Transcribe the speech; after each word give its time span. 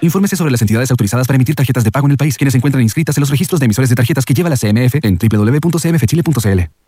Infórmese 0.00 0.36
sobre 0.36 0.50
las 0.50 0.62
entidades 0.62 0.90
autorizadas 0.90 1.26
para 1.26 1.36
emitir 1.36 1.54
tarjetas 1.54 1.84
de 1.84 1.90
pago 1.90 2.06
en 2.06 2.12
el 2.12 2.16
país, 2.16 2.36
quienes 2.36 2.52
se 2.52 2.58
encuentran 2.58 2.82
inscritas 2.82 3.16
en 3.16 3.20
los 3.20 3.30
registros 3.30 3.60
de 3.60 3.66
emisores 3.66 3.90
de 3.90 3.96
tarjetas 3.96 4.24
que 4.24 4.34
lleva 4.34 4.48
la 4.48 4.56
CMF 4.56 4.96
en 5.02 5.18
www.cmfchile.cl. 5.18 6.87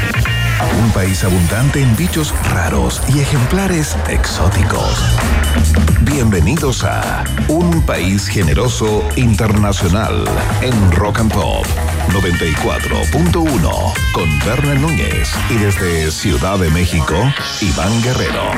Un 0.79 0.91
país 0.91 1.23
abundante 1.23 1.81
en 1.81 1.95
bichos 1.95 2.33
raros 2.53 3.01
y 3.09 3.19
ejemplares 3.19 3.97
exóticos. 4.07 4.95
Bienvenidos 6.01 6.83
a 6.83 7.23
Un 7.47 7.81
País 7.85 8.27
Generoso 8.27 9.03
Internacional 9.15 10.25
en 10.61 10.91
Rock 10.91 11.19
and 11.19 11.33
Pop 11.33 11.65
94.1 12.09 13.93
con 14.13 14.39
Berna 14.45 14.75
Núñez 14.75 15.31
y 15.49 15.55
desde 15.55 16.11
Ciudad 16.11 16.59
de 16.59 16.69
México, 16.69 17.15
Iván 17.61 18.01
Guerrero. 18.03 18.51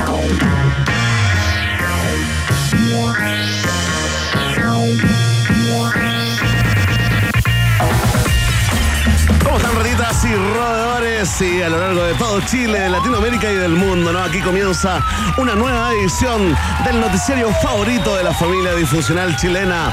Y 10.26 10.56
roedores? 10.56 11.42
Y 11.42 11.62
a 11.62 11.70
lo 11.70 11.80
largo 11.80 12.04
de 12.04 12.14
todo 12.16 12.42
Chile, 12.42 12.80
de 12.80 12.90
Latinoamérica 12.90 13.52
y 13.52 13.56
del 13.56 13.72
mundo, 13.72 14.12
¿no? 14.12 14.20
Aquí 14.20 14.42
comienza 14.42 15.02
una 15.38 15.56
nueva 15.56 15.92
edición 15.94 16.56
del 16.86 17.00
noticiario 17.02 17.50
favorito 17.62 18.16
de 18.16 18.24
la 18.24 18.34
familia 18.34 18.74
difusional 18.76 19.36
chilena. 19.38 19.92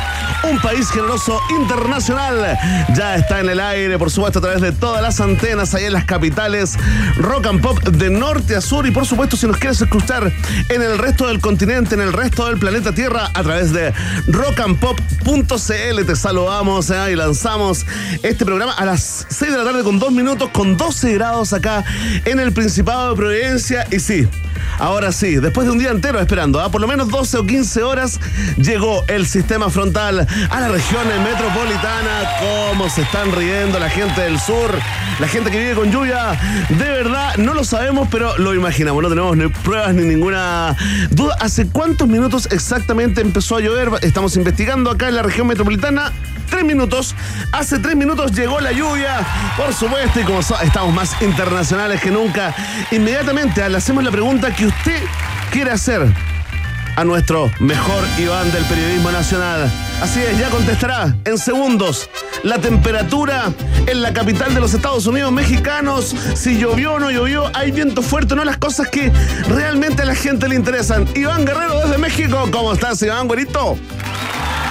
Un 0.50 0.58
país 0.60 0.88
generoso 0.90 1.38
internacional. 1.50 2.58
Ya 2.94 3.16
está 3.16 3.40
en 3.40 3.50
el 3.50 3.60
aire, 3.60 3.98
por 3.98 4.10
supuesto, 4.10 4.38
a 4.38 4.42
través 4.42 4.60
de 4.60 4.72
todas 4.72 5.02
las 5.02 5.20
antenas, 5.20 5.74
ahí 5.74 5.84
en 5.84 5.92
las 5.92 6.04
capitales, 6.04 6.76
rock 7.16 7.46
and 7.46 7.60
pop 7.60 7.78
de 7.82 8.10
norte 8.10 8.56
a 8.56 8.60
sur. 8.60 8.86
Y 8.86 8.90
por 8.90 9.06
supuesto, 9.06 9.36
si 9.36 9.46
nos 9.46 9.58
quieres 9.58 9.80
escuchar 9.80 10.32
en 10.68 10.82
el 10.82 10.98
resto 10.98 11.26
del 11.26 11.40
continente, 11.40 11.94
en 11.94 12.00
el 12.00 12.12
resto 12.12 12.46
del 12.46 12.58
planeta 12.58 12.92
Tierra, 12.92 13.30
a 13.34 13.42
través 13.42 13.72
de 13.72 13.92
rockandpop.cl. 14.28 16.06
Te 16.06 16.16
saludamos 16.16 16.90
¿eh? 16.90 17.12
y 17.12 17.16
lanzamos 17.16 17.84
este 18.22 18.44
programa 18.44 18.72
a 18.72 18.84
las 18.84 19.26
6 19.28 19.52
de 19.52 19.58
la 19.58 19.64
tarde 19.64 19.82
con 19.82 19.98
2 19.98 20.12
minutos, 20.12 20.19
con 20.52 20.76
12 20.76 21.14
grados 21.14 21.54
acá 21.54 21.82
en 22.26 22.40
el 22.40 22.52
Principado 22.52 23.10
de 23.10 23.16
Providencia. 23.16 23.86
Y 23.90 24.00
sí, 24.00 24.28
ahora 24.78 25.12
sí, 25.12 25.36
después 25.36 25.66
de 25.66 25.72
un 25.72 25.78
día 25.78 25.90
entero 25.90 26.20
esperando, 26.20 26.60
¿ah? 26.60 26.70
por 26.70 26.82
lo 26.82 26.86
menos 26.86 27.08
12 27.08 27.38
o 27.38 27.46
15 27.46 27.82
horas, 27.82 28.20
llegó 28.58 29.02
el 29.08 29.26
sistema 29.26 29.70
frontal 29.70 30.26
a 30.50 30.60
la 30.60 30.68
región 30.68 31.02
metropolitana. 31.24 32.28
¿Cómo 32.68 32.90
se 32.90 33.00
están 33.02 33.32
riendo 33.32 33.78
la 33.78 33.88
gente 33.88 34.20
del 34.20 34.38
sur? 34.38 34.78
La 35.20 35.26
gente 35.26 35.50
que 35.50 35.58
vive 35.58 35.74
con 35.74 35.90
lluvia, 35.90 36.38
de 36.68 36.84
verdad, 36.84 37.36
no 37.38 37.54
lo 37.54 37.64
sabemos, 37.64 38.06
pero 38.10 38.36
lo 38.36 38.54
imaginamos. 38.54 39.02
No 39.02 39.08
tenemos 39.08 39.58
pruebas 39.64 39.94
ni 39.94 40.02
ninguna 40.02 40.76
duda. 41.10 41.34
¿Hace 41.40 41.66
cuántos 41.66 42.08
minutos 42.08 42.46
exactamente 42.52 43.22
empezó 43.22 43.56
a 43.56 43.60
llover? 43.60 43.88
Estamos 44.02 44.36
investigando 44.36 44.90
acá 44.90 45.08
en 45.08 45.14
la 45.14 45.22
región 45.22 45.46
metropolitana 45.46 46.12
tres 46.50 46.64
minutos. 46.64 47.14
Hace 47.52 47.78
tres 47.78 47.96
minutos 47.96 48.32
llegó 48.32 48.60
la 48.60 48.72
lluvia, 48.72 49.26
por 49.56 49.72
supuesto, 49.72 50.20
y 50.20 50.24
como 50.24 50.40
estamos 50.40 50.92
más 50.94 51.20
internacionales 51.22 52.00
que 52.00 52.10
nunca, 52.10 52.54
inmediatamente 52.90 53.66
le 53.68 53.76
hacemos 53.76 54.04
la 54.04 54.10
pregunta 54.10 54.54
que 54.54 54.66
usted 54.66 55.02
quiere 55.50 55.70
hacer 55.70 56.06
a 56.96 57.04
nuestro 57.04 57.50
mejor 57.60 58.04
Iván 58.18 58.50
del 58.52 58.64
periodismo 58.64 59.10
nacional. 59.10 59.72
Así 60.02 60.20
es, 60.20 60.38
ya 60.38 60.50
contestará 60.50 61.14
en 61.24 61.38
segundos 61.38 62.08
la 62.42 62.58
temperatura 62.58 63.52
en 63.86 64.02
la 64.02 64.12
capital 64.12 64.54
de 64.54 64.60
los 64.60 64.74
Estados 64.74 65.06
Unidos 65.06 65.32
mexicanos, 65.32 66.14
si 66.34 66.58
llovió 66.58 66.94
o 66.94 66.98
no 66.98 67.10
llovió, 67.10 67.50
hay 67.54 67.70
viento 67.70 68.02
fuerte, 68.02 68.34
no 68.34 68.44
las 68.44 68.58
cosas 68.58 68.88
que 68.88 69.12
realmente 69.48 70.02
a 70.02 70.06
la 70.06 70.14
gente 70.14 70.48
le 70.48 70.56
interesan. 70.56 71.06
Iván 71.14 71.44
Guerrero 71.44 71.80
desde 71.80 71.98
México, 71.98 72.48
¿cómo 72.50 72.72
estás, 72.72 73.00
Iván, 73.02 73.26
güerito? 73.26 73.78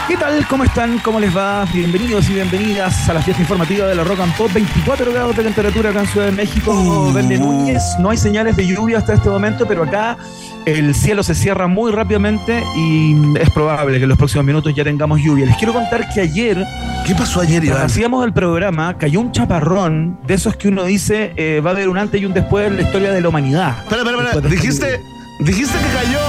¿Qué 0.10 0.18
tal? 0.18 0.44
¿Cómo 0.48 0.64
están? 0.64 0.98
¿Cómo 0.98 1.20
les 1.20 1.38
va? 1.38 1.66
Bienvenidos 1.72 2.28
y 2.32 2.34
bienvenidas 2.34 3.08
a 3.08 3.14
la 3.14 3.22
fiesta 3.22 3.44
informativa 3.44 3.86
de 3.86 3.94
la 3.94 4.04
Rock 4.04 4.22
and 4.22 4.36
Pop. 4.36 4.52
24 4.52 5.14
grados 5.14 5.38
de 5.38 5.44
temperatura 5.44 5.92
acá 5.92 6.00
en 6.00 6.08
Ciudad 6.08 6.26
de 6.26 6.32
México. 6.32 7.14
Verde 7.14 7.38
Núñez. 7.38 7.84
No 8.00 8.10
hay 8.10 8.18
señales 8.18 8.56
de 8.56 8.66
lluvia 8.66 8.98
hasta 8.98 9.14
este 9.14 9.30
momento, 9.30 9.68
pero 9.68 9.84
acá 9.84 10.18
el 10.66 10.96
cielo 10.96 11.22
se 11.22 11.36
cierra 11.36 11.68
muy 11.68 11.92
rápidamente 11.92 12.64
y 12.76 13.38
es 13.38 13.52
probable 13.52 14.00
que 14.00 14.04
en 14.04 14.10
los 14.10 14.18
próximos 14.18 14.48
minutos 14.48 14.74
ya 14.74 14.84
tengamos 14.84 15.22
lluvia. 15.22 15.46
Les 15.46 15.58
quiero 15.58 15.74
contar 15.74 16.12
que 16.12 16.22
ayer, 16.22 16.66
¿Qué 17.06 17.14
pasó 17.14 17.42
ayer, 17.42 17.64
Iván? 17.64 17.84
hacíamos 17.84 18.26
el 18.26 18.34
programa, 18.34 18.98
cayó 18.98 19.20
un 19.20 19.32
chaparrón 19.32 20.18
de 20.26 20.34
esos 20.34 20.56
que 20.56 20.70
uno 20.70 20.86
dice 20.86 21.34
eh, 21.36 21.62
va 21.64 21.70
a 21.70 21.74
haber 21.74 21.88
un 21.88 22.00
antes 22.00 22.20
y 22.20 22.26
un 22.26 22.34
después 22.34 22.66
en 22.66 22.78
la 22.78 22.82
historia 22.82 23.12
de 23.12 23.22
la 23.22 23.30
humanidad. 23.30 23.78
Espera, 23.84 24.02
espera, 24.02 24.24
espera. 24.24 24.50
Dijiste, 24.50 25.02
dijiste 25.42 25.78
que 25.78 26.06
cayó 26.06 26.20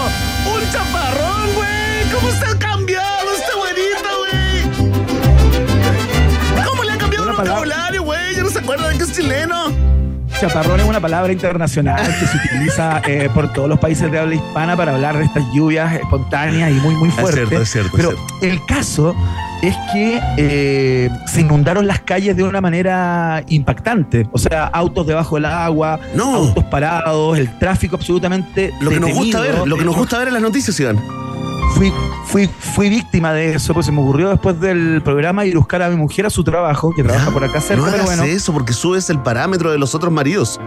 vocabulario, 7.41 8.03
güey? 8.03 8.35
Ya 8.37 8.43
no 8.43 8.51
se 8.51 8.59
acuerda 8.59 8.89
de 8.89 8.99
que 8.99 9.05
es 9.05 9.13
chileno. 9.13 9.91
Chaparrón 10.41 10.81
es 10.81 10.87
una 10.87 11.01
palabra 11.01 11.33
internacional 11.33 12.01
que 12.07 12.27
se 12.27 12.37
utiliza 12.37 13.03
eh, 13.07 13.29
por 13.35 13.53
todos 13.53 13.69
los 13.69 13.79
países 13.79 14.11
de 14.11 14.19
habla 14.19 14.37
hispana 14.37 14.77
para 14.77 14.95
hablar 14.95 15.19
de 15.19 15.25
estas 15.25 15.43
lluvias 15.53 15.93
espontáneas 15.95 16.71
y 16.71 16.75
muy, 16.75 16.95
muy 16.95 17.11
fuertes. 17.11 17.35
cierto, 17.49 17.61
es 17.63 17.69
cierto, 17.71 17.97
es 17.97 18.05
Pero 18.05 18.11
cierto. 18.17 18.47
el 18.47 18.65
caso 18.67 19.15
es 19.61 19.77
que 19.93 20.21
eh, 20.39 21.11
se 21.27 21.41
inundaron 21.43 21.87
las 21.87 22.01
calles 22.01 22.37
de 22.37 22.43
una 22.45 22.61
manera 22.63 23.43
impactante. 23.49 24.27
O 24.33 24.39
sea, 24.39 24.65
autos 24.67 25.07
debajo 25.07 25.35
del 25.35 25.45
agua, 25.47 25.99
No. 26.15 26.37
autos 26.37 26.65
parados, 26.65 27.37
el 27.37 27.59
tráfico 27.59 27.97
absolutamente. 27.97 28.73
Lo 28.81 28.89
que 28.91 29.01
nos 29.01 29.11
gusta 29.13 29.41
ver, 29.41 29.67
lo 29.69 29.77
que 29.77 29.85
nos 29.85 29.97
gusta 29.97 30.19
ver 30.19 30.29
en 30.29 30.35
las 30.35 30.43
noticias, 30.43 30.79
Iván. 30.81 30.99
Fui, 31.75 31.93
fui, 32.31 32.49
fui 32.75 32.89
víctima 32.89 33.33
de 33.33 33.55
eso, 33.55 33.75
pues 33.75 33.87
se 33.87 33.93
me 33.93 34.01
ocurrió 34.01 34.31
después 34.31 34.61
del 34.61 35.03
programa 35.03 35.45
ir 35.45 35.55
a 35.57 35.59
buscar 35.59 35.83
a 35.83 35.89
mi 35.91 35.97
mujer 35.97 36.27
a 36.27 36.31
su 36.31 36.45
trabajo, 36.45 36.93
que 36.95 37.03
trabaja 37.03 37.31
por 37.31 37.45
acá 37.45 37.61
cerca, 37.61 37.77
No 37.85 37.91
pero 37.91 38.03
hagas 38.05 38.17
bueno. 38.19 38.23
eso 38.25 38.53
porque 38.53 38.73
subes 38.73 39.11
el 39.11 39.19
parámetro 39.21 39.71
de 39.71 39.79
los 39.79 39.95
otros 39.95 40.13
maridos. 40.13 40.61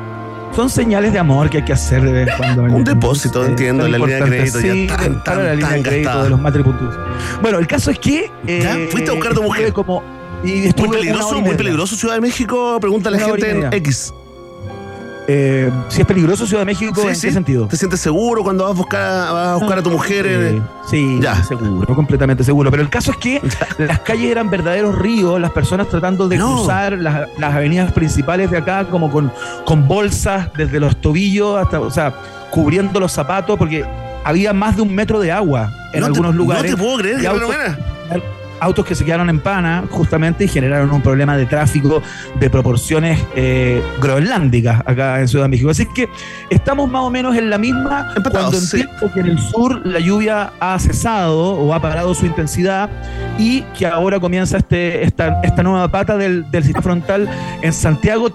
Son 0.56 0.70
señales 0.70 1.12
de 1.14 1.18
amor 1.20 1.50
que 1.50 1.58
hay 1.58 1.66
que 1.66 1.74
hacer 1.74 2.04
de 2.04 2.12
vez 2.12 2.28
en 2.30 2.38
cuando. 2.38 2.64
Un 2.64 2.84
depósito, 2.84 3.44
Eh, 3.44 3.48
entiendo, 3.48 3.84
tan 3.84 3.92
la 3.92 3.98
línea 3.98 4.18
de 4.18 4.24
crédito 4.26 4.60
ya 4.62 4.74
sí, 4.74 4.88
tan, 4.88 4.98
para 5.24 5.38
tan, 5.38 5.46
la 5.46 5.54
línea 5.56 5.70
tan 5.70 5.78
de 5.78 5.90
crédito 5.90 6.06
gastada. 6.10 6.24
de 6.26 6.30
los 6.30 6.42
matripuntos. 6.42 6.96
Bueno, 7.42 7.58
el 7.60 7.66
caso 7.68 7.90
es 7.92 7.98
que. 8.00 8.32
¿Ya? 8.46 8.78
eh, 8.78 8.88
Fuiste 8.92 9.10
a 9.10 9.14
buscar 9.14 9.32
a 9.32 9.36
tu 9.36 9.42
mujer. 9.44 9.74
Como, 9.74 10.04
y 10.44 10.70
Muy 10.78 10.90
peligroso, 10.90 11.42
muy 11.42 11.56
peligroso 11.56 11.96
Ciudad 11.96 12.16
de 12.16 12.22
México. 12.22 12.78
Pregúntale 12.80 13.18
a 13.18 13.22
la 13.22 13.26
gente 13.28 13.50
en. 13.50 13.74
X. 13.74 14.14
Eh, 15.28 15.72
si 15.88 16.02
es 16.02 16.08
peligroso 16.08 16.46
Ciudad 16.46 16.62
de 16.62 16.66
México, 16.66 17.02
Sí, 17.02 17.08
¿en 17.08 17.16
sí. 17.16 17.28
qué 17.28 17.34
sentido? 17.34 17.68
¿Te 17.68 17.78
sientes 17.78 18.02
seguro 18.02 18.44
cuando 18.44 18.66
vas 18.66 18.74
a 18.74 18.76
buscar 18.76 19.02
a, 19.02 19.32
vas 19.32 19.48
a, 19.48 19.56
buscar 19.56 19.78
a 19.80 19.82
tu 19.84 19.90
mujer? 19.90 20.26
Eh, 20.26 20.50
en- 20.58 20.64
sí, 20.90 21.20
Ya. 21.22 21.42
seguro, 21.44 21.96
completamente 21.96 22.44
seguro. 22.44 22.70
Pero 22.70 22.84
el 22.84 22.90
caso 22.90 23.12
es 23.12 23.18
que 23.18 23.42
las 23.78 24.00
calles 24.00 24.30
eran 24.30 24.50
verdaderos 24.50 24.98
ríos, 25.00 25.40
las 25.40 25.52
personas 25.52 25.88
tratando 25.88 26.28
de 26.28 26.38
No. 26.38 26.56
cruzar 26.58 26.94
las, 26.98 27.30
las 27.38 27.54
avenidas 27.56 27.92
principales 27.94 28.52
de 28.52 28.58
acá, 28.58 28.86
como 28.90 29.10
con, 29.10 29.32
con 29.66 29.88
bolsas 29.88 30.50
desde 30.58 30.80
los 30.82 30.98
tobillos 31.00 31.58
hasta, 31.58 31.80
o 31.80 31.90
sea, 31.90 32.14
cubriendo 32.52 33.00
los 33.00 33.12
zapatos, 33.14 33.58
porque 33.58 33.86
había 34.26 34.52
más 34.54 34.76
de 34.76 34.82
un 34.82 34.94
metro 34.94 35.20
de 35.22 35.32
agua 35.32 35.72
en 35.94 36.02
no 36.02 36.08
te- 36.08 36.12
algunos 36.12 36.36
lugares. 36.36 36.70
No 36.72 36.78
te 36.78 36.84
puedo 36.84 36.98
creer, 36.98 37.20
autos- 38.64 38.86
que 38.86 38.96
se 38.96 39.06
quedaron 39.06 39.30
en 39.30 39.40
pana 39.40 39.84
justamente 39.90 40.46
y 40.46 40.48
generaron 40.48 40.92
un 40.92 41.02
problema 41.02 41.38
de 41.38 41.46
tráfico 41.46 42.02
de 42.40 42.50
proporciones 42.50 43.20
eh, 43.36 43.82
groenlándicas 44.02 44.82
acá 44.86 45.20
en 45.20 45.28
Ciudad 45.28 45.46
de 45.46 45.50
México. 45.50 45.70
Así 45.70 45.86
que 45.86 46.10
estamos 46.50 46.90
más 46.90 47.04
o 47.04 47.10
menos 47.10 47.36
en 47.36 47.50
la 47.50 47.58
misma 47.58 48.14
cuando 48.32 48.58
entiendo 48.58 49.14
que 49.14 49.20
en 49.20 49.26
el 49.28 49.40
sur 49.40 49.86
la 49.86 50.00
lluvia 50.00 50.52
ha 50.60 50.78
cesado 50.80 51.54
o 51.56 51.74
ha 51.74 51.82
parado 51.82 52.14
su 52.14 52.26
intensidad 52.26 52.90
y 53.38 53.62
que 53.78 53.86
ahora 53.88 54.20
comienza 54.20 54.58
este, 54.58 55.04
esta, 55.04 55.42
esta 55.44 55.64
nueva 55.64 55.88
pata 55.90 56.18
del, 56.18 56.50
del 56.52 56.64
sistema 56.64 56.82
frontal 56.84 57.30
en 57.62 57.74
Santiago 57.74 58.30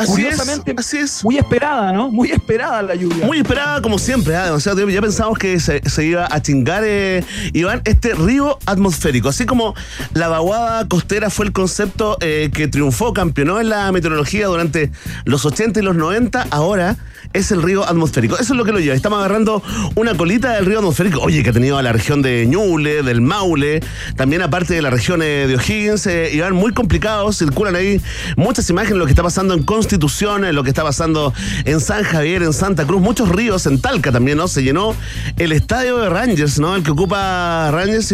Así 0.00 0.12
Curiosamente, 0.12 0.74
así 0.78 0.96
es. 0.96 1.22
Muy 1.22 1.36
esperada, 1.36 1.92
¿no? 1.92 2.10
Muy 2.10 2.30
esperada 2.30 2.80
la 2.80 2.94
lluvia. 2.94 3.26
Muy 3.26 3.38
esperada, 3.38 3.82
como 3.82 3.98
siempre. 3.98 4.34
¿eh? 4.34 4.50
O 4.50 4.58
sea, 4.58 4.72
ya 4.74 5.00
pensamos 5.02 5.38
que 5.38 5.60
se, 5.60 5.82
iba 6.04 6.26
a 6.30 6.40
chingar, 6.40 6.84
eh, 6.86 7.22
Iván, 7.52 7.82
este 7.84 8.14
río 8.14 8.58
atmosférico. 8.64 9.28
Así 9.28 9.44
como 9.44 9.74
la 10.14 10.28
vaguada 10.28 10.88
costera 10.88 11.28
fue 11.28 11.44
el 11.44 11.52
concepto 11.52 12.16
eh, 12.22 12.50
que 12.50 12.66
triunfó, 12.66 13.12
campeonó 13.12 13.60
en 13.60 13.68
la 13.68 13.92
meteorología 13.92 14.46
durante 14.46 14.90
los 15.26 15.44
80 15.44 15.80
y 15.80 15.82
los 15.82 15.96
90, 15.96 16.46
ahora 16.50 16.96
es 17.34 17.52
el 17.52 17.62
río 17.62 17.86
atmosférico. 17.86 18.36
Eso 18.36 18.54
es 18.54 18.58
lo 18.58 18.64
que 18.64 18.72
lo 18.72 18.80
lleva. 18.80 18.96
Estamos 18.96 19.18
agarrando 19.18 19.62
una 19.96 20.16
colita 20.16 20.54
del 20.54 20.64
río 20.64 20.78
atmosférico. 20.78 21.20
Oye, 21.20 21.42
que 21.42 21.50
ha 21.50 21.52
tenido 21.52 21.76
a 21.76 21.82
la 21.82 21.92
región 21.92 22.22
de 22.22 22.46
Ñuble, 22.46 23.02
del 23.02 23.20
Maule, 23.20 23.82
también 24.16 24.40
aparte 24.40 24.72
de 24.72 24.80
la 24.80 24.88
región 24.88 25.20
de 25.20 25.54
O'Higgins. 25.54 26.08
Iván, 26.32 26.54
muy 26.54 26.72
complicado. 26.72 27.30
Circulan 27.32 27.76
ahí 27.76 28.00
muchas 28.36 28.68
imágenes 28.70 28.94
de 28.94 28.98
lo 28.98 29.04
que 29.04 29.12
está 29.12 29.22
pasando 29.22 29.52
en 29.52 29.62
Constitución 29.90 30.10
instituciones, 30.20 30.54
lo 30.54 30.62
que 30.62 30.70
está 30.70 30.84
pasando 30.84 31.34
en 31.64 31.80
San 31.80 32.04
Javier, 32.04 32.44
en 32.44 32.52
Santa 32.52 32.86
Cruz, 32.86 33.02
muchos 33.02 33.28
ríos, 33.28 33.66
en 33.66 33.80
Talca 33.80 34.12
también, 34.12 34.38
¿no? 34.38 34.46
Se 34.46 34.62
llenó 34.62 34.94
el 35.36 35.50
estadio 35.50 35.98
de 35.98 36.08
Rangers, 36.08 36.60
¿no? 36.60 36.76
El 36.76 36.84
que 36.84 36.92
ocupa 36.92 37.70
Rangers, 37.72 38.12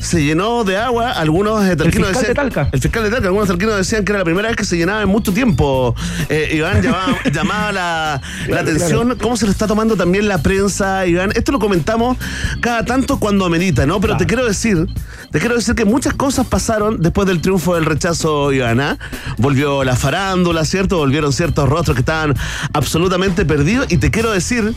Se 0.00 0.24
llenó 0.24 0.64
de 0.64 0.78
agua. 0.78 1.12
Algunos 1.12 1.62
eh, 1.66 1.76
talquinos 1.76 2.08
el 2.08 2.14
fiscal 2.14 2.28
de 2.28 2.34
Talca. 2.34 2.68
El 2.72 2.80
fiscal 2.80 3.02
de 3.02 3.10
Talca. 3.10 3.26
Algunos 3.26 3.48
talquinos 3.48 3.76
decían 3.76 4.04
que 4.04 4.12
era 4.12 4.20
la 4.20 4.24
primera 4.24 4.48
vez 4.48 4.56
que 4.56 4.64
se 4.64 4.78
llenaba 4.78 5.02
en 5.02 5.08
mucho 5.08 5.34
tiempo. 5.34 5.94
Eh, 6.30 6.52
Iván 6.54 6.82
llamaba, 7.30 7.72
la, 7.72 8.20
atención 8.58 9.18
cómo 9.20 9.36
se 9.36 9.44
le 9.44 9.52
está 9.52 9.66
tomando 9.66 9.96
también 9.96 10.26
la 10.26 10.38
prensa, 10.38 11.06
Iván. 11.06 11.32
Esto 11.34 11.52
lo 11.52 11.58
comentamos 11.58 12.16
cada 12.60 12.84
tanto 12.84 13.18
cuando 13.18 13.44
amerita, 13.44 13.84
¿no? 13.84 14.00
Pero 14.00 14.16
te 14.16 14.24
quiero 14.24 14.46
decir, 14.46 14.86
te 15.30 15.38
quiero 15.38 15.54
decir 15.54 15.74
que 15.74 15.84
muchas 15.84 16.14
cosas 16.14 16.46
pasaron 16.46 17.02
después 17.02 17.28
del 17.28 17.42
triunfo 17.42 17.74
del 17.74 17.84
rechazo, 17.84 18.52
Iván. 18.52 18.80
¿ah? 18.80 18.98
Volvió 19.36 19.84
la 19.84 19.96
farándula, 19.96 20.64
¿cierto? 20.64 20.83
Volvieron 20.88 21.32
ciertos 21.32 21.68
rostros 21.68 21.94
que 21.94 22.00
estaban 22.00 22.34
absolutamente 22.72 23.44
perdidos. 23.44 23.90
Y 23.90 23.98
te 23.98 24.10
quiero 24.10 24.32
decir 24.32 24.74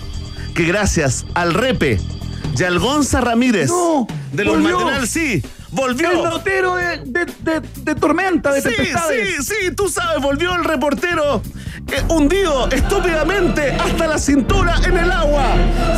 que 0.53 0.63
gracias 0.63 1.25
al 1.33 1.53
repe 1.53 1.99
y 2.57 2.63
al 2.63 2.79
Gonza 2.79 3.21
Ramírez 3.21 3.69
de 4.33 4.45
los 4.45 4.57
matinales, 4.57 5.09
sí, 5.09 5.43
volvió. 5.71 6.11
El 6.11 6.23
notero 6.23 6.75
de, 6.75 7.95
tormenta, 7.99 8.51
de 8.51 8.61
sí, 8.61 8.69
Sí, 8.69 9.43
sí, 9.43 9.71
tú 9.75 9.89
sabes, 9.89 10.21
volvió 10.21 10.55
el 10.55 10.63
reportero 10.63 11.41
eh, 11.91 12.03
hundido 12.09 12.67
estúpidamente 12.69 13.73
hasta 13.73 14.07
la 14.07 14.17
cintura 14.17 14.75
en 14.85 14.97
el 14.97 15.11
agua, 15.11 15.45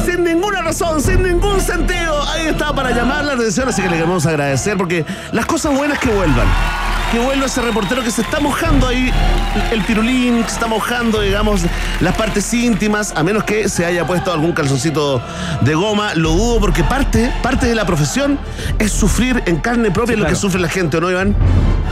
sin 0.05 0.23
ninguna 0.23 0.61
razón, 0.61 1.01
sin 1.01 1.23
ningún 1.23 1.61
sentido. 1.61 2.21
Ahí 2.29 2.47
está 2.47 2.73
para 2.73 2.91
llamar 2.91 3.25
la 3.25 3.33
atención, 3.33 3.69
así 3.69 3.81
que 3.81 3.89
le 3.89 3.95
queremos 3.95 4.25
agradecer 4.25 4.77
porque 4.77 5.05
las 5.31 5.45
cosas 5.45 5.75
buenas 5.75 5.99
que 5.99 6.09
vuelvan 6.09 6.47
que 7.11 7.19
vuelva 7.19 7.45
ese 7.47 7.61
reportero 7.61 8.03
que 8.03 8.11
se 8.11 8.21
está 8.21 8.39
mojando 8.39 8.87
ahí 8.87 9.11
el 9.71 9.81
pirulín, 9.83 10.43
que 10.43 10.49
se 10.49 10.55
está 10.55 10.67
mojando, 10.67 11.21
digamos, 11.21 11.61
las 12.01 12.15
partes 12.15 12.53
íntimas, 12.53 13.13
a 13.15 13.23
menos 13.23 13.43
que 13.43 13.67
se 13.67 13.85
haya 13.85 14.05
puesto 14.05 14.31
algún 14.31 14.51
calzoncito 14.51 15.21
de 15.61 15.73
goma. 15.73 16.13
Lo 16.13 16.31
dudo 16.31 16.59
porque 16.59 16.83
parte, 16.83 17.31
parte 17.41 17.67
de 17.67 17.75
la 17.75 17.85
profesión 17.85 18.37
es 18.77 18.91
sufrir 18.91 19.41
en 19.47 19.57
carne 19.57 19.89
propia 19.89 20.17
lo 20.17 20.25
que 20.25 20.35
sufre 20.35 20.59
la 20.59 20.69
gente, 20.69 20.97
¿o 20.97 21.01
no, 21.01 21.09
Iván? 21.09 21.35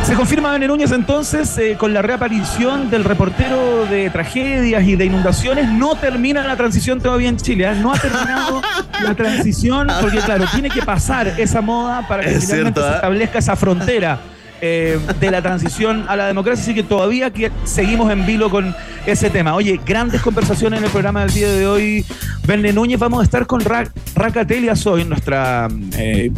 Se 0.04 0.14
confirma 0.14 0.52
Bené 0.52 0.68
Núñez 0.68 0.92
entonces 0.92 1.58
eh, 1.58 1.76
con 1.78 1.94
la 1.94 2.04
reaparición 2.04 2.92
del 2.92 3.04
reportero 3.04 3.88
de 3.88 4.12
tragedias 4.12 4.84
y 4.84 4.96
de 4.96 5.06
inundaciones. 5.06 5.68
No 5.68 5.96
termina 5.96 6.44
la 6.44 6.56
transición 6.56 7.02
todavía 7.02 7.30
en 7.30 7.38
Chile, 7.38 7.66
¿eh? 7.66 7.76
no 7.76 7.92
ha 7.92 7.98
terminado 7.98 8.62
la 9.04 9.16
transición 9.16 9.88
porque 10.00 10.20
claro, 10.20 10.46
tiene 10.54 10.70
que 10.70 10.84
pasar 10.84 11.34
esa 11.40 11.62
moda 11.62 12.08
para 12.08 12.24
que 12.24 12.40
finalmente 12.40 12.80
se 12.80 12.88
¿eh? 12.88 12.92
establezca 12.96 13.40
esa 13.40 13.56
frontera 13.56 14.20
eh, 14.62 15.00
de 15.20 15.32
la 15.32 15.42
transición 15.42 16.06
a 16.08 16.16
la 16.16 16.28
democracia, 16.28 16.64
así 16.64 16.74
que 16.74 16.84
todavía 16.84 17.32
que 17.32 17.52
seguimos 17.64 18.12
en 18.12 18.26
vilo 18.26 18.50
con 18.50 18.76
ese 19.06 19.30
tema. 19.30 19.54
Oye, 19.56 19.80
grandes 19.86 20.22
conversaciones 20.22 20.80
en 20.80 20.86
el 20.86 20.92
programa 20.92 21.22
del 21.22 21.34
día 21.34 21.50
de 21.50 21.68
hoy. 21.68 22.06
Verne 22.46 22.74
Núñez, 22.74 23.00
vamos 23.00 23.22
a 23.22 23.24
estar 23.24 23.46
con 23.46 23.62
Ra 23.62 23.90
Racatelia 24.16 24.76
Soy, 24.76 25.06
nuestra, 25.06 25.68
eh, 25.98 26.32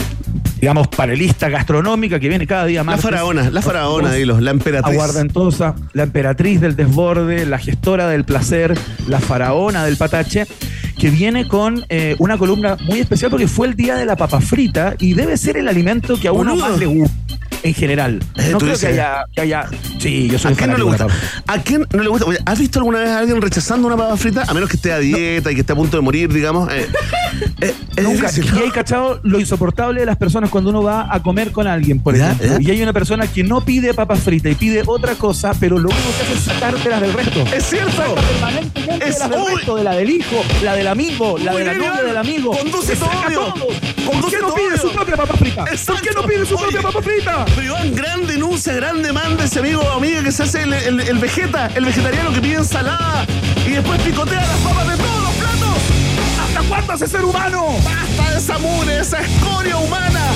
digamos, 0.59 0.87
panelista 0.87 1.49
gastronómica 1.49 2.19
que 2.19 2.29
viene 2.29 2.45
cada 2.45 2.65
día 2.65 2.83
más. 2.83 2.97
La 2.97 3.01
faraona, 3.01 3.49
la 3.49 3.61
faraona, 3.61 4.11
dilos, 4.11 4.41
la 4.41 4.51
emperatriz. 4.51 4.93
Aguardentosa, 4.93 5.75
la 5.93 6.03
emperatriz 6.03 6.61
del 6.61 6.75
desborde, 6.75 7.45
la 7.45 7.57
gestora 7.57 8.07
del 8.07 8.25
placer, 8.25 8.77
la 9.07 9.19
faraona 9.19 9.85
del 9.85 9.97
patache 9.97 10.45
que 10.97 11.09
viene 11.09 11.47
con 11.47 11.85
eh, 11.87 12.17
una 12.19 12.37
columna 12.37 12.75
muy 12.85 12.99
especial 12.99 13.31
porque 13.31 13.47
fue 13.47 13.67
el 13.67 13.75
día 13.75 13.95
de 13.95 14.05
la 14.05 14.17
papa 14.17 14.41
frita 14.41 14.95
y 14.99 15.13
debe 15.13 15.37
ser 15.37 15.55
el 15.55 15.69
alimento 15.69 16.19
que 16.19 16.27
a 16.27 16.33
uno 16.33 16.57
más 16.57 16.77
le 16.77 16.87
gusta 16.87 17.15
en 17.63 17.73
general. 17.73 18.19
Eh, 18.35 18.49
no 18.51 18.57
creo 18.57 18.77
que 18.77 18.87
haya, 18.87 19.25
que 19.33 19.41
haya, 19.41 19.67
Sí, 19.99 20.29
yo 20.29 20.39
soy 20.39 20.53
¿A 20.53 20.55
quién 20.55 20.71
no 20.71 20.77
le 20.77 20.83
gusta? 20.83 21.07
¿A 21.47 21.59
quién 21.59 21.85
no 21.93 22.03
le 22.03 22.09
gusta? 22.09 22.25
¿Has 22.45 22.57
visto 22.57 22.79
alguna 22.79 22.99
vez 22.99 23.09
a 23.09 23.19
alguien 23.19 23.41
rechazando 23.41 23.85
una 23.85 23.97
papa 23.97 24.15
frita? 24.15 24.45
A 24.47 24.53
menos 24.53 24.69
que 24.69 24.77
esté 24.77 24.93
a 24.93 24.99
dieta 24.99 25.51
y 25.51 25.55
que 25.55 25.61
esté 25.61 25.73
a 25.73 25.75
punto 25.75 25.97
de 25.97 26.01
morir, 26.01 26.31
digamos. 26.31 26.71
Eh, 26.71 26.87
eh, 27.61 27.75
Nunca. 28.01 28.29
y 28.33 28.59
hay 28.59 28.71
cachado 28.71 29.19
lo 29.23 29.39
insoportable 29.39 29.99
de 29.99 30.05
las 30.05 30.15
personas 30.15 30.49
cuando 30.49 30.69
uno 30.69 30.81
va 30.81 31.13
a 31.13 31.21
comer 31.21 31.51
con 31.51 31.67
alguien, 31.67 31.99
por 31.99 32.15
ejemplo. 32.15 32.59
Y 32.61 32.71
hay 32.71 32.81
una 32.81 32.93
persona 32.93 33.27
que 33.27 33.43
no 33.43 33.61
pide 33.61 33.93
papa 33.93 34.15
frita 34.15 34.49
y 34.49 34.55
pide 34.55 34.83
otra 34.85 35.15
cosa, 35.15 35.51
pero 35.59 35.77
lo 35.77 35.89
único 35.89 36.09
que 36.17 36.23
hace 36.23 36.33
es 36.33 36.39
sacártelas 36.39 37.01
del 37.01 37.13
resto. 37.13 37.43
Es 37.53 37.65
cierto. 37.65 38.15
es 39.05 39.19
las 39.19 39.29
del 39.29 39.45
resto, 39.45 39.75
de 39.75 39.83
la 39.83 39.95
del 39.95 40.09
hijo, 40.09 40.43
la 40.63 40.75
del 40.75 40.87
amigo, 40.87 41.37
la 41.37 41.53
de 41.53 41.65
la 41.65 41.73
novia 41.73 42.03
del 42.03 42.17
amigo. 42.17 42.51
Conduce 42.57 42.95
todo. 42.95 43.09
¿Por 44.05 44.31
qué 44.31 44.37
no 44.39 44.53
pide 44.53 44.77
su 44.77 44.91
propia 44.91 45.17
papa 45.17 45.33
frita? 45.35 45.65
¿Por 45.65 46.01
qué 46.01 46.09
no 46.15 46.23
pide 46.23 46.45
su 46.45 46.55
propia 46.55 46.81
papa 46.81 47.01
frita? 47.01 47.45
Pero 47.55 47.75
gran 47.93 48.25
denuncia, 48.25 48.73
gran 48.73 49.01
demanda 49.01 49.43
ese 49.43 49.59
amigo 49.59 49.88
amiga 49.93 50.23
que 50.23 50.31
se 50.31 50.43
hace 50.43 50.63
el, 50.63 50.73
el, 50.73 51.19
vegeta, 51.19 51.67
el 51.75 51.85
vegetariano 51.85 52.31
que 52.31 52.41
pide 52.41 52.55
ensalada 52.55 53.25
y 53.65 53.71
después 53.71 54.01
picotea 54.01 54.45
las 54.45 54.59
papas 54.59 54.87
de 54.87 54.97
todos 54.97 55.21
los 55.21 55.31
platos. 55.33 55.77
¿Hasta 56.41 56.61
cuándo 56.67 56.93
ese 56.93 57.07
ser 57.07 57.25
humano? 57.25 57.67
Basta 57.83 58.31
de 58.31 58.37
esa 58.37 58.57
esa 58.99 59.21
escoria 59.21 59.77
humana. 59.77 60.31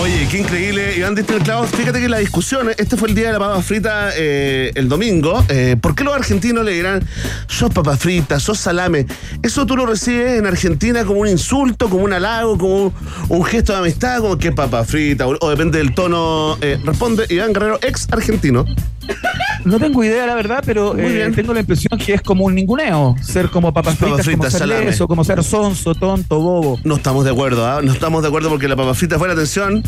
Oye, 0.00 0.28
qué 0.30 0.38
increíble, 0.38 0.94
Iván 0.96 1.14
diste 1.14 1.34
el 1.34 1.42
clavo. 1.42 1.64
Fíjate 1.64 2.00
que 2.00 2.08
la 2.08 2.18
discusión, 2.18 2.68
este 2.76 2.96
fue 2.96 3.08
el 3.08 3.14
día 3.14 3.28
de 3.28 3.32
la 3.32 3.38
papa 3.38 3.62
frita 3.62 4.10
eh, 4.14 4.70
el 4.74 4.88
domingo. 4.88 5.42
Eh, 5.48 5.76
¿Por 5.80 5.94
qué 5.94 6.04
los 6.04 6.14
argentinos 6.14 6.64
le 6.64 6.72
dirán, 6.72 7.02
sos 7.46 7.72
papa 7.72 7.96
frita, 7.96 8.38
sos 8.38 8.58
salame? 8.58 9.06
Eso 9.42 9.64
tú 9.64 9.76
lo 9.76 9.86
recibes 9.86 10.38
en 10.38 10.46
Argentina 10.46 11.04
como 11.04 11.20
un 11.20 11.28
insulto, 11.28 11.88
como 11.88 12.04
un 12.04 12.12
halago, 12.12 12.58
como 12.58 12.92
un, 13.28 13.44
gesto 13.44 13.72
de 13.72 13.78
amistad, 13.78 14.20
como 14.20 14.36
que 14.36 14.52
papa 14.52 14.84
frita, 14.84 15.26
o, 15.26 15.50
depende 15.50 15.78
del 15.78 15.94
tono. 15.94 16.58
Eh, 16.60 16.78
responde 16.84 17.24
Iván 17.30 17.52
Guerrero, 17.52 17.78
ex 17.82 18.06
argentino. 18.10 18.66
No 19.64 19.78
tengo 19.78 20.04
idea, 20.04 20.26
la 20.26 20.34
verdad, 20.34 20.62
pero 20.64 20.94
tengo 21.34 21.54
la 21.54 21.60
impresión 21.60 21.98
que 21.98 22.14
es 22.14 22.22
como 22.22 22.44
un 22.44 22.54
ninguneo. 22.54 23.16
Ser 23.20 23.50
como 23.50 23.72
papas 23.72 23.96
fritas, 23.96 24.26
como 24.28 24.50
ser 24.50 24.68
leso, 24.68 25.08
como 25.08 25.24
ser 25.24 25.42
sonso, 25.42 25.94
tonto, 25.94 26.38
bobo. 26.40 26.78
No 26.84 26.96
estamos 26.96 27.24
de 27.24 27.30
acuerdo, 27.30 27.66
¿ah? 27.66 27.80
No 27.82 27.92
estamos 27.92 28.22
de 28.22 28.28
acuerdo 28.28 28.48
porque 28.48 28.68
la 28.68 28.76
papa 28.76 28.94
frita 28.94 29.18
fue 29.18 29.28
la 29.28 29.34
atención 29.34 29.82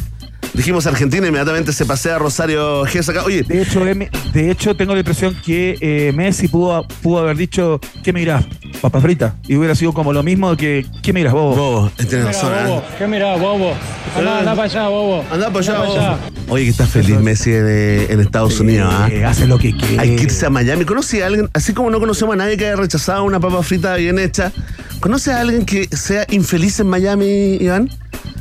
dijimos 0.55 0.87
Argentina, 0.87 1.26
inmediatamente 1.26 1.73
se 1.73 1.87
pasea 1.87 2.19
Rosario 2.19 2.85
Gesa 2.85 3.12
acá. 3.12 3.25
Oye. 3.25 3.43
De 3.43 3.62
hecho, 3.62 3.81
de 3.85 4.50
hecho, 4.50 4.76
tengo 4.76 4.93
la 4.93 5.00
impresión 5.00 5.37
que 5.45 5.78
eh, 5.81 6.12
Messi 6.14 6.49
pudo, 6.49 6.87
pudo 7.02 7.21
haber 7.21 7.37
dicho, 7.37 7.81
¿qué 8.02 8.12
mirás? 8.12 8.45
Papa 8.81 9.00
frita. 9.00 9.37
Y 9.47 9.57
hubiera 9.57 9.75
sido 9.75 9.93
como 9.93 10.12
lo 10.12 10.23
mismo 10.23 10.57
que, 10.57 10.85
¿qué 11.02 11.12
mirás, 11.12 11.33
bobo? 11.33 11.55
Bobo, 11.55 11.90
tienes 11.97 12.26
razón. 12.26 12.52
¿eh? 12.55 12.81
¿Qué 12.99 13.07
mirás, 13.07 13.38
bobo? 13.40 13.73
Anda, 14.17 14.38
anda 14.40 14.55
para 14.55 14.64
allá, 14.64 14.88
bobo. 14.88 15.25
Anda 15.31 15.47
para 15.50 15.59
allá, 15.59 15.78
bobo. 15.85 16.19
Oye, 16.49 16.64
que 16.64 16.71
está 16.71 16.87
feliz 16.87 17.19
Messi 17.21 17.52
en, 17.52 18.21
Estados 18.21 18.59
Unidos. 18.61 18.93
¿ah? 18.93 19.09
Hace 19.26 19.47
lo 19.47 19.59
que 19.59 19.76
quiere. 19.76 20.00
Hay 20.00 20.17
que 20.17 20.25
irse 20.25 20.47
a 20.47 20.50
Miami. 20.50 20.85
¿Conoce 20.85 21.23
a 21.23 21.26
alguien, 21.26 21.49
así 21.55 21.73
como 21.73 21.90
no 21.90 22.00
conocemos 22.00 22.35
a 22.35 22.37
nadie 22.37 22.57
que 22.57 22.67
haya 22.67 22.76
rechazado 22.76 23.25
una 23.25 23.38
papa 23.38 23.62
frita 23.62 23.95
bien 23.97 24.19
hecha? 24.19 24.52
¿Conoce 25.00 25.33
a 25.33 25.40
alguien 25.40 25.64
que 25.64 25.87
sea 25.88 26.26
infeliz 26.31 26.81
en 26.81 26.88
Miami, 26.88 27.59
Iván? 27.61 27.90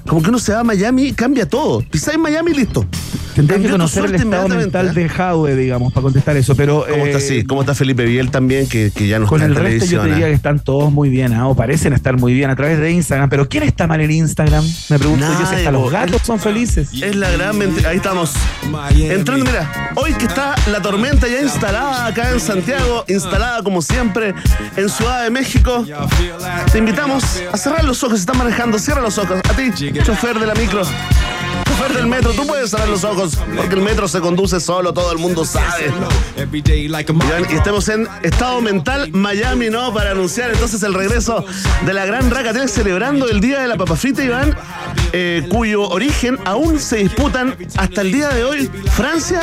Como 0.08 0.22
que 0.22 0.30
uno 0.30 0.40
se 0.40 0.54
va 0.54 0.60
a 0.60 0.64
Miami, 0.64 1.14
cambia 1.14 1.48
todo. 1.48 1.82
Pisáis 1.82 2.16
en 2.16 2.22
Miami 2.22 2.54
listo. 2.54 2.86
Tendría 3.38 3.62
que 3.62 3.70
conocer 3.70 4.06
el 4.06 4.16
estado 4.16 4.48
mental 4.48 4.96
de 4.96 5.08
Jaude, 5.08 5.56
digamos, 5.56 5.94
para 5.94 6.02
contestar 6.02 6.36
eso. 6.38 6.56
Pero, 6.56 6.84
¿Cómo 6.90 7.06
está 7.06 7.20
así? 7.20 7.36
Eh, 7.36 7.46
¿Cómo 7.46 7.62
está 7.62 7.76
Felipe 7.76 8.04
Biel 8.04 8.32
también? 8.32 8.68
Que, 8.68 8.92
que 8.92 9.08
ya 9.08 9.20
nos 9.20 9.30
Con 9.30 9.44
el 9.44 9.54
resto 9.54 9.86
yo 9.86 10.02
te 10.02 10.08
diría 10.08 10.26
¿ah? 10.26 10.30
que 10.30 10.36
están 10.36 10.60
todos 10.60 10.92
muy 10.92 11.10
bien, 11.10 11.34
¿ah? 11.34 11.48
o 11.48 11.56
parecen 11.56 11.94
estar 11.94 12.18
muy 12.18 12.34
bien 12.34 12.50
a 12.50 12.56
través 12.56 12.80
de 12.80 12.90
Instagram. 12.90 13.30
Pero 13.30 13.48
¿quién 13.48 13.62
está 13.62 13.86
mal 13.86 14.02
en 14.02 14.10
Instagram? 14.10 14.66
Me 14.90 14.98
pregunto 14.98 15.24
yo 15.24 15.46
si 15.46 15.54
hasta 15.54 15.72
los 15.72 15.92
gatos 15.92 16.24
son 16.24 16.40
felices. 16.40 16.90
Es 17.00 17.16
la 17.16 17.30
gran 17.30 17.56
mentira. 17.56 17.90
Ahí 17.90 17.98
estamos. 17.98 18.34
Entrando, 18.96 19.46
mira, 19.46 19.92
hoy 19.94 20.14
que 20.14 20.26
está 20.26 20.56
la 20.72 20.82
tormenta 20.82 21.28
ya 21.28 21.40
instalada 21.40 22.08
acá 22.08 22.32
en 22.32 22.40
Santiago, 22.40 23.06
instalada 23.08 23.62
como 23.62 23.84
siempre 23.84 24.34
en 24.76 24.90
Ciudad 24.90 25.24
de 25.24 25.30
México, 25.30 25.86
te 26.72 26.80
invitamos 26.80 27.24
a 27.52 27.58
cerrar 27.58 27.84
los 27.84 28.04
ojos. 28.04 28.18
Se 28.18 28.22
están 28.22 28.40
manejando, 28.40 28.80
cierra 28.80 29.02
los 29.02 29.20
ojos. 29.20 29.40
A 29.48 29.54
ti, 29.54 29.72
chofer 29.78 30.40
de 30.40 30.48
la 30.48 30.56
micro. 30.56 30.82
chofer 31.68 31.94
del 31.96 32.08
metro, 32.08 32.32
tú 32.34 32.48
puedes 32.48 32.72
cerrar 32.72 32.88
los 32.88 33.04
ojos 33.04 33.38
porque 33.56 33.76
el 33.76 33.82
metro 33.82 34.08
se 34.08 34.20
conduce 34.20 34.60
solo, 34.60 34.92
todo 34.92 35.12
el 35.12 35.20
mundo 35.20 35.46
sabe. 35.46 35.92
Y 37.52 37.56
estemos 37.56 37.88
en 37.90 38.08
estado 38.24 38.60
mental 38.62 39.12
Miami, 39.12 39.70
¿no? 39.70 39.94
Para 39.94 40.12
anunciar 40.12 40.50
entonces 40.52 40.82
el 40.82 40.96
regreso 40.96 41.46
de 41.86 41.94
la 41.94 42.06
gran 42.06 42.32
Racatelia 42.32 42.68
celebrando 42.68 43.30
el 43.30 43.40
Día 43.40 43.60
de 43.60 43.68
la 43.68 43.78
Papa 43.78 43.96
Frita, 43.96 44.24
Iván, 44.24 44.58
eh, 45.14 45.46
cuyo 45.50 45.90
origen 45.90 46.38
aún 46.46 46.80
se 46.80 46.98
disputan 46.98 47.56
hasta 47.78 48.02
el 48.02 48.12
día 48.12 48.30
de 48.30 48.44
hoy 48.44 48.70
Francia 48.92 49.40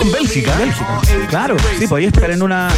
y 0.00 0.10
Bélgica. 0.10 0.56
Bélgica. 0.56 1.00
Claro, 1.28 1.56
sí, 1.78 1.86
podía 1.86 2.08
estar 2.08 2.30
en 2.30 2.42
una, 2.42 2.70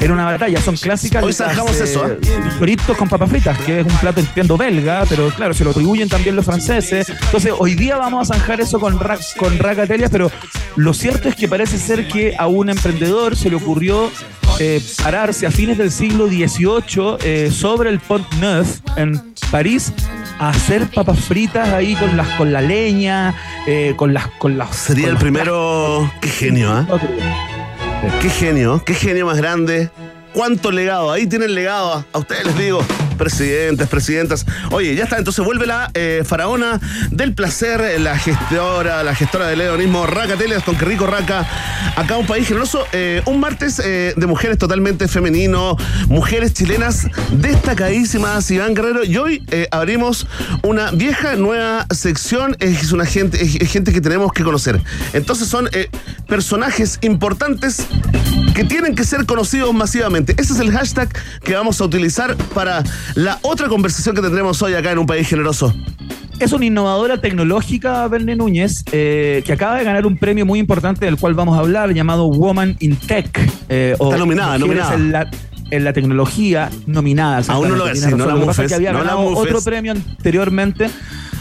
en 0.00 0.10
una 0.10 0.24
batalla. 0.24 0.60
Son 0.60 0.76
clásicas. 0.76 1.22
Hoy 1.22 1.32
zanjamos 1.32 1.80
eso, 1.80 2.06
¿eh? 2.06 2.18
Fritos 2.58 2.96
con 2.96 3.08
papas 3.08 3.30
fritas, 3.30 3.58
que 3.58 3.80
es 3.80 3.86
un 3.86 3.96
plato, 3.98 4.20
entiendo, 4.20 4.56
belga, 4.56 5.04
pero 5.08 5.30
claro, 5.30 5.54
se 5.54 5.64
lo 5.64 5.70
atribuyen 5.70 6.08
también 6.08 6.36
los 6.36 6.44
franceses. 6.44 7.08
Entonces, 7.08 7.52
hoy 7.58 7.74
día 7.74 7.96
vamos 7.96 8.30
a 8.30 8.34
zanjar 8.34 8.60
eso 8.60 8.80
con, 8.80 8.98
ra 8.98 9.18
con 9.36 9.58
racatelias, 9.58 10.10
pero 10.10 10.30
lo 10.76 10.94
cierto 10.94 11.28
es 11.28 11.34
que 11.34 11.48
parece 11.48 11.78
ser 11.78 12.08
que 12.08 12.34
a 12.38 12.46
un 12.46 12.70
emprendedor 12.70 13.36
se 13.36 13.50
le 13.50 13.56
ocurrió 13.56 14.10
eh, 14.58 14.82
pararse 15.02 15.46
a 15.46 15.50
fines 15.50 15.78
del 15.78 15.92
siglo 15.92 16.26
XVIII 16.26 17.18
eh, 17.22 17.50
sobre 17.52 17.90
el 17.90 18.00
Pont 18.00 18.26
Neuf 18.34 18.80
en 18.96 19.34
París 19.50 19.92
a 20.38 20.50
hacer 20.50 20.86
papas 20.88 21.20
fritas 21.20 21.68
ahí 21.70 21.94
con 21.96 22.16
las 22.16 22.28
con 22.30 22.52
la 22.52 22.60
leña, 22.60 23.34
eh, 23.66 23.94
con 23.96 24.14
las 24.14 24.28
con 24.38 24.56
las 24.58 24.74
sería 24.76 25.06
con 25.06 25.16
el 25.16 25.18
primero 25.18 26.10
qué 26.20 26.28
genio, 26.28 26.72
¿ah? 26.72 26.86
Qué 28.22 28.30
genio, 28.30 28.82
qué 28.84 28.94
genio 28.94 29.26
más 29.26 29.36
grande. 29.38 29.90
Cuánto 30.32 30.70
legado, 30.70 31.10
ahí 31.10 31.26
tienen 31.26 31.54
legado, 31.54 32.04
a 32.12 32.18
ustedes 32.18 32.46
les 32.46 32.58
digo 32.58 32.84
presidentes, 33.18 33.86
presidentas. 33.88 34.46
Oye, 34.70 34.94
ya 34.94 35.04
está, 35.04 35.18
entonces 35.18 35.44
vuelve 35.44 35.66
la 35.66 35.90
eh, 35.92 36.22
faraona 36.24 36.80
del 37.10 37.34
placer, 37.34 38.00
la 38.00 38.16
gestora, 38.16 39.02
la 39.02 39.14
gestora 39.14 39.48
del 39.48 39.60
hedonismo, 39.60 40.06
Raca 40.06 40.36
Teles, 40.36 40.62
con 40.62 40.76
que 40.76 40.86
rico 40.86 41.06
Raca. 41.06 41.46
Acá 41.96 42.16
un 42.16 42.26
país 42.26 42.46
generoso, 42.46 42.86
eh, 42.92 43.20
un 43.26 43.40
martes 43.40 43.82
eh, 43.84 44.14
de 44.16 44.26
mujeres 44.26 44.56
totalmente 44.56 45.08
femenino, 45.08 45.76
mujeres 46.06 46.54
chilenas 46.54 47.08
destacadísimas, 47.32 48.50
Iván 48.50 48.74
Guerrero, 48.74 49.04
y 49.04 49.16
hoy 49.18 49.44
abrimos 49.72 50.26
una 50.62 50.92
vieja 50.92 51.34
nueva 51.34 51.86
sección, 51.90 52.56
es 52.60 52.92
una 52.92 53.04
gente, 53.04 53.42
es, 53.42 53.70
gente 53.70 53.92
que 53.92 54.00
tenemos 54.00 54.32
que 54.32 54.44
conocer. 54.44 54.80
Entonces 55.12 55.48
son 55.48 55.68
personajes 56.28 56.98
importantes 57.02 57.84
que 58.54 58.62
tienen 58.62 58.94
que 58.94 59.04
ser 59.04 59.26
conocidos 59.26 59.74
masivamente. 59.74 60.17
Ese 60.26 60.52
es 60.52 60.60
el 60.60 60.70
hashtag 60.72 61.08
que 61.42 61.54
vamos 61.54 61.80
a 61.80 61.84
utilizar 61.84 62.36
para 62.54 62.82
la 63.14 63.38
otra 63.42 63.68
conversación 63.68 64.14
que 64.14 64.22
tendremos 64.22 64.60
hoy 64.62 64.74
acá 64.74 64.92
en 64.92 64.98
un 64.98 65.06
país 65.06 65.28
generoso. 65.28 65.74
Es 66.38 66.52
una 66.52 66.66
innovadora 66.66 67.20
tecnológica, 67.20 68.06
Verne 68.06 68.36
Núñez, 68.36 68.84
eh, 68.92 69.42
que 69.44 69.52
acaba 69.52 69.76
de 69.76 69.84
ganar 69.84 70.06
un 70.06 70.16
premio 70.16 70.46
muy 70.46 70.60
importante 70.60 71.04
del 71.04 71.16
cual 71.16 71.34
vamos 71.34 71.56
a 71.56 71.60
hablar, 71.60 71.92
llamado 71.92 72.28
Woman 72.28 72.76
in 72.78 72.96
Tech. 72.96 73.28
eh, 73.68 73.96
o 73.98 74.06
Está 74.06 74.18
nominada, 74.18 74.58
Mujeres 74.58 74.84
nominada. 74.84 74.94
En 74.94 75.12
la, 75.12 75.30
en 75.70 75.84
la 75.84 75.92
tecnología 75.92 76.70
nominada. 76.86 77.42
Aún 77.48 77.70
no 77.70 77.76
lo 77.76 77.88
exactamente, 77.88 77.98
es, 77.98 78.04
sí, 78.04 78.10
no 78.16 78.26
la 78.26 78.34
Lo 78.34 78.46
Mufes, 78.46 78.68
que 78.68 78.74
había 78.74 78.92
no 78.92 78.98
ganado 79.00 79.20
otro 79.20 79.60
premio 79.62 79.92
anteriormente 79.92 80.88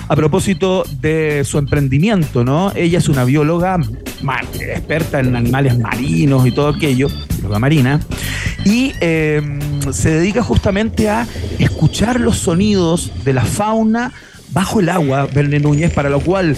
a 0.10 0.16
propósito 0.16 0.84
de 1.02 1.44
su 1.46 1.58
emprendimiento, 1.58 2.44
¿no? 2.44 2.72
Ella 2.76 2.98
es 2.98 3.10
una 3.10 3.24
bióloga 3.26 3.78
experta 4.60 5.20
en 5.20 5.36
animales 5.36 5.78
marinos 5.78 6.48
y 6.48 6.52
todo 6.52 6.70
aquello, 6.70 7.08
marina, 7.60 8.00
y 8.66 8.94
eh, 9.02 9.42
se 9.92 10.12
dedica 10.12 10.44
justamente 10.44 11.10
a 11.10 11.28
escuchar 11.60 12.20
los 12.20 12.38
sonidos 12.38 13.12
de 13.24 13.34
la 13.34 13.46
fauna 13.46 14.12
bajo 14.50 14.80
el 14.80 14.90
agua, 14.90 15.28
Verne 15.34 15.60
Núñez, 15.60 15.92
para 15.92 16.10
lo 16.10 16.20
cual 16.20 16.56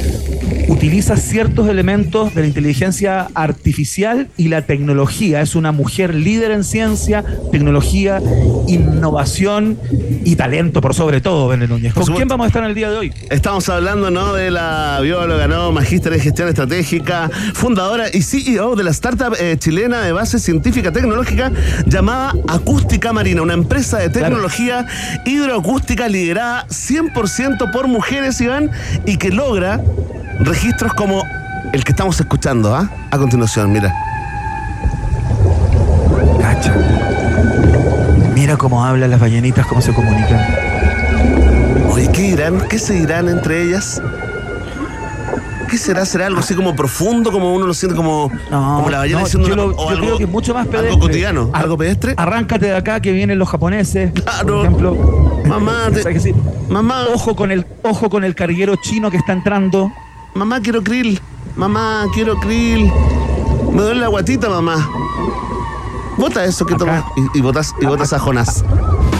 utiliza 0.68 1.18
ciertos 1.18 1.68
elementos 1.68 2.34
de 2.36 2.42
la 2.42 2.48
inteligencia 2.48 3.28
artificial 3.34 4.30
y 4.38 4.48
la 4.48 4.62
tecnología. 4.62 5.42
Es 5.42 5.56
una 5.56 5.72
mujer 5.72 6.14
líder 6.14 6.52
en 6.52 6.64
ciencia, 6.64 7.26
tecnología, 7.52 8.22
innovación 8.68 9.78
y 10.24 10.36
talento 10.36 10.82
por 10.82 10.94
sobre 10.94 11.22
todo, 11.22 11.48
Verne 11.48 11.68
Núñez. 11.68 11.94
¿Con 11.94 12.06
quién 12.16 12.28
vamos 12.28 12.46
a 12.46 12.48
estar 12.48 12.64
en 12.64 12.70
el 12.70 12.76
día 12.76 12.90
de 12.90 12.98
hoy? 12.98 13.14
Estamos 13.30 13.68
hablando 13.70 14.12
¿no? 14.12 14.34
de 14.34 14.52
la 14.52 15.00
bióloga, 15.02 15.48
¿no? 15.48 15.72
magíster 15.72 16.14
en 16.14 16.20
gestión 16.20 16.48
estratégica, 16.48 17.30
fundadora 17.54 18.06
y 18.14 18.22
CEO 18.22 18.76
de 18.76 18.84
la 18.84 18.92
startup 18.92 19.36
eh, 19.40 19.58
chilena 19.58 20.02
de 20.02 20.12
base 20.12 20.40
científica 20.40 20.92
tecnológica 20.92 21.52
llamada 21.88 22.34
Acústica 22.48 23.12
Marina, 23.12 23.42
una 23.42 23.54
empresa 23.54 23.98
de 23.98 24.10
tecnología 24.10 24.86
hidroacústica 25.26 26.08
liderada 26.08 26.68
100% 26.68 27.72
por 27.72 27.79
mujeres, 27.88 28.40
Iván, 28.42 28.72
y 29.06 29.18
que 29.18 29.30
logra 29.30 29.82
registros 30.40 30.94
como 30.94 31.24
el 31.74 31.84
que 31.84 31.92
estamos 31.92 32.20
escuchando 32.20 32.76
¿ah? 32.76 32.90
a 33.12 33.18
continuación, 33.18 33.72
mira. 33.72 33.94
Cacha. 36.40 36.76
Mira 38.34 38.58
cómo 38.58 38.84
hablan 38.86 39.12
las 39.12 39.20
ballenitas, 39.20 39.66
cómo 39.68 39.82
se 39.82 39.94
comunican. 39.94 40.40
Oye, 41.92 42.10
¿qué 42.12 42.22
dirán? 42.22 42.62
¿Qué 42.70 42.80
se 42.80 42.94
dirán 42.94 43.28
entre 43.28 43.64
ellas? 43.64 44.02
¿Qué 45.70 45.78
será? 45.78 46.06
¿Será 46.06 46.26
algo 46.28 46.40
así 46.40 46.56
como 46.56 46.76
profundo, 46.76 47.32
como 47.32 47.54
uno 47.54 47.68
lo 47.68 47.74
siente 47.74 47.96
como, 47.96 48.32
No, 48.50 48.78
como 48.78 48.90
la 48.90 49.00
ballena 49.00 49.20
no, 49.20 49.26
diciendo 49.26 49.48
yo, 49.48 49.54
una- 49.54 49.64
lo- 49.64 49.70
o 49.72 49.84
yo 49.84 49.90
algo, 49.90 50.02
creo 50.06 50.18
que 50.18 50.24
es 50.24 50.30
mucho 50.30 50.54
más 50.54 50.66
pedestre. 50.68 50.90
algo 50.90 51.00
cotidiano, 51.02 51.50
algo 51.54 51.78
pedestre? 51.78 52.14
Arráncate 52.18 52.66
de 52.68 52.76
acá 52.76 53.00
que 53.02 53.12
vienen 53.12 53.38
los 53.38 53.50
japoneses, 53.50 54.12
Claro. 54.14 54.48
por 54.56 54.66
ejemplo. 54.66 55.42
Mamá, 55.46 55.90
te-. 55.94 56.36
Mamá, 56.70 57.06
Ojo 57.14 57.36
con 57.36 57.52
el 57.52 57.66
ojo 57.84 58.10
con 58.10 58.24
el 58.24 58.34
carguero 58.36 58.76
chino 58.78 59.12
que 59.12 59.18
está 59.18 59.34
entrando. 59.34 59.92
mamá, 60.34 60.60
quiero 60.62 60.82
krill. 60.84 61.20
Mamá, 61.56 62.06
quiero 62.14 62.40
krill. 62.40 62.92
Me 63.72 63.82
duele 63.82 64.02
la 64.02 64.08
guatita, 64.08 64.50
mamá. 64.50 64.90
Bota 66.18 66.44
eso 66.46 66.66
que 66.66 66.76
tomas. 66.76 67.04
Y, 67.34 67.38
y 67.40 67.42
botas, 67.42 67.74
y 67.82 67.86
botas 67.86 68.12
a 68.14 68.20
Jonás. 68.20 68.64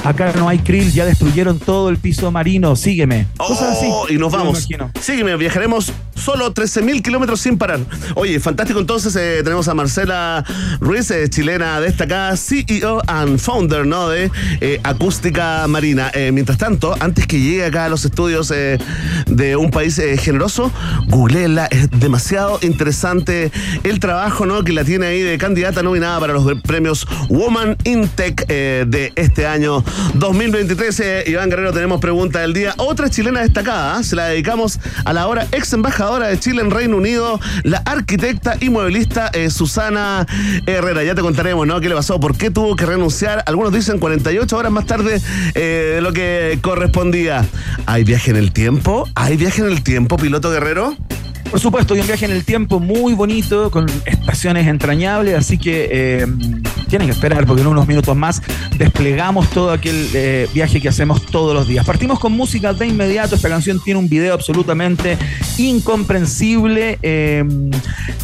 Acá 0.04 0.34
no 0.36 0.48
hay 0.48 0.60
krill, 0.60 0.92
ya 0.92 1.06
destruyeron 1.06 1.60
todo 1.60 1.90
el 1.90 1.98
piso 1.98 2.32
marino. 2.32 2.76
Sígueme. 2.76 3.28
Cosas 3.38 3.78
así. 3.78 3.88
Oh, 3.90 4.08
y 4.10 4.18
nos 4.18 4.32
vamos. 4.32 4.68
Sígueme, 5.02 5.36
viajaremos 5.36 5.92
solo 6.16 6.54
13.000 6.54 7.02
kilómetros 7.02 7.42
sin 7.42 7.58
parar. 7.58 7.80
Oye, 8.16 8.40
fantástico. 8.40 8.80
Entonces 8.80 9.16
eh, 9.16 9.42
tenemos 9.44 9.68
a 9.68 9.74
Marcela 9.74 10.44
Ruiz, 10.80 11.10
eh, 11.12 11.30
chilena 11.30 11.80
destacada, 11.80 12.36
CEO 12.38 13.02
and 13.08 13.40
founder 13.40 13.86
¿no? 13.86 14.10
de 14.10 14.32
eh, 14.62 14.80
Acústica 14.84 15.66
Marina. 15.68 16.12
Mientras 16.34 16.58
tanto, 16.58 16.96
antes 17.00 17.28
que 17.28 17.40
llegue 17.40 17.66
acá 17.66 17.86
a 17.86 17.90
los 17.90 18.04
estudios 18.06 18.50
de 18.50 19.56
un 19.56 19.72
país 19.72 20.02
generoso, 20.20 20.72
googleenla. 21.08 21.68
Es 21.68 21.90
demasiado 21.92 22.60
interesante 22.62 23.52
el 23.84 24.00
trabajo 24.00 24.46
¿no? 24.46 24.64
que 24.64 24.74
la 24.74 24.84
tiene 24.84 25.08
ahí 25.08 25.22
de 25.22 25.38
candidata 25.38 25.84
nominada 25.84 26.20
para 26.20 26.34
los 26.34 26.62
premios 26.62 27.08
Woman 27.30 27.78
in 27.84 28.08
Tech 28.10 28.46
de 28.48 29.14
este 29.16 29.48
año 29.48 29.84
2023. 30.16 31.00
Eh, 31.00 31.24
Iván 31.28 31.50
Guerrero, 31.50 31.72
tenemos 31.72 32.00
pregunta 32.00 32.40
del 32.40 32.54
día. 32.54 32.74
Otra 32.78 33.10
chilena 33.10 33.42
destacada, 33.42 34.00
¿eh? 34.00 34.04
se 34.04 34.16
la 34.16 34.26
dedicamos 34.28 34.80
a 35.06 35.14
la 35.14 35.22
ahora 35.22 35.48
ex 35.52 35.74
embajadora 35.74 36.28
de 36.28 36.40
Chile 36.40 36.62
en 36.62 36.72
Reino 36.72 36.98
Unido, 36.98 37.40
la 37.64 37.78
arquitecta 37.80 38.56
y 38.60 38.70
mueblista 38.70 39.30
eh, 39.34 39.50
Susana 39.50 40.26
Herrera. 40.66 41.04
Ya 41.04 41.16
te 41.16 41.22
contaremos, 41.22 41.68
¿no? 41.68 41.80
¿Qué 41.82 41.90
le 41.90 41.96
pasó? 41.96 42.20
¿Por 42.20 42.38
qué 42.38 42.52
tuvo 42.52 42.76
que 42.76 42.86
renunciar? 42.86 43.44
Algunos 43.46 43.74
dicen 43.74 44.00
48 44.00 44.58
horas 44.58 44.72
más 44.72 44.86
tarde 44.86 45.22
eh, 45.56 45.94
de 45.96 46.02
lo 46.02 46.14
que 46.14 46.60
correspondía. 46.62 47.46
¿Hay 47.86 48.04
viaje 48.04 48.32
en 48.32 48.38
el 48.38 48.52
tiempo? 48.52 49.08
¿Hay 49.16 49.38
viaje 49.38 49.62
en 49.62 49.68
el 49.68 49.84
tiempo, 49.84 50.18
piloto 50.18 50.50
Guerrero? 50.52 50.96
Por 51.50 51.60
supuesto, 51.60 51.96
y 51.96 52.00
un 52.00 52.06
viaje 52.06 52.26
en 52.26 52.32
el 52.32 52.46
tiempo 52.46 52.80
muy 52.80 53.14
bonito, 53.14 53.72
con 53.72 53.88
estaciones 54.06 54.68
entrañables, 54.68 55.36
así 55.36 55.58
que 55.58 55.90
eh, 55.92 56.28
tienen 56.88 57.08
que 57.08 57.14
esperar 57.14 57.48
porque 57.48 57.64
en 57.64 57.68
unos 57.68 57.88
minutos 57.88 58.16
más 58.16 58.40
desplegamos 58.78 59.50
todo 59.50 59.72
aquel 59.72 60.10
eh, 60.14 60.48
viaje 60.54 60.80
que 60.80 60.90
hacemos 60.90 61.26
todos 61.26 61.56
los 61.56 61.68
días. 61.68 61.86
Partimos 61.88 62.20
con 62.20 62.34
música 62.34 62.74
de 62.74 62.86
inmediato, 62.86 63.36
esta 63.36 63.50
canción 63.50 63.82
tiene 63.84 64.00
un 64.00 64.08
video 64.08 64.36
absolutamente 64.36 65.18
incomprensible, 65.58 67.00
eh, 67.02 67.44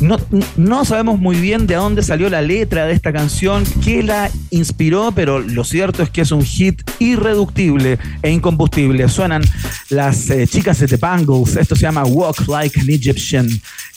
no, 0.01 0.17
no 0.55 0.85
sabemos 0.85 1.19
muy 1.19 1.37
bien 1.37 1.65
de 1.65 1.75
dónde 1.75 2.03
salió 2.03 2.29
la 2.29 2.43
letra 2.43 2.85
de 2.85 2.93
esta 2.93 3.11
canción, 3.11 3.63
qué 3.83 4.03
la 4.03 4.29
inspiró, 4.51 5.13
pero 5.15 5.39
lo 5.39 5.63
cierto 5.63 6.03
es 6.03 6.11
que 6.11 6.21
es 6.21 6.31
un 6.31 6.43
hit 6.43 6.83
irreductible 6.99 7.97
e 8.21 8.29
incombustible. 8.29 9.09
Suenan 9.09 9.41
las 9.89 10.27
chicas 10.47 10.79
de 10.79 10.87
The 10.87 10.97
Bangles, 10.97 11.55
esto 11.55 11.75
se 11.75 11.81
llama 11.81 12.03
Walk 12.03 12.47
Like 12.47 12.79
an 12.79 12.89
Egyptian, 13.05 13.47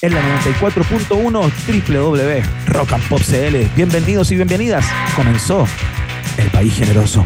en 0.03 0.15
la 0.15 0.21
94.1 0.43 1.53
www 1.67 2.43
Rock 2.67 2.93
and 2.93 3.09
Pop 3.09 3.21
CL. 3.21 3.57
Bienvenidos 3.75 4.31
y 4.31 4.37
bienvenidas, 4.37 4.85
comenzó 5.17 5.67
El 6.37 6.51
País 6.51 6.75
Generoso. 6.75 7.25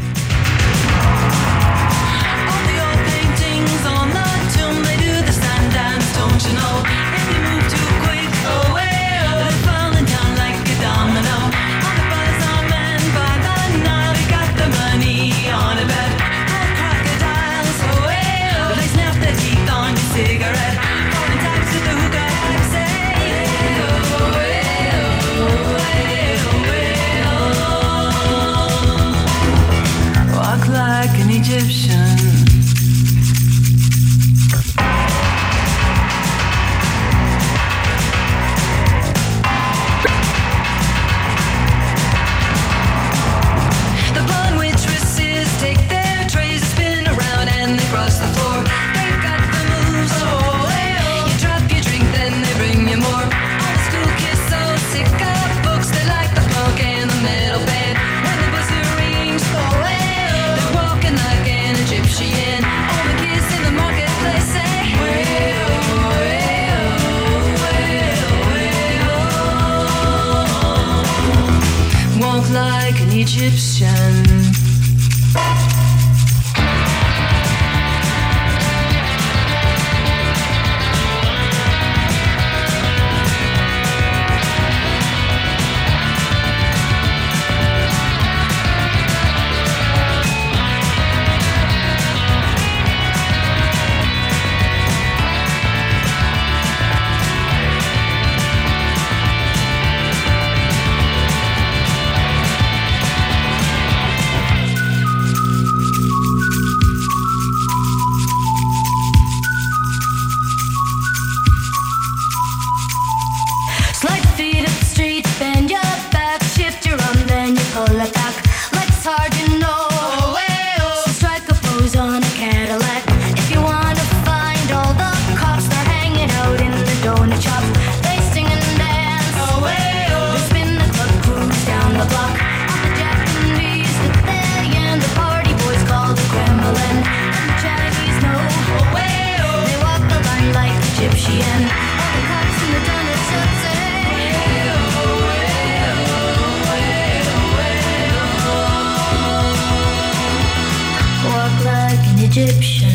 Egyptian. 152.62 152.94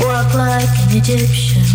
Walk 0.00 0.34
like 0.34 0.68
an 0.68 0.96
Egyptian. 0.96 1.69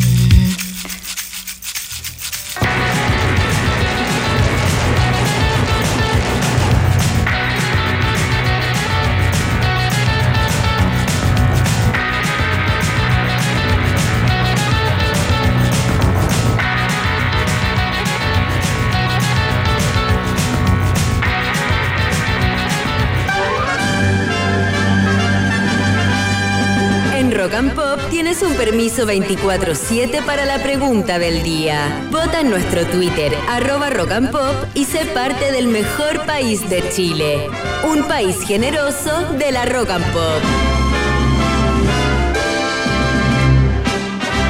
Tienes 28.38 28.52
un 28.52 28.58
permiso 28.58 29.06
24-7 29.06 30.26
para 30.26 30.46
la 30.46 30.62
pregunta 30.62 31.20
del 31.20 31.42
día. 31.42 32.06
Vota 32.12 32.42
en 32.42 32.50
nuestro 32.50 32.86
Twitter, 32.86 33.34
arroba 33.48 33.90
Rock 33.90 34.12
and 34.12 34.32
Pop, 34.32 34.56
y 34.74 34.84
sé 34.84 35.06
parte 35.06 35.54
del 35.54 35.68
mejor 35.68 36.26
país 36.26 36.70
de 36.70 36.84
Chile. 36.90 37.48
Un 37.86 38.04
país 38.04 38.42
generoso 38.46 39.34
de 39.38 39.54
la 39.54 39.66
Rock 39.66 39.90
and 39.90 40.06
Pop. 40.12 40.42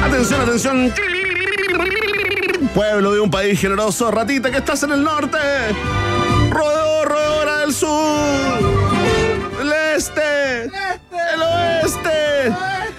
Atención, 0.04 0.40
atención. 0.40 0.92
Pueblo 2.74 3.12
de 3.12 3.20
un 3.20 3.30
país 3.30 3.60
generoso, 3.60 4.10
ratita 4.10 4.50
que 4.50 4.58
estás 4.58 4.82
en 4.82 4.92
el 4.92 5.04
norte. 5.04 5.38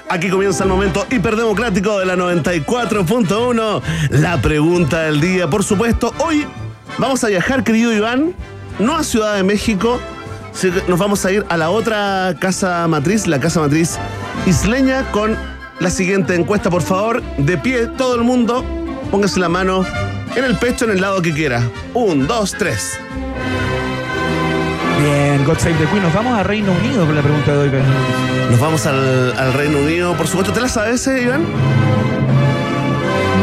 Aquí 0.10 0.30
comienza 0.30 0.64
el 0.64 0.70
momento 0.70 1.06
hiperdemocrático 1.10 2.00
de 2.00 2.06
la 2.06 2.16
94.1. 2.16 3.82
La 4.12 4.42
pregunta 4.42 5.02
del 5.02 5.20
día. 5.20 5.50
Por 5.50 5.66
supuesto, 5.66 6.14
hoy 6.20 6.46
vamos 6.98 7.24
a 7.26 7.28
viajar, 7.28 7.64
querido 7.66 7.92
Iván, 7.92 8.34
no 8.80 8.96
a 8.96 9.04
Ciudad 9.04 9.36
de 9.36 9.44
México, 9.44 10.00
nos 10.88 10.98
vamos 10.98 11.26
a 11.26 11.32
ir 11.32 11.46
a 11.50 11.58
la 11.58 11.70
otra 11.70 12.36
casa 12.40 12.88
matriz, 12.88 13.28
la 13.28 13.40
casa 13.40 13.60
matriz 13.60 14.00
isleña, 14.46 15.12
con 15.12 15.38
la 15.80 15.90
siguiente 15.90 16.36
encuesta, 16.36 16.70
por 16.70 16.82
favor. 16.82 17.22
De 17.38 17.58
pie, 17.58 17.88
todo 17.88 18.16
el 18.16 18.22
mundo, 18.22 18.64
póngase 19.12 19.42
la 19.42 19.50
mano 19.50 19.86
en 20.36 20.46
el 20.46 20.56
pecho, 20.56 20.86
en 20.86 20.92
el 20.92 21.02
lado 21.02 21.22
que 21.22 21.34
quiera. 21.34 21.62
Un, 21.94 22.28
dos, 22.28 22.56
tres. 22.58 22.98
Bien, 25.00 25.46
God 25.46 25.58
Save 25.58 25.76
the 25.76 25.86
Queen. 25.86 26.04
Nos 26.04 26.14
vamos 26.14 26.38
a 26.38 26.44
Reino 26.44 26.72
Unido 26.72 27.06
con 27.06 27.16
la 27.16 27.22
pregunta 27.22 27.52
de 27.52 27.58
hoy. 27.58 27.72
Nos 28.50 28.60
vamos 28.60 28.86
al, 28.86 29.34
al 29.38 29.54
Reino 29.54 29.80
Unido, 29.80 30.16
por 30.16 30.28
supuesto. 30.28 30.54
¿Te 30.54 30.62
la 30.62 30.68
sabes, 30.68 31.06
eh, 31.08 31.24
Iván? 31.24 31.46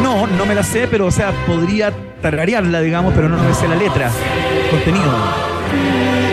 No, 0.03 0.27
no 0.27 0.47
me 0.47 0.55
la 0.55 0.63
sé, 0.63 0.89
pero 0.91 1.07
o 1.07 1.11
sea, 1.11 1.33
podría 1.47 1.93
tararearla, 2.21 2.81
digamos, 2.81 3.13
pero 3.15 3.29
no 3.29 3.37
me 3.37 3.55
sé 3.55 3.69
la 3.69 3.77
letra, 3.77 4.11
contenido. 4.71 5.13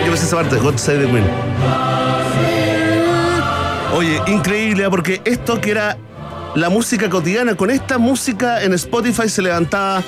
Yo 0.06 0.12
me 0.12 0.18
sé 0.18 0.26
esa 0.26 0.38
parte, 0.38 0.56
God 0.58 0.78
Save 0.78 1.06
the 1.06 1.12
Queen. 1.12 1.26
Oye, 3.94 4.22
increíble, 4.28 4.86
¿eh? 4.86 4.90
porque 4.90 5.22
esto 5.26 5.60
que 5.62 5.72
era 5.72 5.98
la 6.56 6.70
música 6.70 7.10
cotidiana, 7.10 7.56
con 7.56 7.70
esta 7.70 7.98
música 7.98 8.64
en 8.64 8.74
Spotify 8.74 9.30
se 9.30 9.42
levantaba 9.42 10.02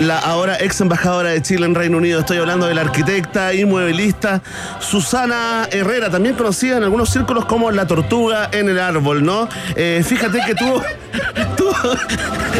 la 0.00 0.18
ahora 0.18 0.56
ex 0.60 0.80
embajadora 0.80 1.30
de 1.30 1.42
Chile 1.42 1.66
en 1.66 1.74
Reino 1.74 1.98
Unido. 1.98 2.20
Estoy 2.20 2.38
hablando 2.38 2.66
de 2.66 2.74
la 2.74 2.82
arquitecta 2.82 3.54
y 3.54 3.64
mueblista 3.64 4.42
Susana 4.80 5.68
Herrera, 5.70 6.10
también 6.10 6.34
conocida 6.34 6.76
en 6.76 6.82
algunos 6.84 7.10
círculos 7.10 7.44
como 7.44 7.70
la 7.70 7.86
tortuga 7.86 8.48
en 8.52 8.68
el 8.68 8.78
árbol, 8.80 9.24
¿no? 9.24 9.48
Eh, 9.76 10.02
fíjate 10.06 10.40
que 10.46 10.54
tuvo. 10.54 10.82
tuvo- 11.56 11.74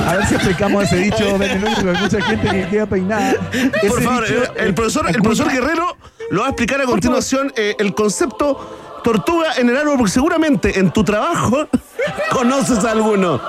A 0.09 0.17
ver 0.17 0.27
si 0.27 0.35
explicamos 0.35 0.85
ese 0.85 0.97
dicho, 0.97 1.25
Benvenuto, 1.39 1.75
porque 1.75 1.91
hay 1.97 2.03
mucha 2.03 2.21
gente 2.23 2.49
que 2.51 2.69
queda 2.69 2.87
peinada. 2.87 3.35
Por 3.89 4.03
favor, 4.03 4.27
dicho, 4.27 4.43
el, 4.57 4.69
eh, 4.69 4.73
profesor, 4.73 5.07
el 5.09 5.23
profesor 5.23 5.51
Guerrero 5.51 5.97
lo 6.31 6.41
va 6.41 6.47
a 6.47 6.51
explicar 6.51 6.81
a 6.81 6.85
continuación 6.85 7.53
eh, 7.57 7.75
el 7.79 7.95
concepto 7.95 9.01
tortuga 9.03 9.55
en 9.59 9.69
el 9.69 9.77
árbol, 9.77 9.97
porque 9.99 10.13
seguramente 10.13 10.79
en 10.79 10.91
tu 10.91 11.05
trabajo 11.05 11.69
conoces 12.31 12.85
a 12.85 12.93
alguno. 12.93 13.41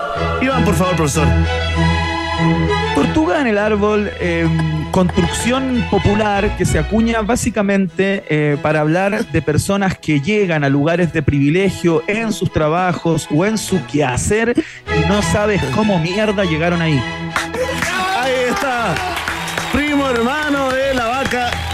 Iván, 0.41 0.65
por 0.65 0.75
favor, 0.75 0.95
profesor. 0.97 1.27
Tortuga 2.95 3.41
en 3.41 3.47
el 3.47 3.57
árbol, 3.57 4.11
eh, 4.19 4.47
construcción 4.91 5.85
popular 5.91 6.55
que 6.57 6.65
se 6.65 6.79
acuña 6.79 7.21
básicamente 7.21 8.23
eh, 8.29 8.57
para 8.61 8.81
hablar 8.81 9.25
de 9.27 9.41
personas 9.41 9.97
que 9.97 10.21
llegan 10.21 10.63
a 10.63 10.69
lugares 10.69 11.11
de 11.11 11.21
privilegio 11.21 12.03
en 12.07 12.31
sus 12.31 12.51
trabajos 12.51 13.27
o 13.29 13.45
en 13.45 13.57
su 13.57 13.85
quehacer 13.87 14.53
y 14.57 15.07
no 15.07 15.21
sabes 15.21 15.61
cómo 15.75 15.99
mierda 15.99 16.45
llegaron 16.45 16.81
ahí. 16.81 17.01
Ahí 18.17 18.49
está. 18.49 18.95
Primo 19.73 20.07
hermano 20.07 20.71
de 20.71 20.93
la 20.93 21.07
vaca 21.07 21.64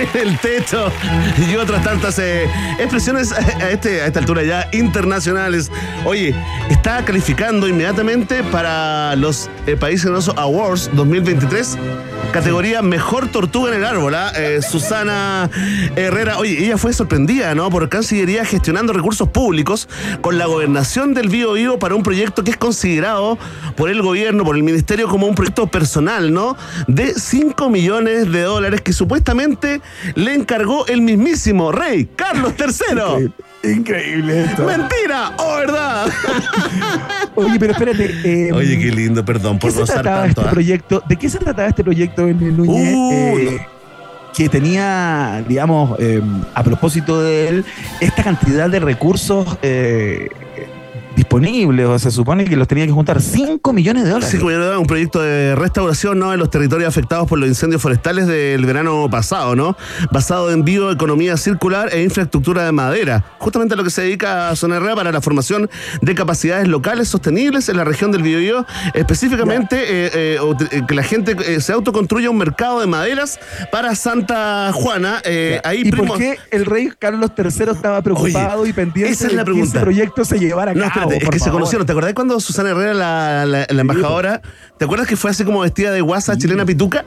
el 0.14 0.38
techo 0.38 0.90
y 1.36 1.56
otras 1.56 1.82
tantas 1.84 2.18
eh, 2.18 2.48
expresiones 2.78 3.32
a, 3.32 3.70
este, 3.70 4.02
a 4.02 4.06
esta 4.06 4.20
altura 4.20 4.42
ya 4.42 4.68
internacionales. 4.72 5.70
Oye, 6.04 6.34
está 6.68 7.04
calificando 7.04 7.68
inmediatamente 7.68 8.42
para 8.44 9.14
los 9.16 9.50
eh, 9.66 9.76
Países 9.76 10.02
Generosos 10.02 10.34
Awards 10.36 10.90
2023. 10.94 11.78
Categoría 12.32 12.80
Mejor 12.80 13.28
Tortuga 13.28 13.70
en 13.70 13.78
el 13.78 13.84
Árbol, 13.84 14.14
¿ah? 14.14 14.32
Eh, 14.36 14.60
Susana 14.62 15.50
Herrera. 15.96 16.38
Oye, 16.38 16.64
ella 16.64 16.78
fue 16.78 16.92
sorprendida, 16.92 17.54
¿no? 17.56 17.68
Por 17.70 17.88
Cancillería 17.88 18.44
gestionando 18.44 18.92
recursos 18.92 19.28
públicos 19.28 19.88
con 20.20 20.38
la 20.38 20.46
gobernación 20.46 21.12
del 21.12 21.28
Bío 21.28 21.54
Bío 21.54 21.78
para 21.80 21.96
un 21.96 22.04
proyecto 22.04 22.44
que 22.44 22.52
es 22.52 22.56
considerado 22.56 23.36
por 23.76 23.90
el 23.90 24.00
gobierno, 24.00 24.44
por 24.44 24.54
el 24.54 24.62
ministerio, 24.62 25.08
como 25.08 25.26
un 25.26 25.34
proyecto 25.34 25.66
personal, 25.66 26.32
¿no? 26.32 26.56
De 26.86 27.14
5 27.14 27.68
millones 27.68 28.30
de 28.30 28.42
dólares 28.42 28.80
que 28.80 28.92
supuestamente 28.92 29.80
le 30.14 30.34
encargó 30.34 30.86
el 30.86 31.02
mismísimo 31.02 31.72
rey 31.72 32.08
Carlos 32.14 32.54
III. 32.58 33.32
Increíble 33.62 34.44
esto. 34.44 34.64
¡Mentira! 34.64 35.32
¡Oh, 35.38 35.56
verdad! 35.56 36.06
Oye, 37.34 37.58
pero 37.58 37.72
espérate. 37.72 38.10
eh, 38.24 38.52
Oye, 38.52 38.78
qué 38.78 38.90
lindo, 38.90 39.24
perdón 39.24 39.58
¿Qué 39.58 39.66
por 39.66 39.72
se 39.72 39.80
rozar 39.80 40.02
trataba 40.02 40.22
tanto. 40.24 40.40
este 40.40 40.48
¿ah? 40.48 40.52
proyecto? 40.52 41.02
¿De 41.06 41.16
qué 41.16 41.28
se 41.28 41.38
trataba 41.38 41.68
este 41.68 41.84
proyecto 41.84 42.26
en 42.26 42.56
Núñez? 42.56 42.94
Uh, 42.94 43.38
eh, 43.38 43.66
que 44.34 44.48
tenía, 44.48 45.44
digamos, 45.46 45.98
eh, 45.98 46.22
a 46.54 46.62
propósito 46.62 47.20
de 47.22 47.48
él, 47.48 47.64
esta 48.00 48.22
cantidad 48.22 48.70
de 48.70 48.80
recursos 48.80 49.58
eh, 49.62 50.28
disponibles, 51.40 51.86
o 51.86 51.98
se 51.98 52.10
supone 52.10 52.44
que 52.44 52.56
los 52.56 52.66
tenía 52.66 52.86
que 52.86 52.92
juntar 52.92 53.22
5 53.22 53.72
millones 53.72 54.02
de 54.04 54.10
dólares. 54.10 54.30
Sí, 54.30 54.38
como 54.38 54.50
ya 54.50 54.58
lo 54.58 54.64
daba, 54.66 54.78
un 54.80 54.86
proyecto 54.86 55.20
de 55.22 55.54
restauración 55.54 56.18
¿no? 56.18 56.32
en 56.32 56.40
los 56.40 56.50
territorios 56.50 56.88
afectados 56.88 57.28
por 57.28 57.38
los 57.38 57.48
incendios 57.48 57.80
forestales 57.80 58.26
del 58.26 58.66
verano 58.66 59.08
pasado, 59.08 59.54
¿no? 59.54 59.76
Basado 60.10 60.50
en 60.50 60.64
bioeconomía 60.64 61.36
circular 61.36 61.88
e 61.92 62.02
infraestructura 62.02 62.64
de 62.64 62.72
madera. 62.72 63.24
Justamente 63.38 63.74
a 63.74 63.76
lo 63.76 63.84
que 63.84 63.90
se 63.90 64.02
dedica 64.02 64.48
a 64.50 64.56
Zona 64.56 64.76
Herrera 64.76 64.96
para 64.96 65.12
la 65.12 65.20
formación 65.20 65.70
de 66.02 66.14
capacidades 66.16 66.66
locales 66.66 67.06
sostenibles 67.08 67.68
en 67.68 67.76
la 67.76 67.84
región 67.84 68.10
del 68.10 68.22
Biobío, 68.22 68.66
específicamente 68.94 69.76
eh, 69.80 70.10
eh, 70.14 70.38
eh, 70.72 70.82
que 70.88 70.94
la 70.96 71.02
gente 71.04 71.36
eh, 71.46 71.60
se 71.60 71.72
autoconstruya 71.72 72.28
un 72.30 72.38
mercado 72.38 72.80
de 72.80 72.86
maderas 72.88 73.38
para 73.70 73.94
Santa 73.94 74.72
Juana. 74.72 75.22
Ahí, 75.64 75.82
¿Y 75.84 75.90
primo- 75.92 76.08
por 76.08 76.18
qué 76.18 76.38
el 76.50 76.66
rey 76.66 76.90
Carlos 76.98 77.30
III 77.38 77.70
estaba 77.72 78.02
preocupado 78.02 78.62
Oye, 78.62 78.70
y 78.70 78.72
pendiente 78.72 79.12
esa 79.12 79.26
es 79.26 79.30
de 79.30 79.36
la 79.36 79.42
que 79.42 79.52
pregunta. 79.52 79.68
ese 79.78 79.80
proyecto 79.80 80.24
se 80.24 80.38
llevara 80.38 80.72
a 80.72 80.74
No, 80.74 80.88
cabo? 80.92 81.10
Es 81.24 81.30
que 81.30 81.38
se 81.38 81.50
conocieron. 81.50 81.86
¿Te 81.86 81.92
acordás 81.92 82.12
cuando 82.14 82.38
Susana 82.40 82.70
Herrera, 82.70 82.94
la, 82.94 83.46
la- 83.46 83.66
la 83.68 83.80
embajadora, 83.80 84.40
¿te 84.78 84.84
acuerdas 84.84 85.06
que 85.08 85.16
fue 85.16 85.30
así 85.30 85.44
como 85.44 85.60
vestida 85.60 85.90
de 85.92 86.00
guasa 86.00 86.36
chilena 86.36 86.64
pituca? 86.64 87.04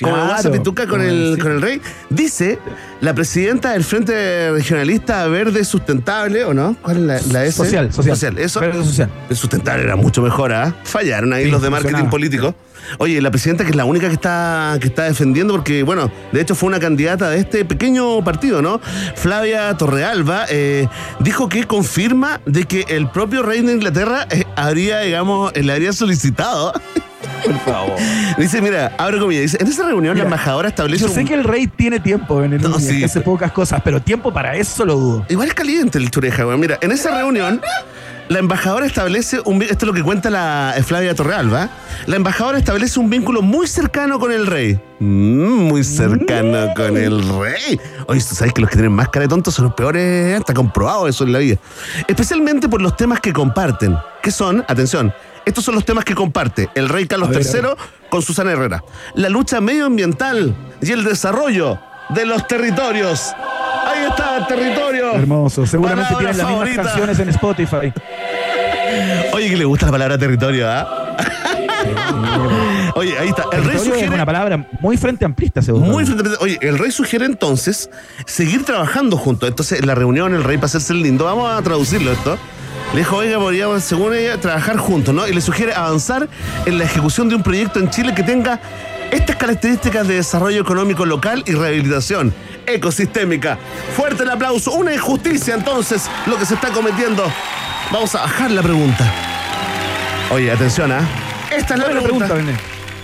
Como 0.00 0.14
Claro. 0.14 0.28
guasa 0.30 0.50
pituca 0.50 0.86
con 0.86 1.02
el, 1.02 1.34
Sí. 1.36 1.40
con 1.42 1.52
el 1.52 1.60
rey. 1.60 1.80
Dice 2.08 2.58
la 3.02 3.12
presidenta 3.14 3.72
del 3.72 3.84
Frente 3.84 4.50
Regionalista 4.50 5.26
Verde 5.26 5.62
Sustentable, 5.62 6.44
¿o 6.44 6.54
no? 6.54 6.74
¿Cuál 6.80 6.96
es 7.10 7.26
la, 7.26 7.32
la 7.40 7.44
S? 7.44 7.56
Social, 7.58 7.92
social. 7.92 8.38
Eso. 8.38 8.60
Verde 8.60 8.82
social. 8.82 9.10
El 9.28 9.36
sustentable 9.36 9.84
era 9.84 9.96
mucho 9.96 10.22
mejor, 10.22 10.54
¿ah? 10.54 10.74
Fallaron 10.84 11.34
ahí 11.34 11.44
Sí, 11.44 11.50
los 11.50 11.60
de 11.60 11.68
marketing 11.68 12.06
político. 12.08 12.54
Oye, 12.98 13.20
la 13.20 13.30
presidenta 13.30 13.64
que 13.64 13.70
es 13.70 13.76
la 13.76 13.84
única 13.84 14.08
que 14.08 14.14
está, 14.14 14.76
que 14.80 14.88
está 14.88 15.04
defendiendo, 15.04 15.54
porque, 15.54 15.82
bueno, 15.82 16.10
de 16.32 16.40
hecho 16.40 16.54
fue 16.54 16.68
una 16.68 16.80
candidata 16.80 17.30
de 17.30 17.38
este 17.38 17.64
pequeño 17.64 18.22
partido, 18.24 18.62
¿no? 18.62 18.80
Flavia 19.16 19.76
Torrealba 19.76 20.44
eh, 20.48 20.88
dijo 21.20 21.48
que 21.48 21.64
confirma 21.64 22.40
de 22.46 22.64
que 22.64 22.84
el 22.88 23.08
propio 23.08 23.42
rey 23.42 23.60
de 23.62 23.72
Inglaterra 23.72 24.26
eh, 24.30 24.44
habría, 24.56 25.00
digamos, 25.00 25.52
eh, 25.54 25.62
le 25.62 25.72
habría 25.72 25.92
solicitado. 25.92 26.72
Por 27.44 27.58
favor. 27.60 27.96
Dice, 28.38 28.60
mira, 28.60 28.92
abre 28.98 29.18
comillas, 29.18 29.42
dice, 29.42 29.58
en 29.60 29.66
esa 29.68 29.86
reunión 29.86 30.16
la 30.18 30.24
embajadora 30.24 30.68
establece 30.68 31.04
Yo 31.04 31.08
un- 31.08 31.14
sé 31.14 31.24
que 31.24 31.34
el 31.34 31.44
rey 31.44 31.66
tiene 31.66 31.98
tiempo 32.00 32.42
en 32.42 32.52
el 32.54 32.60
No, 32.62 32.78
sí. 32.78 33.02
hace 33.02 33.20
pocas 33.22 33.50
cosas, 33.52 33.80
pero 33.82 34.00
tiempo 34.02 34.32
para 34.32 34.56
eso 34.56 34.84
lo 34.84 34.94
dudo. 34.96 35.26
Igual 35.28 35.48
es 35.48 35.54
caliente 35.54 35.98
el 35.98 36.10
chureja, 36.10 36.44
güey. 36.44 36.58
Mira, 36.58 36.78
en 36.82 36.92
esa 36.92 37.16
reunión, 37.16 37.60
la 38.30 38.38
embajadora 38.38 38.86
establece 38.86 39.40
un 39.44 39.60
esto 39.60 39.74
es 39.74 39.82
lo 39.82 39.92
que 39.92 40.04
cuenta 40.04 40.30
la 40.30 40.72
eh, 40.76 40.84
Flavia 40.84 41.16
Torrealba. 41.16 41.68
La 42.06 42.14
embajadora 42.14 42.58
establece 42.58 43.00
un 43.00 43.10
vínculo 43.10 43.42
muy 43.42 43.66
cercano 43.66 44.20
con 44.20 44.30
el 44.30 44.46
rey. 44.46 44.78
Mm, 45.00 45.64
muy 45.64 45.82
cercano 45.82 46.72
con 46.76 46.96
el 46.96 47.20
rey. 47.40 47.80
Oye, 48.06 48.20
tú 48.20 48.36
sabes 48.36 48.52
que 48.52 48.60
los 48.60 48.70
que 48.70 48.76
tienen 48.76 48.92
más 48.92 49.08
cara 49.08 49.24
de 49.24 49.28
tontos 49.28 49.52
son 49.52 49.64
los 49.64 49.74
peores, 49.74 50.38
está 50.38 50.54
comprobado 50.54 51.08
eso 51.08 51.24
en 51.24 51.32
la 51.32 51.40
vida. 51.40 51.56
Especialmente 52.06 52.68
por 52.68 52.80
los 52.80 52.96
temas 52.96 53.20
que 53.20 53.32
comparten, 53.32 53.98
que 54.22 54.30
son, 54.30 54.64
atención, 54.68 55.12
estos 55.44 55.64
son 55.64 55.74
los 55.74 55.84
temas 55.84 56.04
que 56.04 56.14
comparte 56.14 56.68
el 56.76 56.88
rey 56.88 57.08
Carlos 57.08 57.30
ver, 57.30 57.42
III 57.42 57.70
con 58.10 58.22
Susana 58.22 58.52
Herrera. 58.52 58.84
La 59.14 59.28
lucha 59.28 59.60
medioambiental 59.60 60.54
y 60.80 60.92
el 60.92 61.02
desarrollo 61.02 61.80
de 62.10 62.26
los 62.26 62.46
territorios. 62.46 63.34
Ahí 63.86 64.06
está 64.08 64.38
el 64.38 64.46
territorio. 64.46 65.12
Hermoso. 65.14 65.66
Seguramente 65.66 66.14
Palabra 66.14 66.32
tienen 66.32 66.38
las 66.38 66.46
mismas 66.46 66.68
favorita. 66.76 66.82
canciones 66.82 67.18
en 67.18 67.28
Spotify. 67.30 67.92
Oye, 69.32 69.48
que 69.50 69.56
le 69.56 69.64
gusta 69.64 69.86
la 69.86 69.92
palabra 69.92 70.18
territorio, 70.18 70.68
¿ah? 70.68 71.16
Oye, 72.94 73.16
ahí 73.18 73.28
está. 73.28 73.44
El 73.44 73.50
rey 73.50 73.60
Territorio 73.62 73.76
es 73.76 73.82
sugiere. 74.00 74.14
una 74.14 74.26
palabra 74.26 74.66
muy 74.80 74.96
frente 74.96 75.24
amplista, 75.24 75.62
seguro. 75.62 75.84
Muy 75.86 76.04
frente- 76.04 76.28
Oye, 76.40 76.58
el 76.60 76.78
rey 76.78 76.90
sugiere 76.90 77.24
entonces 77.26 77.88
seguir 78.26 78.64
trabajando 78.64 79.16
juntos. 79.16 79.48
Entonces, 79.48 79.80
en 79.80 79.86
la 79.86 79.94
reunión, 79.94 80.34
el 80.34 80.44
rey, 80.44 80.56
para 80.58 80.66
hacerse 80.66 80.92
el 80.92 81.02
lindo, 81.02 81.24
vamos 81.24 81.50
a 81.50 81.60
traducirlo 81.62 82.12
esto. 82.12 82.36
Le 82.92 82.98
dijo, 83.00 83.16
oiga, 83.16 83.38
podríamos, 83.38 83.84
según 83.84 84.14
ella, 84.14 84.38
trabajar 84.38 84.76
juntos, 84.76 85.14
¿no? 85.14 85.26
Y 85.28 85.32
le 85.32 85.40
sugiere 85.40 85.72
avanzar 85.74 86.28
en 86.66 86.78
la 86.78 86.84
ejecución 86.84 87.28
de 87.28 87.36
un 87.36 87.42
proyecto 87.42 87.78
en 87.78 87.88
Chile 87.90 88.12
que 88.14 88.22
tenga 88.24 88.58
estas 89.12 89.36
características 89.36 90.06
de 90.08 90.14
desarrollo 90.16 90.60
económico 90.60 91.06
local 91.06 91.42
y 91.46 91.52
rehabilitación 91.52 92.34
ecosistémica. 92.72 93.58
Fuerte 93.96 94.22
el 94.22 94.30
aplauso. 94.30 94.72
Una 94.72 94.92
injusticia, 94.94 95.54
entonces, 95.54 96.08
lo 96.26 96.36
que 96.38 96.46
se 96.46 96.54
está 96.54 96.68
cometiendo. 96.70 97.24
Vamos 97.92 98.14
a 98.14 98.22
bajar 98.22 98.50
la 98.50 98.62
pregunta. 98.62 99.04
Oye, 100.30 100.50
atención, 100.50 100.92
¿ah? 100.92 101.00
Esta 101.50 101.74
es 101.74 101.80
la 101.80 101.86
¿Cuál 101.86 101.96
es 101.96 102.02
la 102.02 102.08
pregunta. 102.08 102.34
pregunta? 102.34 102.60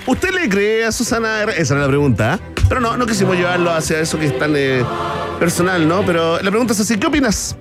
¿Usted 0.07 0.31
le 0.31 0.49
cree 0.49 0.85
a 0.85 0.93
Susana? 0.93 1.43
Esa 1.45 1.75
era 1.75 1.83
la 1.83 1.89
pregunta. 1.89 2.35
¿eh? 2.35 2.53
Pero 2.69 2.81
no, 2.81 2.97
no 2.97 3.07
quisimos 3.07 3.37
llevarlo 3.37 3.73
hacia 3.73 3.99
eso 3.99 4.19
que 4.19 4.27
es 4.27 4.39
tan 4.39 4.53
eh, 4.57 4.85
personal, 5.41 5.87
¿no? 5.89 6.03
Pero 6.05 6.41
la 6.41 6.51
pregunta 6.51 6.73
es 6.73 6.81
así, 6.81 6.97
¿qué 6.99 7.07
opinas? 7.09 7.57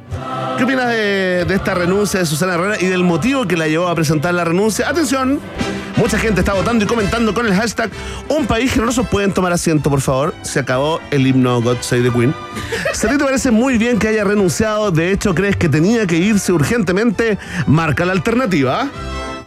¿Qué 0.57 0.63
opinas 0.63 0.87
de, 0.89 1.45
de 1.45 1.55
esta 1.55 1.73
renuncia 1.73 2.19
de 2.19 2.25
Susana 2.25 2.53
Herrera 2.53 2.77
y 2.79 2.85
del 2.85 3.03
motivo 3.03 3.45
que 3.47 3.57
la 3.57 3.67
llevó 3.67 3.87
a 3.87 3.95
presentar 3.95 4.33
la 4.35 4.43
renuncia? 4.45 4.87
Atención, 4.87 5.39
mucha 5.97 6.17
gente 6.17 6.41
está 6.41 6.53
votando 6.53 6.83
y 6.85 6.87
comentando 6.87 7.33
con 7.33 7.45
el 7.45 7.53
hashtag 7.53 7.89
Un 8.27 8.45
país 8.47 8.71
generoso. 8.71 9.03
Pueden 9.03 9.31
tomar 9.33 9.53
asiento, 9.53 9.89
por 9.89 10.01
favor. 10.01 10.33
Se 10.41 10.59
acabó 10.59 10.99
el 11.11 11.25
himno 11.27 11.61
God 11.61 11.77
Save 11.81 12.03
the 12.03 12.11
Queen. 12.11 12.33
Si 12.93 13.07
a 13.07 13.09
ti 13.09 13.17
te 13.17 13.23
parece 13.23 13.51
muy 13.51 13.77
bien 13.77 13.99
que 13.99 14.07
haya 14.07 14.23
renunciado, 14.23 14.91
de 14.91 15.11
hecho 15.11 15.33
crees 15.35 15.55
que 15.55 15.69
tenía 15.69 16.05
que 16.07 16.17
irse 16.17 16.51
urgentemente, 16.51 17.37
marca 17.67 18.05
la 18.05 18.13
alternativa. 18.13 18.89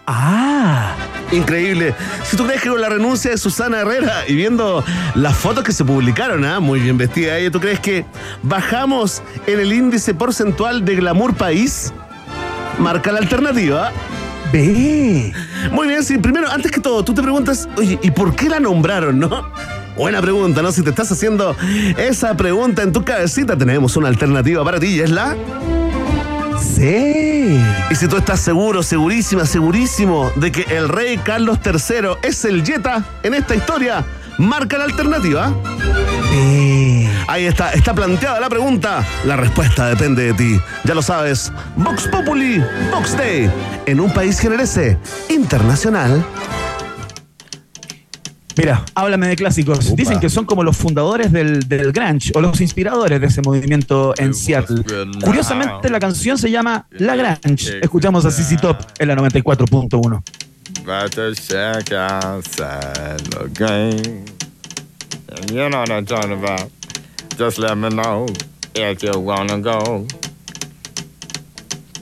Ah, 0.07 0.95
Increíble. 1.33 1.95
Si 2.25 2.37
tú 2.37 2.47
crees 2.47 2.63
que 2.63 2.71
con 2.71 2.81
la 2.81 2.89
renuncia 2.89 3.31
de 3.31 3.37
Susana 3.37 3.81
Herrera 3.81 4.27
y 4.27 4.35
viendo 4.35 4.83
las 5.15 5.37
fotos 5.37 5.63
que 5.63 5.73
se 5.73 5.85
publicaron, 5.85 6.45
¿ah? 6.45 6.59
muy 6.59 6.81
bien 6.81 6.97
vestida 6.97 7.37
ella, 7.37 7.51
¿tú 7.51 7.61
crees 7.61 7.81
que 7.81 8.07
bajamos 8.43 9.23
en 9.47 9.61
el 9.61 9.73
índice 9.73 10.15
porcentual 10.15 10.85
de 10.85 10.97
glamour 10.97 11.35
país? 11.35 11.93
Marca 12.79 13.13
la 13.13 13.19
alternativa. 13.19 13.93
Ve. 14.53 15.33
Muy 15.73 15.89
bien, 15.89 16.03
sí, 16.03 16.19
primero, 16.19 16.51
antes 16.51 16.71
que 16.71 16.81
todo, 16.81 17.05
tú 17.05 17.15
te 17.15 17.23
preguntas, 17.23 17.69
oye, 17.77 17.99
¿y 18.03 18.11
por 18.11 18.35
qué 18.35 18.49
la 18.49 18.61
nombraron, 18.61 19.19
no? 19.19 19.51
Buena 19.97 20.21
pregunta, 20.21 20.63
¿no? 20.63 20.71
Si 20.71 20.83
te 20.83 20.91
estás 20.91 21.11
haciendo 21.11 21.57
esa 21.97 22.37
pregunta 22.37 22.83
en 22.83 22.93
tu 22.93 23.05
cabecita, 23.05 23.57
tenemos 23.59 23.97
una 23.97 24.09
alternativa 24.09 24.65
para 24.65 24.79
ti 24.79 24.87
y 24.87 25.01
es 25.01 25.11
la... 25.11 25.37
Sí. 26.61 27.61
Y 27.91 27.95
si 27.95 28.07
tú 28.07 28.17
estás 28.17 28.41
seguro, 28.41 28.83
segurísima, 28.83 29.45
segurísimo 29.45 30.31
de 30.37 30.53
que 30.53 30.63
el 30.77 30.89
rey 30.89 31.19
Carlos 31.19 31.59
III 31.65 32.11
es 32.23 32.45
el 32.45 32.65
Jetta 32.65 33.05
en 33.23 33.35
esta 33.35 33.55
historia, 33.55 34.05
marca 34.39 34.79
la 34.79 34.85
alternativa. 34.85 35.53
Ve. 36.31 37.09
Ahí 37.27 37.45
está, 37.45 37.73
está 37.73 37.95
planteada 37.95 38.41
la 38.41 38.49
pregunta. 38.49 39.07
La 39.25 39.37
respuesta 39.37 39.89
depende 39.89 40.33
de 40.33 40.35
ti. 40.35 40.61
Ya 40.85 40.95
lo 40.95 41.03
sabes. 41.03 41.53
Vox 41.77 42.09
Populi, 42.09 42.63
Vox 42.91 43.17
Day, 43.17 43.51
en 43.85 44.01
un 44.01 44.11
país 44.13 44.41
generese 44.41 44.97
internacional. 45.29 46.25
Mira, 48.57 48.85
háblame 48.95 49.29
de 49.29 49.37
clásicos. 49.37 49.95
Dicen 49.95 50.19
que 50.19 50.29
son 50.29 50.45
como 50.45 50.65
los 50.65 50.77
fundadores 50.77 51.31
del, 51.31 51.69
del 51.69 51.93
grunge 51.93 52.33
o 52.35 52.41
los 52.41 52.61
inspiradores 52.61 53.21
de 53.21 53.27
ese 53.29 53.41
movimiento 53.41 54.15
en 54.19 54.35
Seattle. 54.35 54.83
Curiosamente, 55.23 55.89
la 55.91 56.01
canción 56.01 56.39
se 56.39 56.51
llama 56.51 56.87
La 56.91 57.15
Grunge. 57.15 57.79
Escuchamos 57.81 58.25
a 58.25 58.33
CC 58.33 58.57
Top 58.57 58.79
en 58.99 59.09
la 59.09 59.17
94.1. 59.17 60.23
About 60.81 61.13
to 61.13 61.35
check 61.35 61.93
outside 61.93 63.21
the 63.21 63.49
game. 63.49 64.25
And 65.29 65.51
you 65.51 65.69
know 65.69 65.81
what 65.81 65.91
I'm 65.91 66.07
talking 66.07 66.33
about. 66.33 66.71
Just 67.37 67.59
let 67.59 67.77
me 67.77 67.89
know 67.89 68.27
if 68.75 69.03
you 69.03 69.19
wanna 69.19 69.61
go 69.61 70.07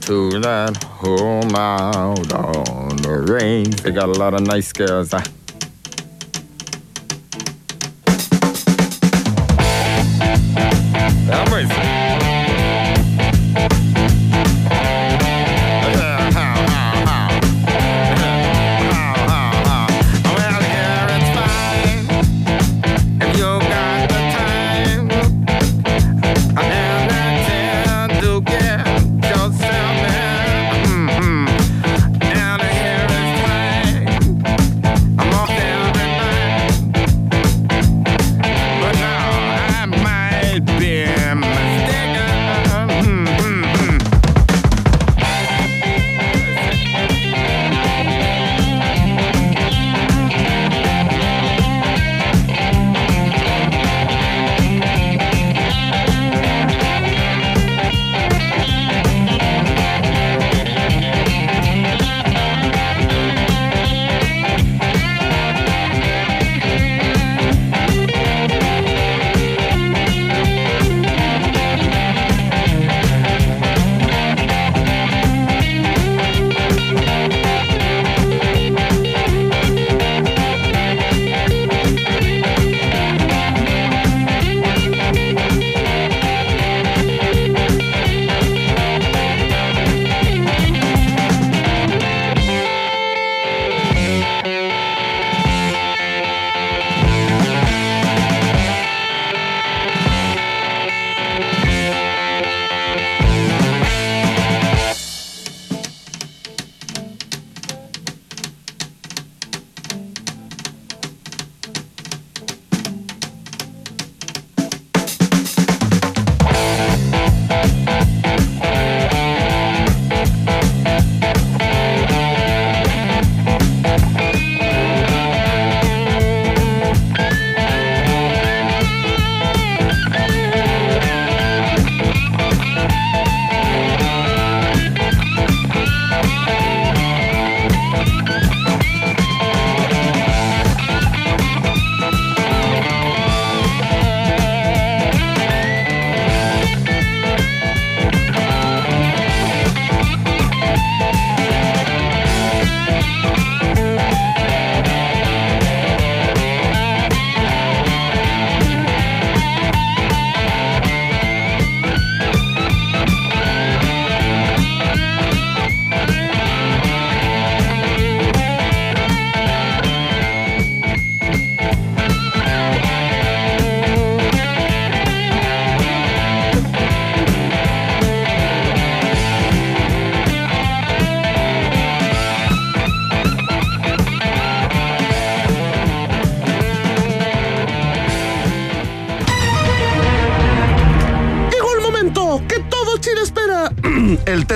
to 0.01 0.39
that 0.39 0.83
home 0.83 1.55
out 1.55 2.33
on 2.33 2.95
the 2.97 3.25
range. 3.29 3.81
They 3.81 3.91
got 3.91 4.09
a 4.09 4.13
lot 4.13 4.33
of 4.33 4.41
nice 4.41 4.71
girls. 4.73 5.13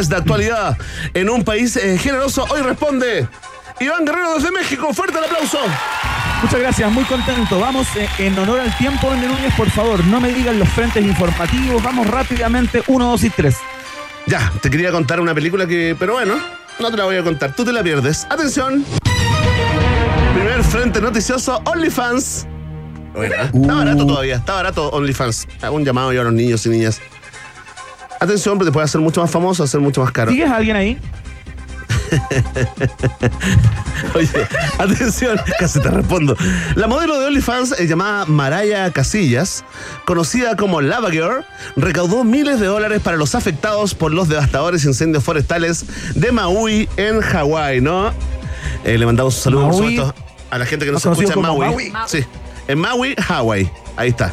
De 0.09 0.15
actualidad 0.15 0.77
en 1.13 1.29
un 1.29 1.43
país 1.43 1.75
eh, 1.75 1.97
generoso. 1.97 2.45
Hoy 2.49 2.61
responde 2.61 3.27
Iván 3.79 4.05
Guerrero 4.05 4.35
desde 4.35 4.51
México. 4.51 4.93
Fuerte 4.93 5.17
el 5.17 5.25
aplauso. 5.25 5.59
Muchas 6.41 6.59
gracias, 6.59 6.91
muy 6.91 7.03
contento. 7.03 7.59
Vamos 7.59 7.87
eh, 7.95 8.09
en 8.19 8.37
honor 8.39 8.59
al 8.59 8.75
tiempo, 8.77 9.09
Vende 9.09 9.27
Núñez, 9.27 9.53
por 9.55 9.69
favor, 9.69 10.03
no 10.05 10.19
me 10.19 10.33
digan 10.33 10.57
los 10.57 10.69
frentes 10.69 11.03
informativos. 11.03 11.83
Vamos 11.83 12.07
rápidamente, 12.07 12.83
uno, 12.87 13.11
dos 13.11 13.23
y 13.23 13.29
tres. 13.29 13.57
Ya, 14.25 14.51
te 14.61 14.69
quería 14.69 14.91
contar 14.91 15.19
una 15.19 15.33
película 15.33 15.67
que, 15.67 15.95
pero 15.97 16.13
bueno, 16.13 16.35
no 16.79 16.91
te 16.91 16.97
la 16.97 17.05
voy 17.05 17.17
a 17.17 17.23
contar. 17.23 17.55
Tú 17.55 17.63
te 17.63 17.71
la 17.71 17.83
pierdes. 17.83 18.25
Atención. 18.29 18.83
Primer 20.33 20.63
frente 20.63 20.99
noticioso, 21.01 21.61
OnlyFans. 21.65 22.47
Buena. 23.13 23.43
Está 23.43 23.73
barato 23.75 24.07
todavía, 24.07 24.35
está 24.37 24.53
barato 24.53 24.89
OnlyFans. 24.89 25.47
Hago 25.61 25.75
un 25.75 25.85
llamado 25.85 26.13
yo 26.13 26.21
a 26.21 26.23
los 26.23 26.33
niños 26.33 26.65
y 26.65 26.69
niñas. 26.69 27.01
Atención, 28.21 28.57
porque 28.57 28.69
te 28.69 28.73
puede 28.73 28.85
hacer 28.85 29.01
mucho 29.01 29.19
más 29.19 29.31
famoso, 29.31 29.63
hacer 29.63 29.81
mucho 29.81 30.01
más 30.01 30.11
caro. 30.11 30.29
¿Sigues 30.31 30.47
a 30.47 30.57
alguien 30.57 30.75
ahí? 30.75 30.99
Oye, 34.15 34.29
atención, 34.77 35.39
casi 35.57 35.79
te 35.79 35.89
respondo. 35.89 36.37
La 36.75 36.85
modelo 36.85 37.19
de 37.19 37.25
OnlyFans 37.25 37.79
eh, 37.79 37.87
llamada 37.87 38.27
Maraya 38.27 38.91
Casillas, 38.91 39.65
conocida 40.05 40.55
como 40.55 40.81
Lava 40.81 41.09
Girl, 41.09 41.43
recaudó 41.75 42.23
miles 42.23 42.59
de 42.59 42.67
dólares 42.67 43.01
para 43.01 43.17
los 43.17 43.33
afectados 43.33 43.95
por 43.95 44.13
los 44.13 44.29
devastadores 44.29 44.85
incendios 44.85 45.23
forestales 45.23 45.85
de 46.13 46.31
Maui 46.31 46.87
en 46.97 47.21
Hawái, 47.21 47.81
¿no? 47.81 48.13
Eh, 48.83 48.99
le 48.99 49.05
mandamos 49.07 49.35
un 49.37 49.41
saludo, 49.41 49.69
por 49.69 49.81
Maui, 49.81 49.97
supuesto, 49.97 50.23
a 50.51 50.57
la 50.59 50.65
gente 50.67 50.85
que 50.85 50.91
nos 50.91 51.03
escucha 51.03 51.33
en 51.33 51.41
Maui. 51.41 51.89
como 51.89 52.07
Sí, 52.07 52.23
en 52.67 52.77
Maui, 52.77 53.15
Hawái. 53.15 53.71
Ahí 53.97 54.09
está. 54.09 54.31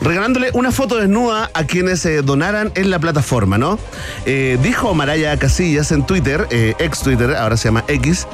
Regalándole 0.00 0.50
una 0.52 0.70
foto 0.70 0.96
desnuda 0.96 1.50
a 1.54 1.64
quienes 1.64 2.04
eh, 2.06 2.22
donaran 2.22 2.72
en 2.74 2.90
la 2.90 2.98
plataforma, 2.98 3.58
¿no? 3.58 3.78
Eh, 4.26 4.58
dijo 4.62 4.94
Maraya 4.94 5.36
Casillas 5.36 5.92
en 5.92 6.06
Twitter, 6.06 6.46
eh, 6.50 6.74
ex 6.78 7.00
Twitter, 7.00 7.34
ahora 7.36 7.56
se 7.56 7.68
llama 7.68 7.84
X. 7.88 8.26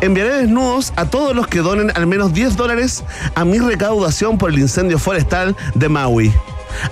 Enviaré 0.00 0.36
desnudos 0.36 0.92
a 0.96 1.06
todos 1.06 1.34
los 1.34 1.46
que 1.48 1.58
donen 1.58 1.92
al 1.94 2.06
menos 2.06 2.32
10 2.32 2.56
dólares 2.56 3.04
a 3.34 3.44
mi 3.44 3.58
recaudación 3.58 4.38
por 4.38 4.50
el 4.50 4.58
incendio 4.58 4.98
forestal 4.98 5.56
de 5.74 5.88
Maui. 5.88 6.32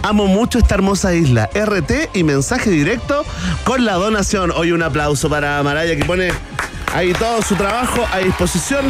Amo 0.02 0.26
mucho 0.26 0.58
esta 0.58 0.74
hermosa 0.74 1.14
isla. 1.14 1.48
RT 1.54 2.10
y 2.14 2.24
mensaje 2.24 2.70
directo 2.70 3.24
con 3.64 3.84
la 3.84 3.94
donación. 3.94 4.50
Hoy 4.50 4.72
un 4.72 4.82
aplauso 4.82 5.30
para 5.30 5.62
Maraya 5.62 5.96
que 5.96 6.04
pone 6.04 6.32
ahí 6.94 7.12
todo 7.12 7.40
su 7.42 7.54
trabajo 7.54 8.06
a 8.12 8.18
disposición 8.18 8.84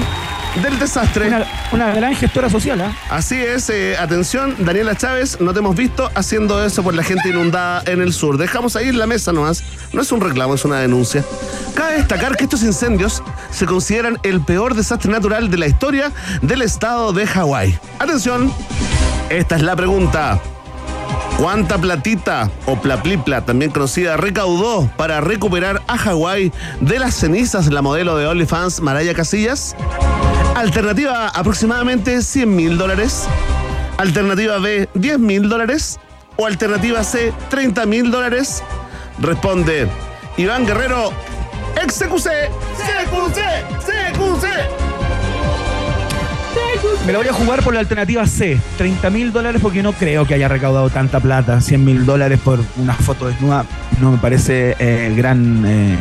del 0.62 0.78
desastre. 0.78 1.28
Una, 1.28 1.46
una 1.72 1.94
gran 1.94 2.14
gestora 2.14 2.50
social, 2.50 2.80
¿ah? 2.80 2.92
Así 3.08 3.36
es, 3.36 3.70
eh, 3.70 3.96
atención, 3.96 4.56
Daniela 4.58 4.96
Chávez, 4.96 5.40
no 5.40 5.52
te 5.52 5.60
hemos 5.60 5.76
visto 5.76 6.10
haciendo 6.14 6.64
eso 6.64 6.82
por 6.82 6.94
la 6.94 7.02
gente 7.02 7.28
inundada 7.28 7.82
en 7.86 8.00
el 8.00 8.12
sur. 8.12 8.36
Dejamos 8.36 8.76
ahí 8.76 8.88
en 8.88 8.98
la 8.98 9.06
mesa 9.06 9.32
nomás. 9.32 9.62
No 9.92 10.02
es 10.02 10.12
un 10.12 10.20
reclamo, 10.20 10.54
es 10.54 10.64
una 10.64 10.78
denuncia. 10.80 11.24
Cabe 11.74 11.94
destacar 11.94 12.36
que 12.36 12.44
estos 12.44 12.62
incendios 12.62 13.22
se 13.50 13.66
consideran 13.66 14.18
el 14.22 14.40
peor 14.40 14.74
desastre 14.74 15.10
natural 15.10 15.50
de 15.50 15.58
la 15.58 15.66
historia 15.66 16.12
del 16.42 16.62
estado 16.62 17.12
de 17.12 17.26
Hawái. 17.26 17.78
Atención, 17.98 18.52
esta 19.28 19.56
es 19.56 19.62
la 19.62 19.76
pregunta. 19.76 20.40
¿Cuánta 21.38 21.78
platita 21.78 22.50
o 22.66 22.76
plaplipla, 22.76 23.46
también 23.46 23.70
conocida, 23.70 24.18
recaudó 24.18 24.90
para 24.98 25.22
recuperar 25.22 25.80
a 25.86 25.96
Hawái 25.96 26.52
de 26.80 26.98
las 26.98 27.14
cenizas 27.14 27.68
la 27.68 27.80
modelo 27.80 28.16
de 28.18 28.26
OnlyFans 28.26 28.80
Maraya 28.80 29.14
Casillas? 29.14 29.74
Alternativa 30.60 31.26
A, 31.26 31.28
aproximadamente 31.28 32.20
100 32.20 32.54
mil 32.54 32.76
dólares. 32.76 33.26
Alternativa 33.96 34.58
B, 34.58 34.88
10 34.94 35.18
mil 35.18 35.48
dólares. 35.48 35.98
O 36.36 36.46
alternativa 36.46 37.02
C, 37.02 37.32
30 37.48 37.86
mil 37.86 38.10
dólares. 38.10 38.62
Responde 39.18 39.88
Iván 40.36 40.66
Guerrero, 40.66 41.12
ex 41.82 41.98
CQC. 41.98 42.28
CQC, 42.76 43.40
CQC. 43.86 44.46
Me 47.06 47.12
la 47.12 47.18
voy 47.20 47.28
a 47.28 47.32
jugar 47.32 47.62
por 47.62 47.72
la 47.74 47.80
alternativa 47.80 48.26
C. 48.26 48.60
30 48.76 49.08
mil 49.10 49.32
dólares 49.32 49.60
porque 49.62 49.82
no 49.82 49.92
creo 49.94 50.26
que 50.26 50.34
haya 50.34 50.48
recaudado 50.48 50.90
tanta 50.90 51.20
plata. 51.20 51.60
100 51.62 51.84
mil 51.84 52.04
dólares 52.04 52.38
por 52.42 52.60
una 52.76 52.94
foto 52.94 53.26
desnuda 53.28 53.64
no 54.00 54.12
me 54.12 54.18
parece 54.18 54.76
eh, 54.78 55.12
gran, 55.16 55.64
eh, 55.66 55.96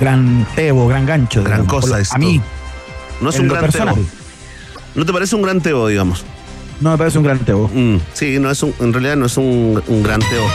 gran 0.00 0.46
tebo, 0.54 0.86
gran 0.86 1.06
gancho. 1.06 1.42
Gran 1.42 1.62
digamos. 1.62 1.82
cosa 1.82 1.96
lo- 1.96 2.02
esto. 2.02 2.14
A 2.14 2.18
mí, 2.18 2.40
No 3.22 3.30
es 3.30 3.36
en 3.36 3.42
un 3.42 3.48
gran 3.48 3.62
personal, 3.62 3.94
tebo. 3.94 4.06
¿No 4.94 5.06
te 5.06 5.12
parece 5.12 5.36
un 5.36 5.42
gran 5.42 5.60
tebo, 5.60 5.88
digamos? 5.88 6.24
no 6.82 6.90
me 6.90 6.98
parece 6.98 7.18
un 7.18 7.24
gran 7.24 7.38
tebo. 7.38 7.70
Mm, 7.72 7.98
sí, 8.12 8.38
no 8.40 8.50
es 8.50 8.62
un, 8.62 8.74
en 8.80 8.92
realidad 8.92 9.16
no 9.16 9.26
es 9.26 9.36
un, 9.36 9.82
un 9.86 10.02
gran 10.02 10.20
tebo. 10.20 10.46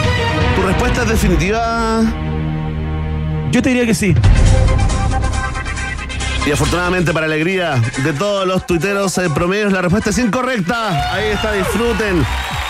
¿Tu 0.56 0.62
respuesta 0.62 1.04
es 1.04 1.10
definitiva? 1.10 2.02
Yo 3.52 3.62
te 3.62 3.70
diría 3.70 3.86
que 3.86 3.96
sí. 3.96 4.14
Y 6.46 6.52
afortunadamente, 6.52 7.14
para 7.14 7.26
alegría 7.26 7.82
de 8.04 8.14
todos 8.14 8.48
los 8.48 8.66
tuiteros 8.66 9.18
eh, 9.18 9.30
promedios, 9.34 9.72
la 9.72 9.82
respuesta 9.82 10.10
es 10.10 10.18
incorrecta. 10.18 11.14
Ahí 11.14 11.30
está, 11.34 11.54
disfruten. 11.54 12.26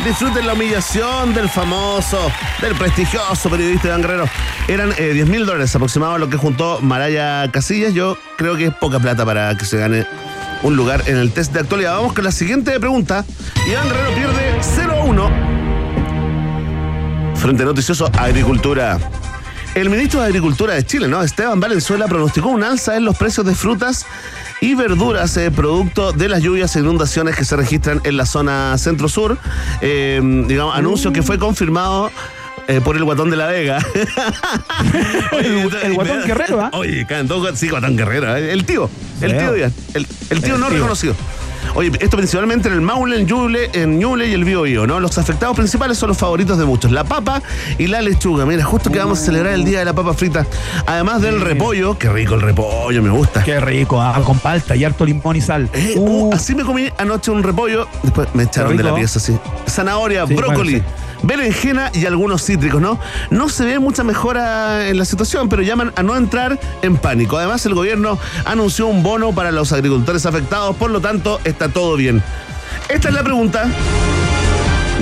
Disfruten 0.06 0.46
la 0.46 0.54
humillación 0.54 1.34
del 1.34 1.50
famoso, 1.50 2.32
del 2.62 2.76
prestigioso 2.76 3.50
periodista 3.50 3.88
Iván 3.88 4.02
Guerrero. 4.02 4.30
Eran 4.68 4.94
eh, 4.98 5.14
10 5.14 5.28
mil 5.28 5.46
dólares 5.46 5.76
aproximadamente 5.76 6.26
lo 6.26 6.30
que 6.32 6.38
juntó 6.38 6.80
Maraya 6.82 7.50
Casillas. 7.52 7.94
Yo 7.94 8.18
creo 8.38 8.56
que 8.56 8.68
es 8.68 8.74
poca 8.74 9.00
plata 9.00 9.26
para 9.26 9.58
que 9.58 9.66
se 9.66 9.78
gane 9.78 10.06
un 10.62 10.76
lugar 10.76 11.04
en 11.08 11.18
el 11.18 11.32
test 11.32 11.52
de 11.52 11.62
actualidad. 11.62 11.96
Vamos 11.96 12.14
con 12.14 12.24
la 12.24 12.32
siguiente 12.32 12.80
pregunta. 12.80 13.26
Iván 13.68 13.90
Guerrero 13.90 14.14
pierde 14.16 14.60
0-1. 14.62 15.58
Frente 17.36 17.66
noticioso, 17.66 18.10
agricultura. 18.18 19.00
El 19.76 19.90
ministro 19.90 20.22
de 20.22 20.28
Agricultura 20.28 20.74
de 20.74 20.86
Chile, 20.86 21.08
¿no? 21.08 21.22
Esteban 21.22 21.60
Valenzuela, 21.60 22.08
pronosticó 22.08 22.50
un 22.50 22.64
alza 22.64 22.98
en 22.98 23.06
los 23.06 23.16
precios 23.16 23.46
de 23.46 23.54
frutas 23.54 24.08
y 24.62 24.74
verduras 24.76 25.36
eh, 25.38 25.52
producto 25.52 26.12
de 26.14 26.30
las 26.30 26.42
lluvias 26.42 26.76
e 26.76 26.80
inundaciones 26.80 27.36
que 27.36 27.46
se 27.46 27.56
registran 27.56 28.02
en 28.04 28.18
la 28.18 28.26
zona 28.26 28.76
centro-sur. 28.78 29.38
Eh, 29.82 30.20
digamos, 30.48 30.76
anuncio 30.76 31.12
que 31.14 31.22
fue 31.24 31.38
confirmado 31.38 32.12
eh, 32.68 32.82
por 32.84 32.96
el 32.98 33.04
Guatón 33.04 33.30
de 33.30 33.38
la 33.38 33.48
Vega. 33.48 33.80
El- 35.32 35.72
el 35.84 35.94
Guatón 35.94 36.24
Guerrero, 36.26 36.62
¿ah? 36.62 36.70
Oye, 36.74 37.06
dos 37.26 37.42
gu- 37.44 37.56
sí, 37.56 37.70
Guatón 37.70 37.96
Guerrero. 37.96 38.36
eh, 38.36 38.52
El 38.52 38.66
tío, 38.66 38.90
el 39.22 39.38
tío, 39.38 39.54
el, 39.56 40.08
el 40.30 40.42
tío 40.42 40.56
El 40.56 40.60
no 40.62 40.68
tío. 40.68 40.76
reconocido. 40.78 41.16
Oye, 41.76 41.92
esto 42.00 42.18
principalmente 42.18 42.68
en 42.68 42.74
el 42.76 42.82
Maule, 42.82 43.20
en 43.20 43.26
Ñuble, 43.28 43.70
en 43.74 44.00
Ñuble 44.00 44.28
y 44.28 44.34
el 44.34 44.44
Biobío, 44.44 44.88
¿no? 44.88 45.00
Los 45.00 45.18
afectados 45.18 45.56
principales 45.56 45.98
son 45.98 46.10
los 46.10 46.18
favoritos 46.18 46.58
de 46.58 46.66
muchos, 46.66 46.92
la 46.92 47.04
papa 47.04 47.42
y 47.78 47.88
la 47.88 48.02
lechuga. 48.02 48.46
Mira, 48.46 48.64
justo 48.64 48.90
que 48.92 49.00
vamos 49.00 49.20
a 49.22 49.26
celebrar 49.26 49.54
el 49.54 49.64
día 49.64 49.80
de 49.80 49.86
la 49.86 49.94
papa 49.94 50.14
frita. 50.14 50.46
Además 50.86 51.22
del 51.22 51.42
repollo, 51.42 51.98
qué 51.98 52.10
rico 52.10 52.36
el 52.36 52.42
repollo, 52.42 53.02
me 53.04 53.10
gusta. 53.10 53.44
Qué 53.44 53.60
rico, 53.60 54.02
ah, 54.02 54.22
con 54.24 54.40
palta 54.40 54.76
y 54.76 54.84
harto 54.84 55.06
limón 55.06 55.36
y 55.36 55.42
sal. 55.42 55.70
Eh, 55.74 55.96
Uh, 55.98 56.30
uh, 56.30 56.34
así 56.34 56.54
me 56.54 56.64
comí 56.64 56.90
anoche 56.98 57.32
un 57.32 57.44
repollo, 57.44 57.88
después 58.04 58.28
me 58.34 58.44
echaron 58.44 58.76
de 58.78 58.84
la 58.84 58.94
pieza, 58.94 59.20
sí. 59.20 59.38
Zanahoria, 59.68 60.28
Sí, 60.28 60.36
brócoli, 60.36 60.72
bueno, 60.74 60.86
berenjena 61.24 61.92
y 61.94 62.06
algunos 62.06 62.44
cítricos, 62.44 62.82
¿no? 62.82 63.00
No 63.30 63.50
se 63.50 63.66
ve 63.66 63.80
mucha 63.80 64.04
mejora 64.04 64.88
en 64.88 64.98
la 64.98 65.06
situación, 65.06 65.50
pero 65.50 65.62
llaman 65.62 65.94
a 65.96 66.04
no 66.04 66.16
entrar 66.16 66.60
en 66.82 66.98
pánico. 66.98 67.38
Además, 67.38 67.66
el 67.66 67.74
gobierno 67.74 68.20
anunció 68.46 68.88
un 68.88 69.04
bono 69.04 69.34
para 69.34 69.52
los 69.52 69.72
agricultores 69.72 70.26
afectados, 70.26 70.76
por 70.76 70.92
lo 70.92 71.02
tanto, 71.02 71.40
está 71.44 71.70
todo 71.70 71.96
bien. 71.96 72.24
Esta 72.90 73.10
es 73.10 73.14
la 73.14 73.24
pregunta. 73.24 73.66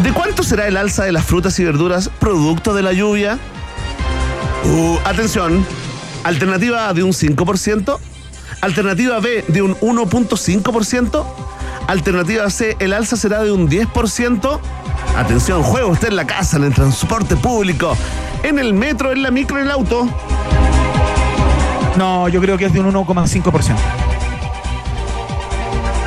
¿De 0.04 0.12
cuánto 0.12 0.44
será 0.44 0.68
el 0.68 0.76
alza 0.76 1.06
de 1.06 1.12
las 1.12 1.26
frutas 1.26 1.58
y 1.60 1.64
verduras 1.64 2.10
producto 2.20 2.74
de 2.74 2.82
la 2.82 2.94
lluvia? 2.94 3.40
Uh, 4.66 4.98
atención. 5.06 5.66
Alternativa 6.24 6.90
A 6.90 6.94
de 6.94 7.04
un 7.04 7.12
5%. 7.12 7.98
Alternativa 8.62 9.20
B 9.20 9.46
de 9.48 9.62
un 9.62 9.76
1.5%. 9.76 11.26
Alternativa 11.88 12.50
C, 12.50 12.76
el 12.80 12.94
alza 12.94 13.16
será 13.16 13.44
de 13.44 13.52
un 13.52 13.70
10%. 13.70 14.60
Atención, 15.18 15.64
juega 15.64 15.88
usted 15.88 16.10
en 16.10 16.16
la 16.18 16.26
casa, 16.28 16.58
en 16.58 16.66
el 16.66 16.74
transporte 16.74 17.36
público, 17.38 17.96
en 18.44 18.60
el 18.60 18.74
metro, 18.74 19.12
en 19.12 19.24
la 19.24 19.32
micro, 19.32 19.58
en 19.58 19.64
el 19.66 19.72
auto. 19.72 20.08
no, 21.98 22.28
yo 22.28 22.42
creo 22.42 22.58
que 22.58 22.66
es 22.66 22.74
de 22.74 22.80
un 22.82 22.94
1,5%. 22.94 23.76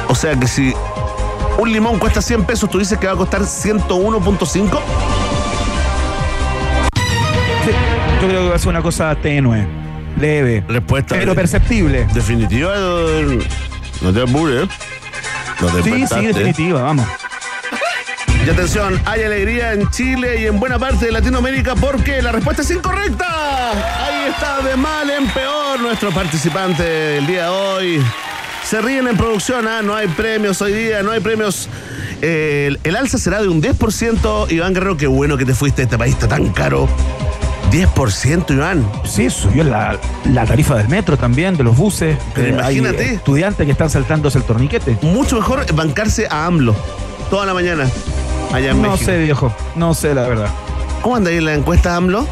O 0.08 0.14
sea 0.14 0.34
que 0.38 0.46
si 0.46 0.74
un 1.58 1.72
limón 1.72 1.98
cuesta 1.98 2.20
100 2.22 2.44
pesos, 2.44 2.68
tú 2.70 2.78
dices 2.78 2.98
que 2.98 3.06
va 3.06 3.14
a 3.14 3.16
costar 3.16 3.42
101.5. 3.42 4.46
Sí, 7.64 7.70
yo 8.22 8.28
creo 8.28 8.42
que 8.42 8.48
va 8.50 8.54
a 8.56 8.58
ser 8.58 8.68
una 8.68 8.82
cosa 8.82 9.14
tenue, 9.16 9.66
leve, 10.18 10.64
Respuesta. 10.68 11.14
pero 11.18 11.34
perceptible. 11.34 12.06
definitiva. 12.12 12.72
eh, 12.76 13.38
No 14.02 14.12
te 14.12 14.22
apures. 14.22 14.68
No 15.60 15.66
te 15.68 15.82
Sí, 15.82 16.06
sí, 16.06 16.26
definitiva, 16.26 16.82
vamos. 16.82 17.06
Y 18.48 18.50
atención, 18.50 18.98
hay 19.04 19.24
alegría 19.24 19.74
en 19.74 19.90
Chile 19.90 20.40
y 20.40 20.46
en 20.46 20.58
buena 20.58 20.78
parte 20.78 21.04
de 21.04 21.12
Latinoamérica 21.12 21.74
porque 21.74 22.22
la 22.22 22.32
respuesta 22.32 22.62
es 22.62 22.70
incorrecta. 22.70 23.26
Ahí 24.06 24.30
está, 24.30 24.66
de 24.66 24.74
mal 24.74 25.10
en 25.10 25.26
peor 25.28 25.78
nuestro 25.80 26.10
participante 26.12 26.82
del 26.82 27.26
día 27.26 27.42
de 27.42 27.48
hoy. 27.50 28.02
Se 28.64 28.80
ríen 28.80 29.06
en 29.06 29.18
producción, 29.18 29.68
¿ah? 29.68 29.82
no 29.82 29.94
hay 29.94 30.08
premios 30.08 30.62
hoy 30.62 30.72
día, 30.72 31.02
no 31.02 31.10
hay 31.10 31.20
premios. 31.20 31.68
Eh, 32.22 32.68
el, 32.68 32.80
el 32.84 32.96
alza 32.96 33.18
será 33.18 33.42
de 33.42 33.48
un 33.48 33.60
10%. 33.62 34.50
Iván 34.50 34.72
Guerrero, 34.72 34.96
qué 34.96 35.08
bueno 35.08 35.36
que 35.36 35.44
te 35.44 35.54
fuiste, 35.54 35.82
este 35.82 35.98
país 35.98 36.14
está 36.14 36.26
tan 36.28 36.48
caro. 36.48 36.88
10%, 37.70 38.50
Iván. 38.54 38.90
Sí, 39.04 39.28
subió 39.28 39.62
la, 39.62 39.98
la 40.24 40.46
tarifa 40.46 40.74
del 40.76 40.88
metro 40.88 41.18
también, 41.18 41.54
de 41.58 41.64
los 41.64 41.76
buses. 41.76 42.16
Pero 42.34 42.46
Eh, 42.46 42.60
hay 42.64 42.78
imagínate. 42.78 43.12
estudiantes 43.12 43.66
que 43.66 43.72
están 43.72 43.90
saltándose 43.90 44.38
el 44.38 44.44
torniquete. 44.44 44.96
Mucho 45.02 45.36
mejor 45.36 45.70
bancarse 45.74 46.26
a 46.30 46.46
AMLO 46.46 46.74
toda 47.28 47.44
la 47.44 47.52
mañana 47.52 47.84
allá 48.52 48.70
en 48.70 48.82
No 48.82 48.90
México. 48.92 49.10
sé, 49.10 49.18
viejo. 49.18 49.52
No 49.76 49.94
sé, 49.94 50.14
la 50.14 50.22
verdad. 50.28 50.48
¿Cómo 51.02 51.16
anda 51.16 51.30
ahí 51.30 51.40
la 51.40 51.54
encuesta 51.54 51.94
AMLO? 51.96 52.26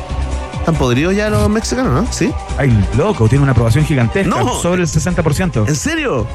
¿Están 0.58 0.74
podridos 0.76 1.14
ya 1.14 1.30
los 1.30 1.48
mexicanos, 1.48 1.92
no? 1.92 2.12
¿Sí? 2.12 2.32
Ay, 2.58 2.72
loco, 2.96 3.28
tiene 3.28 3.42
una 3.44 3.52
aprobación 3.52 3.84
gigantesca. 3.84 4.28
No. 4.28 4.54
Sobre 4.60 4.82
el 4.82 4.88
60%. 4.88 5.68
¿En 5.68 5.76
serio? 5.76 6.26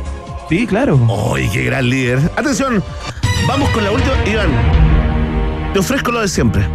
Sí, 0.48 0.66
claro. 0.68 1.00
¡Ay, 1.36 1.50
qué 1.50 1.64
gran 1.64 1.90
líder! 1.90 2.20
Atención, 2.38 2.84
vamos 3.48 3.70
con 3.70 3.84
la 3.84 3.92
última. 3.92 4.14
Iván, 4.26 4.50
te 5.74 5.80
ofrezco 5.80 6.12
lo 6.12 6.22
de 6.22 6.28
siempre. 6.28 6.66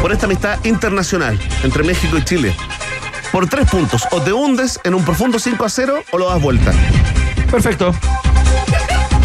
Por 0.00 0.12
esta 0.12 0.26
amistad 0.26 0.58
internacional 0.64 1.38
entre 1.62 1.82
México 1.84 2.18
y 2.18 2.24
Chile. 2.24 2.54
Por 3.32 3.46
tres 3.48 3.68
puntos. 3.70 4.06
O 4.10 4.20
te 4.20 4.32
hundes 4.32 4.78
en 4.84 4.94
un 4.94 5.02
profundo 5.04 5.38
5 5.38 5.64
a 5.64 5.68
0 5.68 6.02
o 6.12 6.18
lo 6.18 6.28
das 6.28 6.40
vuelta. 6.40 6.72
Perfecto. 7.50 7.94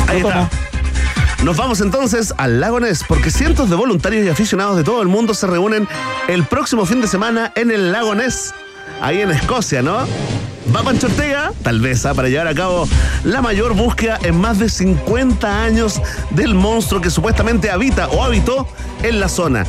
Ahí 0.08 0.18
está. 0.18 0.34
tomo. 0.34 0.50
Nos 1.44 1.56
vamos 1.58 1.80
entonces 1.82 2.34
al 2.38 2.60
Lago 2.60 2.80
Ness, 2.80 3.04
porque 3.08 3.32
cientos 3.32 3.70
de 3.70 3.76
voluntarios 3.76 4.26
y 4.26 4.30
aficionados 4.30 4.76
de 4.78 4.84
todo 4.84 5.02
el 5.02 5.08
mundo 5.08 5.34
se 5.34 5.48
reúnen 5.48 5.88
el 6.28 6.44
próximo 6.44 6.86
fin 6.86 7.02
de 7.02 7.08
semana 7.08 7.52
en 7.56 7.72
el 7.72 7.92
Lago 7.92 8.14
Ness, 8.14 8.54
ahí 9.02 9.22
en 9.22 9.32
Escocia, 9.32 9.82
¿no? 9.82 10.00
Va 10.76 10.84
Pancho 10.84 11.08
Ortega, 11.08 11.52
tal 11.64 11.80
vez, 11.80 12.06
¿ah? 12.06 12.14
para 12.14 12.28
llevar 12.28 12.48
a 12.48 12.54
cabo 12.54 12.88
la 13.24 13.42
mayor 13.42 13.74
búsqueda 13.74 14.20
en 14.22 14.40
más 14.40 14.60
de 14.60 14.70
50 14.70 15.64
años 15.64 16.02
del 16.32 16.54
monstruo 16.54 17.00
que 17.02 17.10
supuestamente 17.10 17.72
habita 17.72 18.10
o 18.10 18.24
habitó 18.24 18.68
en 19.02 19.20
la 19.20 19.30
zona. 19.30 19.66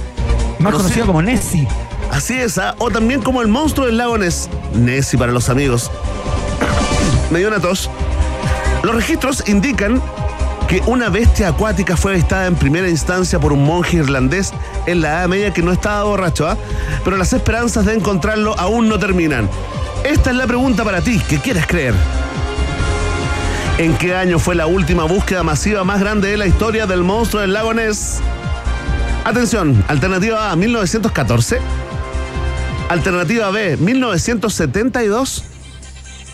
Más 0.59 0.73
Conocido- 0.75 0.77
conocido 0.77 1.07
como 1.07 1.23
Nessie. 1.23 1.67
Así 2.11 2.35
es, 2.35 2.59
¿ah? 2.59 2.75
o 2.79 2.91
también 2.91 3.23
como 3.23 3.41
el 3.41 3.49
monstruo 3.49 3.87
del 3.87 3.97
lago 3.97 4.19
Ness. 4.19 4.49
Nessie 4.75 5.19
para 5.19 5.31
los 5.33 5.49
amigos. 5.49 5.91
Me 7.31 7.39
dio 7.39 7.49
una 7.49 7.61
tos. 7.61 7.89
Los 8.83 8.95
registros 8.95 9.45
indican 9.47 10.03
que 10.71 10.81
una 10.87 11.09
bestia 11.09 11.49
acuática 11.49 11.97
fue 11.97 12.13
avistada 12.13 12.47
en 12.47 12.55
primera 12.55 12.89
instancia 12.89 13.41
por 13.41 13.53
un 13.53 13.65
monje 13.65 13.97
irlandés 13.97 14.53
en 14.87 15.01
la 15.01 15.09
Edad 15.09 15.27
Media 15.27 15.53
que 15.53 15.63
no 15.63 15.73
estaba 15.73 16.05
borracho, 16.05 16.47
¿ah? 16.47 16.57
pero 17.03 17.17
las 17.17 17.33
esperanzas 17.33 17.87
de 17.87 17.95
encontrarlo 17.95 18.57
aún 18.57 18.89
no 18.89 18.97
terminan. 18.97 19.51
Esta 20.05 20.31
es 20.31 20.37
la 20.37 20.47
pregunta 20.47 20.85
para 20.85 21.01
ti, 21.01 21.21
¿qué 21.29 21.41
quieres 21.41 21.67
creer? 21.67 21.93
¿En 23.79 23.97
qué 23.97 24.15
año 24.15 24.39
fue 24.39 24.55
la 24.55 24.69
última 24.69 25.03
búsqueda 25.03 25.43
masiva 25.43 25.83
más 25.83 25.99
grande 25.99 26.31
de 26.31 26.37
la 26.37 26.47
historia 26.47 26.87
del 26.87 27.03
monstruo 27.03 27.43
del 27.43 27.53
lago 27.53 27.75
Ness? 27.75 28.21
Atención, 29.25 29.85
alternativa 29.89 30.53
A, 30.53 30.57
1914. 30.57 31.59
Alternativa 32.89 33.51
B, 33.51 33.77
1972. 33.77 35.43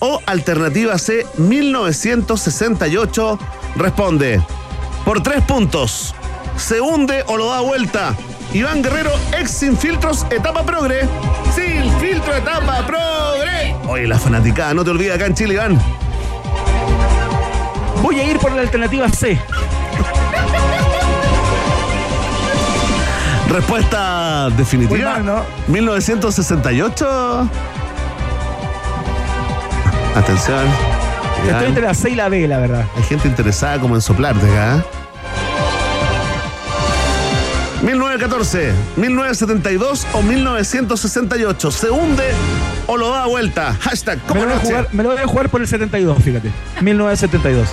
O 0.01 0.21
alternativa 0.27 0.99
C, 0.99 1.27
1968. 1.39 3.39
Responde. 3.77 4.43
Por 5.05 5.23
tres 5.23 5.43
puntos. 5.43 6.15
¿Se 6.57 6.81
hunde 6.81 7.23
o 7.27 7.37
lo 7.37 7.51
da 7.51 7.61
vuelta? 7.61 8.15
Iván 8.53 8.83
Guerrero, 8.83 9.13
ex 9.39 9.51
sin 9.51 9.77
filtros, 9.77 10.27
etapa 10.31 10.63
progre. 10.63 11.07
Sin 11.55 11.93
filtro, 12.01 12.35
etapa 12.35 12.87
progre. 12.87 13.77
Oye, 13.89 14.07
la 14.07 14.19
fanaticada, 14.19 14.73
no 14.73 14.83
te 14.83 14.91
olvides 14.91 15.15
acá 15.15 15.27
en 15.27 15.35
Chile, 15.35 15.55
Iván. 15.55 15.79
Voy 18.03 18.19
a 18.21 18.25
ir 18.25 18.39
por 18.39 18.53
la 18.53 18.63
alternativa 18.63 19.09
C. 19.11 19.39
Respuesta 23.51 24.49
definitiva. 24.57 25.13
Mal, 25.13 25.27
¿no? 25.27 25.43
1968. 25.69 27.49
Atención. 30.15 30.96
Estoy 31.47 31.61
Iván. 31.61 31.65
entre 31.69 31.83
la 31.85 31.95
C 31.95 32.11
y 32.11 32.15
la 32.15 32.29
B, 32.29 32.47
la 32.49 32.59
verdad. 32.59 32.85
Hay 32.97 33.03
gente 33.05 33.29
interesada 33.29 33.79
como 33.81 33.95
en 33.95 34.03
soplarte 34.03 34.45
acá. 34.47 34.77
¿eh? 34.79 34.83
1914, 37.83 38.73
1972 38.97 40.07
o 40.13 40.23
1968. 40.23 41.71
¿Se 41.71 41.91
hunde 41.91 42.25
o 42.87 42.97
lo 42.97 43.11
da 43.11 43.27
vuelta? 43.27 43.77
Hashtag 43.81 44.19
Me 44.19 44.25
como 44.25 44.41
lo, 44.41 44.47
voy 44.49 44.57
a 44.57 44.61
jugar, 44.61 44.89
me 44.93 45.03
lo 45.03 45.11
voy 45.11 45.19
a 45.19 45.27
jugar 45.27 45.49
por 45.51 45.61
el 45.61 45.69
72, 45.69 46.23
fíjate. 46.23 46.51
1972. 46.81 47.69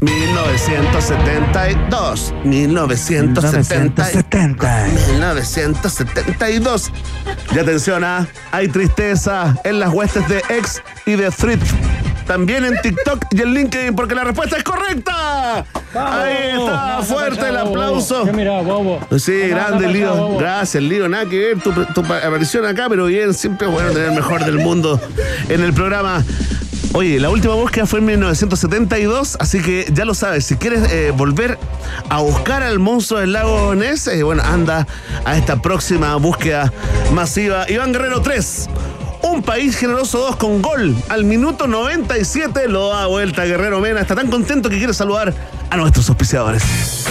1972. 0.00 2.32
1970. 2.44 4.04
1970. 4.04 4.86
1972. 4.86 6.92
Y 7.54 7.58
atención, 7.58 8.04
¿ah? 8.04 8.26
hay 8.52 8.68
tristeza 8.68 9.56
en 9.64 9.80
las 9.80 9.92
huestes 9.92 10.26
de 10.28 10.38
X 10.48 10.82
y 11.04 11.16
de 11.16 11.30
Thread. 11.30 11.58
También 12.30 12.64
en 12.64 12.80
TikTok 12.80 13.24
y 13.32 13.42
en 13.42 13.54
LinkedIn, 13.54 13.96
porque 13.96 14.14
la 14.14 14.22
respuesta 14.22 14.56
es 14.56 14.62
correcta. 14.62 15.64
Ahí 15.92 16.60
está, 16.60 17.02
fuerte 17.02 17.48
el 17.48 17.56
aplauso. 17.56 18.24
¿Qué 18.24 18.32
mira, 18.32 18.60
bobo? 18.62 19.00
Sí, 19.18 19.48
grande, 19.48 19.86
anda 19.86 19.88
Lío. 19.88 20.14
bobo. 20.14 20.38
Gracias, 20.38 20.80
Lío. 20.80 21.08
Nada 21.08 21.26
que 21.26 21.36
ver 21.36 21.58
tu, 21.58 21.72
tu 21.72 22.00
aparición 22.02 22.66
acá, 22.66 22.86
pero 22.88 23.06
bien, 23.06 23.34
siempre 23.34 23.66
es 23.66 23.72
bueno 23.72 23.90
tener 23.90 24.10
el 24.10 24.14
mejor 24.14 24.44
del 24.44 24.58
mundo 24.58 25.00
en 25.48 25.60
el 25.64 25.72
programa. 25.72 26.24
Oye, 26.92 27.18
la 27.18 27.30
última 27.30 27.54
búsqueda 27.54 27.86
fue 27.86 27.98
en 27.98 28.04
1972, 28.06 29.36
así 29.40 29.60
que 29.60 29.86
ya 29.92 30.04
lo 30.04 30.14
sabes, 30.14 30.44
si 30.44 30.56
quieres 30.56 30.90
eh, 30.92 31.12
volver 31.12 31.58
a 32.08 32.20
buscar 32.20 32.62
al 32.62 32.78
monstruo 32.78 33.18
del 33.18 33.32
lago 33.32 33.74
Ness, 33.74 34.06
eh, 34.06 34.22
bueno, 34.22 34.42
anda 34.44 34.86
a 35.24 35.36
esta 35.36 35.62
próxima 35.62 36.14
búsqueda 36.16 36.72
masiva. 37.12 37.68
Iván 37.68 37.92
Guerrero 37.92 38.22
3. 38.22 38.68
Un 39.22 39.42
país 39.42 39.76
generoso 39.76 40.18
2 40.18 40.36
con 40.36 40.62
gol. 40.62 40.96
Al 41.08 41.24
minuto 41.24 41.66
97 41.66 42.68
lo 42.68 42.88
da 42.88 43.06
vuelta 43.06 43.44
Guerrero 43.44 43.80
Mena. 43.80 44.00
Está 44.00 44.14
tan 44.14 44.30
contento 44.30 44.68
que 44.68 44.78
quiere 44.78 44.94
saludar 44.94 45.34
a 45.68 45.76
nuestros 45.76 46.08
auspiciadores. 46.08 47.09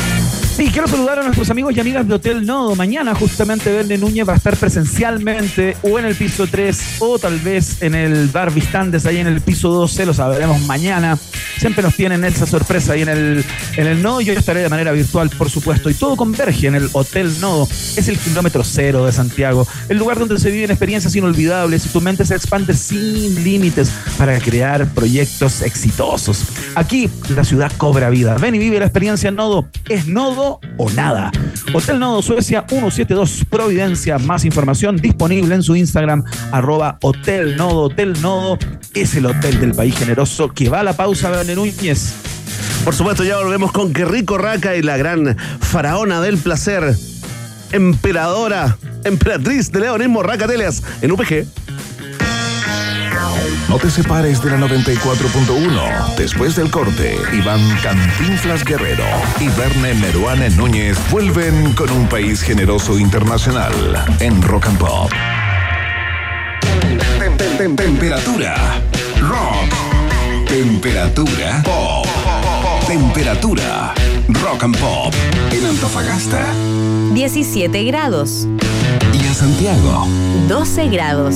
Sí, 0.60 0.68
quiero 0.74 0.90
saludar 0.90 1.18
a 1.20 1.24
nuestros 1.24 1.50
amigos 1.52 1.74
y 1.78 1.80
amigas 1.80 2.06
de 2.06 2.16
Hotel 2.16 2.46
Nodo. 2.46 2.76
Mañana 2.76 3.16
justamente 3.16 3.72
Verne 3.72 3.98
Núñez 3.98 4.28
va 4.28 4.34
a 4.34 4.36
estar 4.36 4.58
presencialmente 4.58 5.78
o 5.84 5.98
en 5.98 6.04
el 6.04 6.16
piso 6.16 6.48
3 6.48 6.98
o 7.00 7.18
tal 7.18 7.40
vez 7.40 7.82
en 7.82 7.96
el 7.96 8.28
bar 8.28 8.54
Vistandes 8.54 9.06
ahí 9.06 9.20
en 9.20 9.28
el 9.28 9.40
piso 9.40 9.70
12, 9.70 10.06
lo 10.06 10.14
sabremos 10.14 10.60
mañana. 10.64 11.18
Siempre 11.58 11.82
nos 11.82 11.96
tienen 11.96 12.26
esa 12.26 12.46
sorpresa 12.46 12.92
ahí 12.92 13.04
en 13.04 13.08
el, 13.08 13.46
en 13.78 13.88
el 13.88 14.02
Nodo. 14.02 14.20
Yo 14.20 14.34
estaré 14.34 14.60
de 14.60 14.68
manera 14.68 14.92
virtual, 14.92 15.30
por 15.30 15.50
supuesto. 15.50 15.90
Y 15.90 15.94
todo 15.94 16.18
converge 16.18 16.68
en 16.68 16.76
el 16.76 16.90
Hotel 16.92 17.40
Nodo. 17.40 17.66
Es 17.96 18.10
el 18.10 18.18
kilómetro 18.18 18.62
cero 18.66 19.06
de 19.06 19.14
Santiago, 19.14 19.66
el 19.88 19.98
lugar 19.98 20.20
donde 20.20 20.40
se 20.40 20.52
viven 20.52 20.72
experiencias 20.72 21.16
inolvidables 21.16 21.86
y 21.86 21.90
tu 21.90 22.02
mente 22.02 22.26
se 22.26 22.36
expande 22.36 22.74
sin 22.74 23.46
límites 23.46 23.92
para 24.18 24.38
crear 24.40 24.88
proyectos 24.88 25.62
exitosos. 25.62 26.44
Aquí 26.76 27.10
la 27.34 27.46
ciudad 27.46 27.72
cobra 27.78 28.10
vida. 28.10 28.36
Ven 28.36 28.56
y 28.56 28.60
vive 28.60 28.80
la 28.80 28.86
experiencia 28.86 29.32
Nodo. 29.32 29.66
Es 29.88 30.06
Nodo 30.06 30.49
o 30.78 30.90
nada. 30.92 31.32
Hotel 31.74 32.00
Nodo 32.00 32.22
Suecia 32.22 32.66
172 32.68 33.46
Providencia. 33.50 34.18
Más 34.18 34.46
información 34.46 34.98
disponible 34.98 35.56
en 35.56 35.64
su 35.64 35.76
Instagram, 35.76 36.24
arroba 36.52 36.98
Hotel 37.02 37.56
Nodo. 37.58 37.84
Hotel 37.84 38.14
Nodo 38.22 38.58
es 38.94 39.16
el 39.16 39.26
hotel 39.26 39.60
del 39.60 39.74
país 39.74 39.96
generoso 39.98 40.50
que 40.50 40.70
va 40.70 40.80
a 40.80 40.84
la 40.84 40.94
pausa, 40.94 41.30
Verne 41.30 41.56
Núñez. 41.56 42.14
Por 42.84 42.96
supuesto, 42.96 43.24
ya 43.24 43.38
volvemos 43.38 43.72
con 43.72 43.94
Qué 43.94 44.06
rico 44.06 44.38
Raca 44.38 44.76
y 44.76 44.82
la 44.82 44.98
gran 44.98 45.38
faraona 45.60 46.22
del 46.22 46.38
placer, 46.38 46.96
emperadora, 47.72 48.78
emperatriz 49.04 49.72
de 49.72 49.82
leonismo 49.82 50.24
Raca 50.24 50.48
Telias 50.48 50.82
en 51.02 51.12
UPG. 51.12 51.46
No 53.70 53.78
te 53.78 53.90
separes 53.92 54.42
de 54.44 54.50
la 54.50 54.58
94.1. 54.58 56.16
Después 56.18 56.56
del 56.56 56.72
corte, 56.72 57.16
Iván 57.34 57.62
Cantinflas 57.84 58.64
Guerrero 58.66 59.04
y 59.40 59.48
Verne 59.50 59.94
Meruane 59.94 60.50
Núñez 60.52 60.98
vuelven 61.12 61.74
con 61.74 61.90
un 61.92 62.08
país 62.08 62.42
generoso 62.42 62.98
internacional 62.98 63.72
en 64.20 64.42
Rock 64.42 64.68
and 64.68 64.78
Pop. 64.80 65.12
Tem- 67.20 67.38
tem- 67.38 67.58
tem- 67.58 67.76
Temperatura. 67.76 68.56
Rock. 69.22 70.48
Temperatura. 70.48 71.62
Pop. 71.64 72.08
Temperatura. 72.88 73.94
Rock 74.30 74.64
and 74.64 74.78
Pop. 74.80 75.14
En 75.52 75.66
Antofagasta 75.68 76.44
17 77.14 77.84
grados, 77.84 78.48
y 79.14 79.18
en 79.26 79.34
Santiago. 79.36 80.08
12 80.48 80.88
grados. 80.88 81.36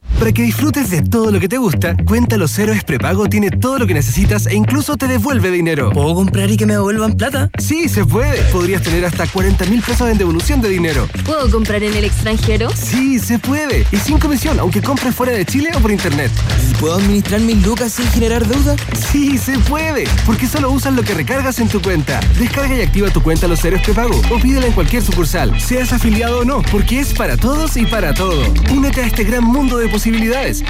Para 0.21 0.33
que 0.33 0.43
disfrutes 0.43 0.91
de 0.91 1.01
todo 1.01 1.31
lo 1.31 1.39
que 1.39 1.49
te 1.49 1.57
gusta, 1.57 1.95
Cuenta 2.05 2.37
Los 2.37 2.55
Héroes 2.59 2.83
Prepago 2.83 3.27
tiene 3.27 3.49
todo 3.49 3.79
lo 3.79 3.87
que 3.87 3.95
necesitas 3.95 4.45
e 4.45 4.53
incluso 4.53 4.95
te 4.95 5.07
devuelve 5.07 5.49
dinero. 5.49 5.89
¿Puedo 5.93 6.13
comprar 6.13 6.51
y 6.51 6.57
que 6.57 6.67
me 6.67 6.73
devuelvan 6.73 7.17
plata? 7.17 7.49
Sí, 7.57 7.89
se 7.89 8.05
puede. 8.05 8.39
Podrías 8.51 8.83
tener 8.83 9.03
hasta 9.03 9.25
40 9.25 9.65
mil 9.65 9.81
pesos 9.81 10.07
en 10.07 10.19
devolución 10.19 10.61
de 10.61 10.69
dinero. 10.69 11.07
¿Puedo 11.25 11.49
comprar 11.49 11.81
en 11.81 11.95
el 11.95 12.03
extranjero? 12.03 12.69
Sí, 12.75 13.17
se 13.17 13.39
puede. 13.39 13.83
Y 13.91 13.97
sin 13.97 14.19
comisión, 14.19 14.59
aunque 14.59 14.79
compres 14.83 15.15
fuera 15.15 15.31
de 15.31 15.43
Chile 15.43 15.71
o 15.75 15.79
por 15.79 15.89
internet. 15.89 16.31
¿Y 16.69 16.75
puedo 16.75 16.97
administrar 16.97 17.41
mis 17.41 17.65
lucas 17.65 17.91
sin 17.91 18.05
generar 18.09 18.45
deuda? 18.45 18.75
Sí, 19.11 19.39
se 19.39 19.57
puede. 19.57 20.03
Porque 20.27 20.45
solo 20.45 20.69
usas 20.69 20.93
lo 20.93 21.01
que 21.01 21.15
recargas 21.15 21.57
en 21.57 21.67
tu 21.67 21.81
cuenta. 21.81 22.19
Descarga 22.37 22.77
y 22.77 22.81
activa 22.81 23.09
tu 23.09 23.23
cuenta 23.23 23.47
Los 23.47 23.65
Héroes 23.65 23.81
Prepago 23.81 24.21
o 24.29 24.39
pídela 24.39 24.67
en 24.67 24.73
cualquier 24.73 25.01
sucursal, 25.01 25.59
seas 25.59 25.91
afiliado 25.93 26.41
o 26.41 26.45
no, 26.45 26.61
porque 26.69 26.99
es 26.99 27.11
para 27.11 27.37
todos 27.37 27.75
y 27.75 27.87
para 27.87 28.13
todo. 28.13 28.43
Únete 28.71 29.01
a 29.01 29.07
este 29.07 29.23
gran 29.23 29.43
mundo 29.43 29.79
de 29.79 29.87
posibilidades, 29.87 30.10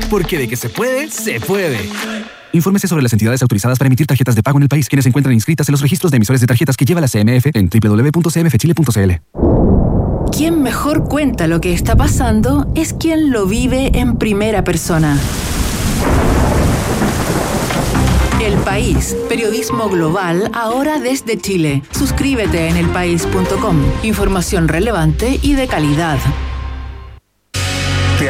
porque 0.10 0.38
de 0.38 0.48
que 0.48 0.56
se 0.56 0.70
puede, 0.70 1.10
se 1.10 1.39
puede. 1.39 1.80
Infórmese 2.54 2.88
sobre 2.88 3.04
las 3.04 3.14
entidades 3.14 3.42
autorizadas 3.42 3.78
para 3.78 3.88
emitir 3.88 4.08
tarjetas 4.08 4.36
de 4.36 4.44
pago 4.44 4.58
en 4.58 4.64
el 4.64 4.70
país, 4.70 4.89
quienes 4.89 5.04
se 5.04 5.10
encuentran 5.10 5.34
inscritas 5.34 5.68
en 5.70 5.74
los 5.74 5.82
registros 5.82 6.12
de 6.12 6.18
emisores 6.18 6.42
de 6.42 6.48
tarjetas 6.48 6.76
que 6.76 6.86
lleva 6.86 7.02
la 7.02 7.08
CMF 7.08 7.48
en 7.54 7.70
www.cmfchile.cl. 7.70 9.12
Quien 10.32 10.62
mejor 10.62 11.06
cuenta 11.06 11.48
lo 11.48 11.62
que 11.62 11.74
está 11.74 11.96
pasando 11.96 12.72
es 12.76 12.94
quien 12.94 13.32
lo 13.32 13.46
vive 13.46 13.92
en 14.00 14.18
primera 14.18 14.64
persona. 14.64 15.20
El 18.44 18.56
País, 18.60 19.16
periodismo 19.30 19.88
global, 19.89 20.50
ahora 20.54 21.00
desde 21.00 21.38
Chile. 21.38 21.84
Suscríbete 21.92 22.70
en 22.70 22.78
elpaís.com. 22.78 23.78
Información 24.04 24.68
relevante 24.68 25.39
y 25.42 25.54
de 25.54 25.68
calidad. 25.68 26.18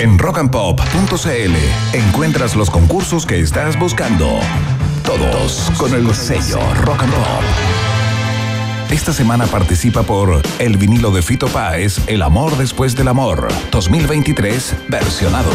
En 0.00 0.18
rockandpop.cl 0.18 1.56
encuentras 1.92 2.56
los 2.56 2.70
concursos 2.70 3.26
que 3.26 3.38
estás 3.38 3.78
buscando. 3.78 4.40
Todos 5.04 5.70
con 5.76 5.92
el 5.92 6.14
sello 6.14 6.58
Rock 6.84 7.02
and 7.02 7.12
Pop. 7.12 7.42
Esta 8.90 9.12
semana 9.12 9.44
participa 9.44 10.02
por 10.02 10.40
el 10.58 10.78
vinilo 10.78 11.10
de 11.10 11.20
Fito 11.20 11.48
Páez, 11.48 12.00
El 12.06 12.22
amor 12.22 12.56
después 12.56 12.96
del 12.96 13.08
amor, 13.08 13.48
2023, 13.72 14.74
versionado. 14.88 15.50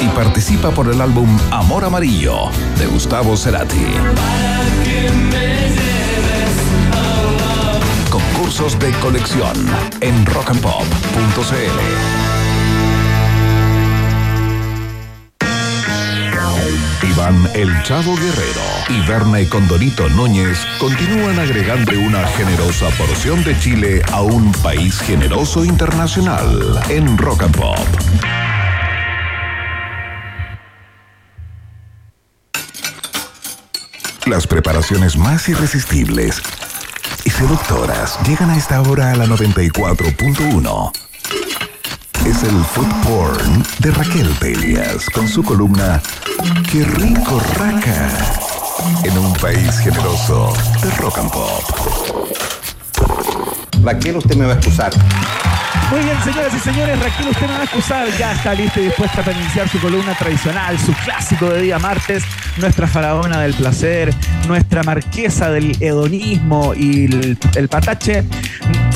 Y 0.00 0.08
participa 0.16 0.70
por 0.70 0.88
el 0.88 1.02
álbum 1.02 1.28
Amor 1.50 1.84
Amarillo, 1.84 2.48
de 2.78 2.86
Gustavo 2.86 3.36
Cerati. 3.36 3.84
De 8.52 8.92
colección 9.00 9.56
en 10.02 10.26
rockandpop.cl. 10.26 10.84
Iván 17.02 17.48
El 17.54 17.82
Chavo 17.82 18.14
Guerrero 18.14 18.60
y 18.90 19.00
Verne 19.08 19.48
Condorito 19.48 20.06
Núñez 20.10 20.58
continúan 20.78 21.38
agregando 21.38 21.98
una 21.98 22.26
generosa 22.26 22.90
porción 22.90 23.42
de 23.42 23.58
Chile 23.58 24.02
a 24.12 24.20
un 24.20 24.52
país 24.62 25.00
generoso 25.00 25.64
internacional 25.64 26.78
en 26.90 27.16
Rock 27.16 27.44
and 27.44 27.56
Pop. 27.56 27.78
Las 34.26 34.46
preparaciones 34.46 35.16
más 35.16 35.48
irresistibles 35.48 36.42
seductoras 37.42 38.20
llegan 38.24 38.50
a 38.50 38.56
esta 38.56 38.80
hora 38.82 39.10
a 39.10 39.16
la 39.16 39.26
94.1. 39.26 40.92
Es 42.24 42.44
el 42.44 42.64
food 42.66 42.86
porn 43.02 43.64
de 43.80 43.90
Raquel 43.90 44.32
Telias 44.38 45.10
con 45.10 45.26
su 45.26 45.42
columna 45.42 46.00
Qué 46.70 46.84
rico 46.84 47.40
raca 47.58 48.10
en 49.02 49.18
un 49.18 49.32
país 49.34 49.76
generoso 49.78 50.52
de 50.82 50.90
rock 50.98 51.18
and 51.18 51.32
pop. 51.32 52.61
Raquel, 53.82 54.16
usted 54.16 54.36
me 54.36 54.46
va 54.46 54.52
a 54.52 54.56
excusar. 54.56 54.92
Muy 55.90 56.00
bien, 56.00 56.16
señoras 56.24 56.54
y 56.54 56.58
señores, 56.60 56.98
Raquel, 56.98 57.28
usted 57.28 57.46
me 57.46 57.52
va 57.52 57.60
a 57.60 57.64
excusar. 57.64 58.08
Ya 58.18 58.32
está 58.32 58.54
lista 58.54 58.80
y 58.80 58.84
dispuesta 58.84 59.22
para 59.22 59.38
iniciar 59.38 59.68
su 59.68 59.78
columna 59.80 60.14
tradicional, 60.14 60.78
su 60.78 60.92
clásico 61.04 61.50
de 61.50 61.62
día 61.62 61.78
martes, 61.78 62.24
nuestra 62.56 62.86
faraona 62.86 63.40
del 63.40 63.52
placer, 63.52 64.14
nuestra 64.46 64.82
marquesa 64.82 65.50
del 65.50 65.76
hedonismo 65.80 66.72
y 66.74 67.04
el, 67.06 67.38
el 67.56 67.68
patache, 67.68 68.24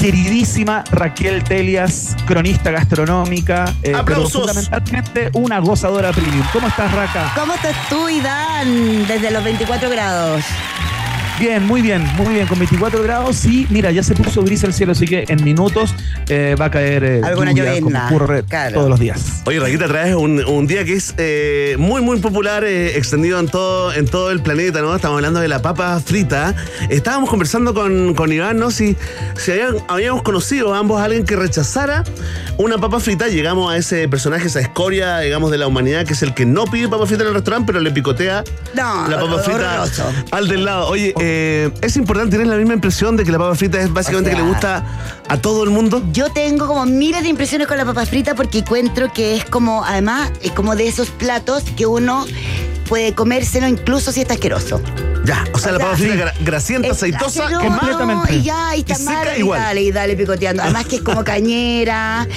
queridísima 0.00 0.84
Raquel 0.90 1.44
Telias, 1.44 2.16
cronista 2.26 2.70
gastronómica, 2.70 3.66
eh, 3.82 3.92
pero 3.92 3.98
¡Aplausos! 3.98 4.46
fundamentalmente 4.46 5.30
una 5.34 5.58
gozadora 5.58 6.12
premium. 6.12 6.46
¿Cómo 6.52 6.68
estás, 6.68 6.90
Raca? 6.92 7.32
¿Cómo 7.34 7.52
estás 7.52 7.74
tú, 7.90 8.08
Iván? 8.08 9.06
Desde 9.06 9.30
los 9.30 9.44
24 9.44 9.90
grados. 9.90 10.44
Bien, 11.38 11.62
muy 11.66 11.82
bien, 11.82 12.02
muy 12.16 12.32
bien, 12.34 12.46
con 12.46 12.58
24 12.58 13.02
grados 13.02 13.44
y 13.44 13.66
mira, 13.68 13.90
ya 13.90 14.02
se 14.02 14.14
puso 14.14 14.42
gris 14.42 14.64
el 14.64 14.72
cielo, 14.72 14.92
así 14.92 15.04
que 15.06 15.26
en 15.28 15.44
minutos 15.44 15.94
eh, 16.30 16.56
va 16.58 16.66
a 16.66 16.70
caer 16.70 17.04
eh, 17.04 17.20
Alguna 17.22 17.50
lluvia, 17.52 17.74
llovizna, 17.74 18.04
como 18.08 18.16
ocurre 18.16 18.42
claro. 18.44 18.74
todos 18.74 18.88
los 18.88 18.98
días. 18.98 19.42
Oye, 19.44 19.60
Raquita, 19.60 19.86
traes 19.86 20.14
un, 20.16 20.42
un 20.42 20.66
día 20.66 20.86
que 20.86 20.94
es 20.94 21.14
eh, 21.18 21.76
muy, 21.78 22.00
muy 22.00 22.20
popular, 22.20 22.64
eh, 22.64 22.96
extendido 22.96 23.38
en 23.38 23.48
todo, 23.48 23.92
en 23.92 24.06
todo 24.06 24.30
el 24.30 24.40
planeta, 24.40 24.80
¿no? 24.80 24.96
Estamos 24.96 25.16
hablando 25.16 25.40
de 25.40 25.48
la 25.48 25.60
papa 25.60 26.00
frita. 26.00 26.54
Estábamos 26.88 27.28
conversando 27.28 27.74
con, 27.74 28.14
con 28.14 28.32
Iván, 28.32 28.58
¿no? 28.58 28.70
Si, 28.70 28.96
si 29.36 29.50
habían- 29.50 29.76
habíamos 29.88 30.22
conocido 30.22 30.74
ambos 30.74 31.02
a 31.02 31.04
alguien 31.04 31.26
que 31.26 31.36
rechazara 31.36 32.02
una 32.56 32.78
papa 32.78 32.98
frita. 32.98 33.28
Llegamos 33.28 33.70
a 33.70 33.76
ese 33.76 34.08
personaje, 34.08 34.46
esa 34.46 34.60
escoria, 34.60 35.18
digamos, 35.18 35.50
de 35.50 35.58
la 35.58 35.66
humanidad, 35.66 36.06
que 36.06 36.14
es 36.14 36.22
el 36.22 36.32
que 36.32 36.46
no 36.46 36.64
pide 36.64 36.88
papa 36.88 37.04
frita 37.04 37.24
en 37.24 37.28
el 37.28 37.34
restaurante, 37.34 37.66
pero 37.66 37.80
le 37.80 37.90
picotea 37.90 38.42
No, 38.74 39.06
la 39.06 39.20
papa 39.20 39.38
frita 39.42 39.82
horroroso. 39.82 40.12
al 40.30 40.48
del 40.48 40.64
lado. 40.64 40.88
Oye, 40.88 41.12
eh, 41.28 41.70
es 41.82 41.96
importante, 41.96 42.30
¿tienes 42.30 42.48
la 42.48 42.56
misma 42.56 42.74
impresión 42.74 43.16
de 43.16 43.24
que 43.24 43.32
la 43.32 43.38
papa 43.38 43.54
frita 43.54 43.80
es 43.80 43.92
básicamente 43.92 44.30
O 44.30 44.32
sea, 44.32 44.38
que 44.38 44.44
le 44.44 44.48
gusta 44.52 44.84
a 45.28 45.36
todo 45.38 45.64
el 45.64 45.70
mundo? 45.70 46.02
Yo 46.12 46.30
tengo 46.30 46.66
como 46.66 46.86
miles 46.86 47.22
de 47.22 47.28
impresiones 47.28 47.66
con 47.66 47.76
la 47.76 47.84
papa 47.84 48.06
frita 48.06 48.34
porque 48.34 48.58
encuentro 48.58 49.12
que 49.12 49.36
es 49.36 49.44
como, 49.44 49.84
además, 49.84 50.30
es 50.42 50.52
como 50.52 50.76
de 50.76 50.86
esos 50.88 51.10
platos 51.10 51.64
que 51.76 51.86
uno 51.86 52.24
puede 52.88 53.14
comérselo 53.14 53.66
incluso 53.66 54.12
si 54.12 54.20
está 54.20 54.34
asqueroso. 54.34 54.80
Ya, 55.24 55.44
o 55.52 55.58
sea, 55.58 55.72
la 55.72 55.80
papa 55.80 55.96
frita 55.96 56.14
gra- 56.14 56.34
grasienta, 56.44 56.86
Es 56.86 56.94
aceitosa, 56.98 57.46
asqueroso, 57.46 57.66
completamente. 57.68 58.36
Y 58.36 58.42
ya, 58.44 58.76
y 58.76 58.80
está 58.80 58.92
Y 58.92 58.96
seca 58.96 59.12
mal, 59.12 59.38
y 59.40 59.48
dale, 59.48 59.82
y 59.82 59.90
dale 59.90 60.16
picoteando. 60.16 60.62
Además 60.62 60.86
que 60.86 60.96
es 60.96 61.02
como 61.02 61.24
cañera 61.24 62.28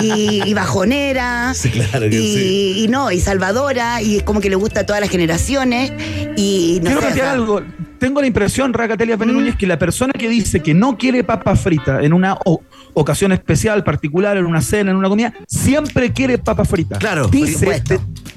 y, 0.00 0.42
y 0.48 0.54
bajonera. 0.54 1.52
Sí, 1.54 1.68
claro 1.70 2.08
que 2.08 2.16
y, 2.16 2.34
sí. 2.34 2.74
y 2.84 2.88
no, 2.88 3.10
y 3.12 3.20
salvadora, 3.20 4.00
y 4.00 4.16
es 4.16 4.22
como 4.22 4.40
que 4.40 4.48
le 4.48 4.56
gusta 4.56 4.80
a 4.80 4.86
todas 4.86 5.02
las 5.02 5.10
generaciones. 5.10 5.92
Y 6.36 6.80
no 6.82 6.92
Quiero 6.92 7.02
sé, 7.02 7.08
o 7.08 7.14
sea, 7.14 7.32
algo. 7.32 7.60
Tengo 8.00 8.20
la 8.20 8.26
impresión, 8.26 8.72
Racatelia 8.72 9.16
Pérez 9.16 9.34
Mm. 9.34 9.38
Núñez, 9.38 9.56
que 9.56 9.66
la 9.66 9.78
persona 9.78 10.12
que 10.18 10.28
dice 10.28 10.60
que 10.60 10.74
no 10.74 10.96
quiere 10.96 11.22
papa 11.22 11.54
frita 11.54 12.00
en 12.02 12.12
una 12.14 12.36
o- 12.46 12.62
ocasión 12.94 13.30
especial, 13.32 13.84
particular, 13.84 14.36
en 14.38 14.46
una 14.46 14.62
cena, 14.62 14.90
en 14.90 14.96
una 14.96 15.08
comida, 15.08 15.32
siempre 15.46 16.12
quiere 16.12 16.38
papa 16.38 16.64
frita. 16.64 16.98
Claro, 16.98 17.28
Dice, 17.28 17.82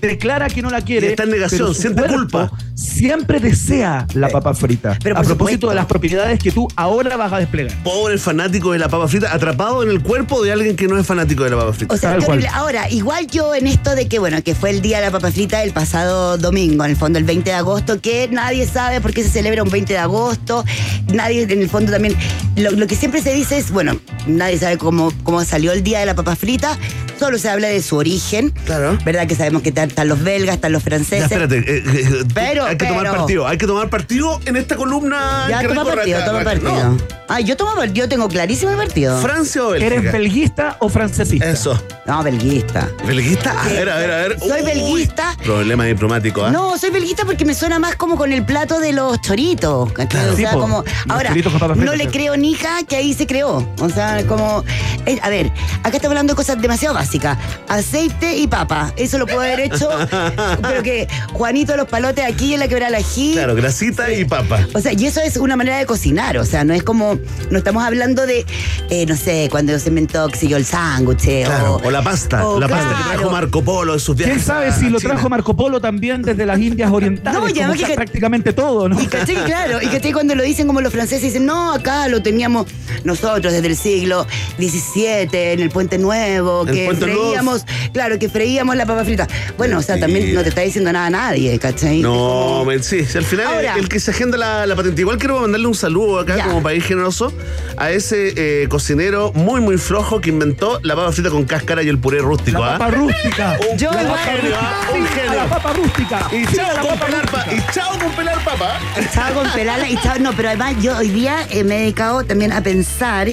declara 0.02 0.48
que 0.50 0.62
no 0.62 0.70
la 0.70 0.82
quiere. 0.82 1.08
Y 1.08 1.10
está 1.12 1.24
en 1.24 1.32
negación, 1.32 1.60
pero 1.62 1.74
su 1.74 1.82
siente 1.82 2.04
culpa. 2.04 2.52
Siempre 2.76 3.40
desea 3.40 4.06
la 4.14 4.28
papa 4.30 4.54
frita. 4.54 4.98
pero 5.02 5.16
a 5.18 5.22
propósito 5.22 5.38
supuesto. 5.38 5.70
de 5.70 5.76
las 5.76 5.86
propiedades 5.86 6.40
que 6.40 6.52
tú 6.52 6.68
ahora 6.76 7.16
vas 7.16 7.32
a 7.32 7.38
desplegar. 7.40 7.72
Pobre 7.84 8.18
fanático 8.18 8.72
de 8.74 8.80
la 8.80 8.90
papa 8.90 9.08
frita, 9.08 9.34
atrapado 9.34 9.82
en 9.84 9.90
el 9.90 10.02
cuerpo 10.04 10.44
de 10.44 10.52
alguien 10.52 10.76
que 10.76 10.88
no 10.88 10.98
es 10.98 11.06
fanático 11.08 11.44
de 11.46 11.52
la 11.52 11.58
papa 11.58 11.74
frita. 11.74 11.94
O 11.94 11.98
sea, 11.98 12.18
cual. 12.18 12.46
Ahora, 12.54 12.90
igual 12.90 13.28
yo 13.28 13.56
en 13.56 13.68
esto 13.68 13.96
de 13.96 14.08
que, 14.10 14.20
bueno, 14.20 14.42
que 14.44 14.56
fue 14.56 14.72
el 14.72 14.82
día 14.82 14.98
de 15.00 15.06
la 15.06 15.12
papa 15.12 15.32
frita 15.32 15.64
el 15.64 15.72
pasado 15.72 16.38
domingo, 16.38 16.84
en 16.84 16.92
el 16.92 16.98
fondo 16.98 17.18
el 17.18 17.24
20 17.26 17.50
de 17.52 17.56
agosto, 17.56 18.02
que 18.02 18.28
nadie 18.30 18.66
sabe 18.68 19.00
por 19.00 19.14
qué 19.14 19.24
se 19.24 19.30
celebra 19.30 19.53
un 19.62 19.70
20 19.70 19.94
de 19.94 20.00
agosto, 20.00 20.66
nadie 21.14 21.44
en 21.44 21.62
el 21.62 21.70
fondo 21.70 21.92
también, 21.92 22.16
lo, 22.56 22.72
lo 22.72 22.88
que 22.88 22.96
siempre 22.96 23.22
se 23.22 23.34
dice 23.34 23.58
es, 23.58 23.70
bueno, 23.72 24.00
nadie 24.26 24.58
sabe 24.58 24.78
cómo, 24.78 25.14
cómo 25.24 25.44
salió 25.46 25.72
el 25.72 25.84
día 25.84 26.00
de 26.00 26.08
la 26.08 26.16
papa 26.16 26.36
frita, 26.36 26.78
solo 27.20 27.38
se 27.38 27.50
habla 27.50 27.68
de 27.68 27.82
su 27.82 27.96
origen, 27.98 28.50
Claro. 28.66 28.98
¿verdad? 29.06 29.28
Que 29.28 29.36
sabemos 29.36 29.62
que 29.62 29.70
están, 29.70 29.90
los 30.08 30.24
belgas, 30.24 30.56
están 30.56 30.72
los 30.72 30.84
Ya, 30.84 30.90
franceses. 30.90 31.24
espérate. 31.32 31.58
eh, 31.60 31.84
eh, 31.86 32.24
Pero, 32.34 32.66
hay 32.66 32.76
que 32.78 32.86
tomar 32.88 33.12
partido. 33.12 33.48
Hay 33.48 33.58
que 33.58 33.68
tomar 33.68 33.90
partido 33.90 34.40
en 34.46 34.56
esta 34.58 34.76
columna. 34.76 35.46
Ya 35.50 35.60
que 35.60 35.68
toma 35.68 35.86
partido, 35.86 36.24
toma 36.26 36.44
partido. 36.44 36.72
No. 36.92 36.98
Ah, 37.30 37.40
yo 37.40 37.56
tomo 37.56 37.76
partido, 37.76 38.08
tengo 38.10 38.28
clarísimo 38.28 38.72
el 38.72 38.78
partido. 38.78 39.20
¿Francia 39.22 39.64
o 39.64 39.70
Bélgica? 39.72 39.96
¿Eres 39.96 40.12
belguista 40.12 40.78
o 40.80 40.90
francesista? 40.90 41.50
Eso. 41.50 41.82
No, 42.06 42.22
belguista. 42.24 42.90
¿Belguista? 43.08 43.56
A 43.64 43.68
ver, 43.70 43.90
a 43.90 43.96
ver, 43.98 44.12
a 44.12 44.18
ver. 44.18 44.40
Soy 44.40 44.62
Uy, 44.62 44.66
belguista. 44.66 45.36
Problema 45.44 45.86
diplomático, 45.86 46.46
¿ah? 46.46 46.52
No, 46.52 46.78
soy 46.78 46.90
belguista 46.92 47.26
porque 47.26 47.46
me 47.46 47.56
suena 47.56 47.80
más 47.80 47.96
como 47.96 48.18
con 48.18 48.34
el 48.34 48.44
plato 48.46 48.80
de 48.80 48.92
los 48.94 49.20
choritos. 49.22 49.43
O 49.52 49.90
sea, 49.96 50.36
sí, 50.36 50.46
como. 50.54 50.84
Ahora, 51.10 51.34
no 51.76 51.96
le 51.96 52.08
creo 52.08 52.38
ni 52.38 52.56
que 52.88 52.96
ahí 52.96 53.14
se 53.14 53.28
creó. 53.28 53.68
O 53.80 53.90
sea, 53.90 54.26
como. 54.28 54.64
eh, 55.06 55.20
a 55.22 55.30
ver, 55.30 55.48
acá 55.80 55.98
estamos 55.98 56.12
hablando 56.12 56.34
de 56.34 56.38
cosas 56.38 56.62
demasiado 56.62 56.96
básicas. 56.96 57.38
Aceite 57.68 58.38
y 58.38 58.48
papa. 58.48 58.94
Eso 58.96 59.18
lo 59.18 59.26
puedo 59.26 59.42
haber 59.42 59.60
hecho. 59.60 59.90
pero 60.62 60.84
que 60.84 61.08
Juanito 61.34 61.76
los 61.76 61.88
palotes 61.88 62.26
aquí 62.26 62.54
en 62.54 62.60
la 62.60 62.68
quebrada 62.68 62.92
del 62.92 63.04
ají. 63.04 63.34
Claro, 63.34 63.56
grasita 63.56 64.12
y 64.12 64.26
papa. 64.26 64.66
O 64.74 64.80
sea, 64.80 64.94
y 64.94 65.06
eso 65.06 65.20
es 65.22 65.38
una 65.38 65.56
manera 65.56 65.78
de 65.78 65.86
cocinar, 65.86 66.38
o 66.38 66.46
sea, 66.46 66.64
no 66.64 66.74
es 66.74 66.84
como, 66.84 67.18
no 67.50 67.58
estamos 67.58 67.84
hablando 67.84 68.26
de, 68.26 68.46
eh, 68.90 69.06
no 69.06 69.16
sé, 69.16 69.48
cuando 69.52 69.78
se 69.80 69.90
inventó, 69.90 70.28
qué 70.30 70.48
yo, 70.48 70.58
el 70.58 70.66
sándwich. 70.66 71.24
Claro, 71.46 71.76
o, 71.76 71.88
o 71.88 71.92
la 71.92 72.02
pasta. 72.02 72.48
o 72.48 72.60
la 72.60 72.68
pasta 72.68 72.96
que 72.98 73.16
trajo 73.16 73.32
Marco 73.32 73.64
Polo 73.64 73.94
de 73.94 74.00
sus 74.00 74.16
viajes. 74.16 74.36
¿Quién 74.36 74.46
sabe 74.46 74.72
si 74.72 74.90
lo 74.90 75.00
China. 75.00 75.14
trajo 75.14 75.30
Marco 75.30 75.56
Polo 75.56 75.80
también 75.82 76.22
desde 76.22 76.46
las 76.46 76.60
Indias 76.60 76.92
Orientales? 76.92 77.40
No, 77.40 77.50
y 77.50 77.54
como 77.54 77.74
que- 77.74 77.96
prácticamente 77.96 78.54
todo, 78.54 78.90
¿no? 78.90 79.02
Y 79.02 79.08
caché 79.08 79.33
que 79.36 79.44
claro, 79.44 79.82
y 79.82 79.88
caché 79.88 80.14
cuando 80.14 80.36
lo 80.36 80.44
dicen 80.44 80.68
como 80.68 80.82
los 80.82 80.92
franceses, 80.94 81.24
dicen, 81.24 81.46
no, 81.46 81.74
acá 81.74 82.08
lo 82.08 82.22
teníamos 82.22 82.68
nosotros 83.04 83.54
desde 83.54 83.68
el 83.68 83.76
siglo 83.78 84.26
XVII, 84.58 85.28
en 85.54 85.60
el 85.60 85.70
Puente 85.70 85.98
Nuevo, 85.98 86.66
El 86.68 86.74
que 86.74 86.86
Puente 86.86 87.06
freíamos, 87.06 87.66
claro, 87.94 88.20
que 88.20 88.30
freíamos 88.30 88.76
la 88.76 88.86
papa 88.86 89.04
frita. 89.04 89.28
Bueno, 89.58 89.80
o 89.80 89.82
sea, 89.82 90.00
también 90.00 90.34
no 90.34 90.42
te 90.44 90.50
está 90.50 90.62
diciendo 90.62 90.92
nada 90.92 91.08
a 91.08 91.10
nadie, 91.10 91.58
¿cachai? 91.60 92.00
No, 92.00 92.64
men, 92.66 92.84
sí, 92.84 93.06
sí, 93.06 93.18
al 93.18 93.26
final 93.26 93.48
Ahora- 93.48 93.76
el 93.78 93.90
que 93.90 94.00
se 94.00 94.12
agenda 94.12 94.38
la, 94.38 94.66
la 94.66 94.76
patente. 94.76 95.02
Igual 95.02 95.18
quiero 95.18 95.40
mandarle 95.40 95.68
un 95.68 95.76
saludo 95.76 96.20
acá 96.20 96.38
Ya. 96.38 96.46
como 96.46 96.62
país 96.64 96.84
generoso 96.86 97.34
a 97.78 97.92
ese 97.92 98.34
eh, 98.36 98.68
cocinero 98.70 99.32
muy 99.34 99.62
muy 99.62 99.78
flojo 99.78 100.22
que 100.22 100.30
inventó 100.30 100.80
la 100.84 100.96
papa 100.96 101.12
frita 101.12 101.30
con 101.30 101.44
cáscara 101.46 101.84
y 101.84 101.90
el 101.90 101.98
puré 102.00 102.20
rústico. 102.20 102.60
La 102.60 102.76
¿ah? 102.76 102.78
papa 102.78 102.92
rústica. 102.92 103.58
Un 103.72 103.78
Yo 103.78 103.92
genio, 103.92 104.56
¿ah? 104.60 104.90
un 104.94 105.02
Sí, 105.02 105.08
a 105.08 105.16
genio. 105.16 105.34
La 105.36 105.46
papa 105.50 105.74
rústica. 105.74 106.28
Y 106.32 106.46
Sí, 106.46 106.60
a 106.60 106.66
chao 106.66 106.74
la 106.76 106.82
con 106.82 106.90
papa 106.92 107.06
pelar 107.06 107.32
pa- 107.32 107.44
rústica. 107.46 107.56
y 107.70 107.74
chao 107.74 108.00
con 108.00 108.12
pelar 108.12 108.44
papa. 108.44 108.80
Estaba 109.26 109.42
con 109.42 109.54
pelarla 109.54 109.90
y 109.90 109.94
estaba, 109.94 110.18
no, 110.20 110.34
pero 110.34 110.50
además 110.50 110.76
yo 110.82 110.98
hoy 110.98 111.08
día 111.08 111.48
eh, 111.50 111.64
me 111.64 111.78
he 111.78 111.80
dedicado 111.80 112.26
también 112.26 112.52
a 112.52 112.62
pensar 112.62 113.30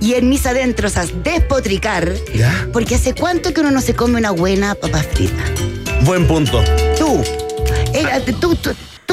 y 0.00 0.14
en 0.14 0.30
mis 0.30 0.46
adentros 0.46 0.96
a 0.96 1.04
despotricar, 1.04 2.10
Ya. 2.34 2.66
porque 2.72 2.94
hace 2.94 3.12
cuánto 3.14 3.52
que 3.52 3.60
uno 3.60 3.70
no 3.70 3.82
se 3.82 3.94
come 3.94 4.16
una 4.18 4.30
buena 4.30 4.74
papa 4.74 5.02
frita. 5.02 5.44
Buen 6.04 6.26
punto. 6.26 6.64
Tú, 6.98 7.22
eh, 7.92 8.06
tú, 8.40 8.54
tú 8.56 8.70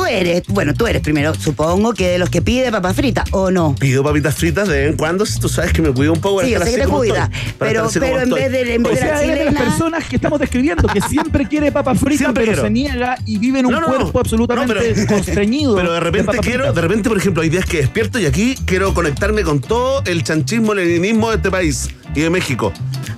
eres, 0.08 0.44
bueno, 0.48 0.74
tú 0.74 0.88
eres 0.88 1.02
primero, 1.02 1.34
supongo 1.36 1.94
que 1.94 2.08
de 2.08 2.18
los 2.18 2.30
que 2.30 2.42
pide 2.42 2.72
papa 2.72 2.94
frita, 2.94 3.24
¿o 3.32 3.52
no? 3.52 3.76
Pido 3.80 4.04
papitas 4.04 4.36
fritas 4.36 4.68
de 4.68 4.78
vez 4.82 4.92
en 4.92 4.98
cuando, 4.98 5.26
si 5.26 5.40
tú 5.40 5.50
sabes 5.50 5.74
que 5.74 5.82
me 5.82 5.92
cuido 5.92 6.14
un 6.14 6.22
poco. 6.22 6.42
Sí, 6.42 6.52
yo 6.52 6.60
sé 6.62 6.72
que 6.72 6.78
te 6.82 6.88
cuida, 6.88 7.26
estoy, 7.34 7.54
pero, 7.60 7.88
pero 8.00 8.22
en 8.22 8.30
vez 8.32 8.52
de, 8.52 8.76
en 8.76 8.86
O 8.86 8.90
vez 8.90 9.00
de 9.00 9.06
sea, 9.06 9.16
la 9.16 9.24
eres 9.24 9.38
de 9.40 9.46
las 9.46 9.54
chilena... 9.54 9.70
personas 9.70 10.06
que 10.06 10.16
estamos 10.16 10.40
describiendo, 10.40 10.88
que 10.88 11.02
siempre 11.02 11.48
quiere 11.48 11.72
papa 11.72 11.94
frita, 11.96 12.18
Siempre 12.18 12.44
pero 12.46 12.54
quiero. 12.54 12.64
se 12.64 12.70
niega 12.72 13.18
y 13.26 13.38
vive 13.38 13.60
en 13.60 13.66
un 13.68 13.72
No, 13.74 13.82
no, 13.82 13.88
cuerpo 13.88 14.20
absolutamente 14.20 14.74
No, 14.74 14.80
pero- 14.80 15.08
constreñido. 15.16 15.76
Pero 15.76 15.94
de 15.94 16.00
repente 16.00 16.26
papa 16.28 16.40
quiero, 16.42 16.64
frita. 16.66 16.74
de 16.74 16.82
repente, 16.88 17.10
por 17.10 17.18
ejemplo, 17.18 17.44
hay 17.44 17.50
días 17.50 17.66
que 17.66 17.78
despierto 17.78 18.20
y 18.20 18.26
aquí 18.26 18.56
quiero 18.66 18.94
conectarme 18.94 19.44
con 19.44 19.60
todo 19.62 20.02
el 20.06 20.24
chanchismo, 20.24 20.74
leninismo 20.74 21.30
de 21.30 21.36
este 21.38 21.52
país 21.52 21.90
y 22.16 22.22
de 22.22 22.30
México. 22.30 22.72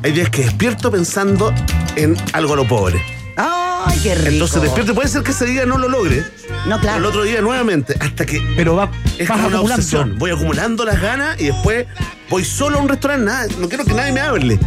Hay 0.04 0.12
días 0.12 0.30
que 0.30 0.44
despierto 0.44 0.90
pensando 0.92 1.54
en 1.96 2.16
algo 2.34 2.54
a 2.54 2.56
lo 2.58 2.68
pobre. 2.68 3.02
¡Ay, 3.86 3.99
qué 4.03 4.15
rico! 4.15 4.30
Entonces 4.30 4.61
despierto, 4.61 4.93
puede 4.93 5.07
ser 5.07 5.23
que 5.23 5.32
ese 5.32 5.45
día 5.45 5.65
no 5.65 5.77
lo 5.77 5.88
logre. 5.89 6.23
No, 6.65 6.77
pero 6.77 6.80
claro. 6.82 6.97
El 6.99 7.05
otro 7.05 7.23
día 7.23 7.41
nuevamente, 7.41 7.95
hasta 7.99 8.25
que 8.25 8.41
Pero 8.55 8.75
va, 8.75 8.91
es 9.17 9.27
vas 9.27 9.38
como 9.38 9.47
una 9.47 9.57
acumulando. 9.57 9.75
obsesión. 9.75 10.17
Voy 10.17 10.32
acumulando 10.32 10.86
las 10.86 11.01
ganas 11.01 11.39
y 11.39 11.45
después 11.45 11.88
voy 12.30 12.43
solo 12.43 12.80
a 12.80 12.82
un 12.82 12.89
restaurante. 12.89 13.25
Nada, 13.25 13.47
no 13.59 13.69
quiero 13.69 13.86
que 13.86 13.93
nadie 13.93 14.11
me 14.11 14.19
hable. 14.21 14.59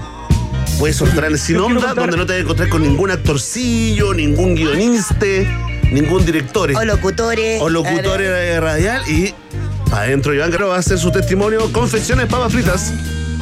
Voy 0.79 0.89
a 0.89 0.91
esos 0.91 1.09
restaurantes 1.09 1.43
sin 1.43 1.57
Yo 1.57 1.67
quiero 1.67 1.77
onda, 1.81 1.89
contar- 1.89 2.05
donde 2.05 2.17
no 2.17 2.27
te 2.27 2.33
vas 2.33 2.39
a 2.39 2.43
encontrar 2.43 2.69
con 2.71 2.83
ningún 2.83 3.11
actorcillo, 3.11 4.15
ningún 4.15 4.55
guionista, 4.55 5.27
ningún 5.91 6.25
director. 6.25 6.71
O 6.75 6.85
locutores. 6.85 7.61
o 7.61 7.69
locutores 7.69 8.29
de 8.29 8.61
radial 8.61 9.03
y 9.09 9.35
para 9.91 10.05
adentro 10.05 10.33
Iván 10.35 10.51
Caro 10.51 10.69
va 10.69 10.77
a 10.77 10.79
hacer 10.79 10.99
su 10.99 11.13
testimonio 11.13 11.71
confecciones 11.73 12.27
papas 12.27 12.53
fritas. 12.53 12.93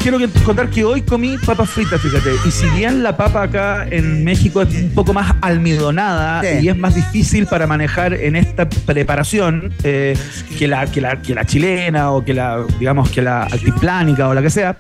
Quiero 0.03 0.19
contar 0.45 0.71
que 0.71 0.83
hoy 0.83 1.03
comí 1.03 1.37
papas 1.39 1.69
fritas, 1.71 2.01
fíjate. 2.01 2.31
Y 2.47 2.51
si 2.51 2.67
bien 2.71 3.03
la 3.03 3.17
papa 3.19 3.43
acá 3.43 3.87
en 3.91 4.25
México 4.25 4.63
es 4.63 4.75
un 4.75 4.91
poco 4.95 5.13
más 5.13 5.35
almidonada 5.43 6.41
Sí. 6.43 6.65
y 6.65 6.69
es 6.69 6.77
más 6.77 6.95
difícil 6.95 7.47
para 7.47 7.67
manejar 7.67 8.15
en 8.15 8.35
esta 8.35 8.67
preparación 8.69 9.75
eh, 9.85 10.17
que, 10.59 10.67
la, 10.69 10.87
que, 10.87 11.01
la, 11.03 11.21
que 11.21 11.35
la 11.35 11.45
chilena 11.45 12.13
o 12.13 12.25
que 12.25 12.33
la, 12.33 12.65
digamos, 12.79 13.11
que 13.11 13.21
la 13.21 13.43
altiplánica 13.43 14.29
o 14.29 14.35
la 14.35 14.41
que 14.41 14.51
sea, 14.51 14.77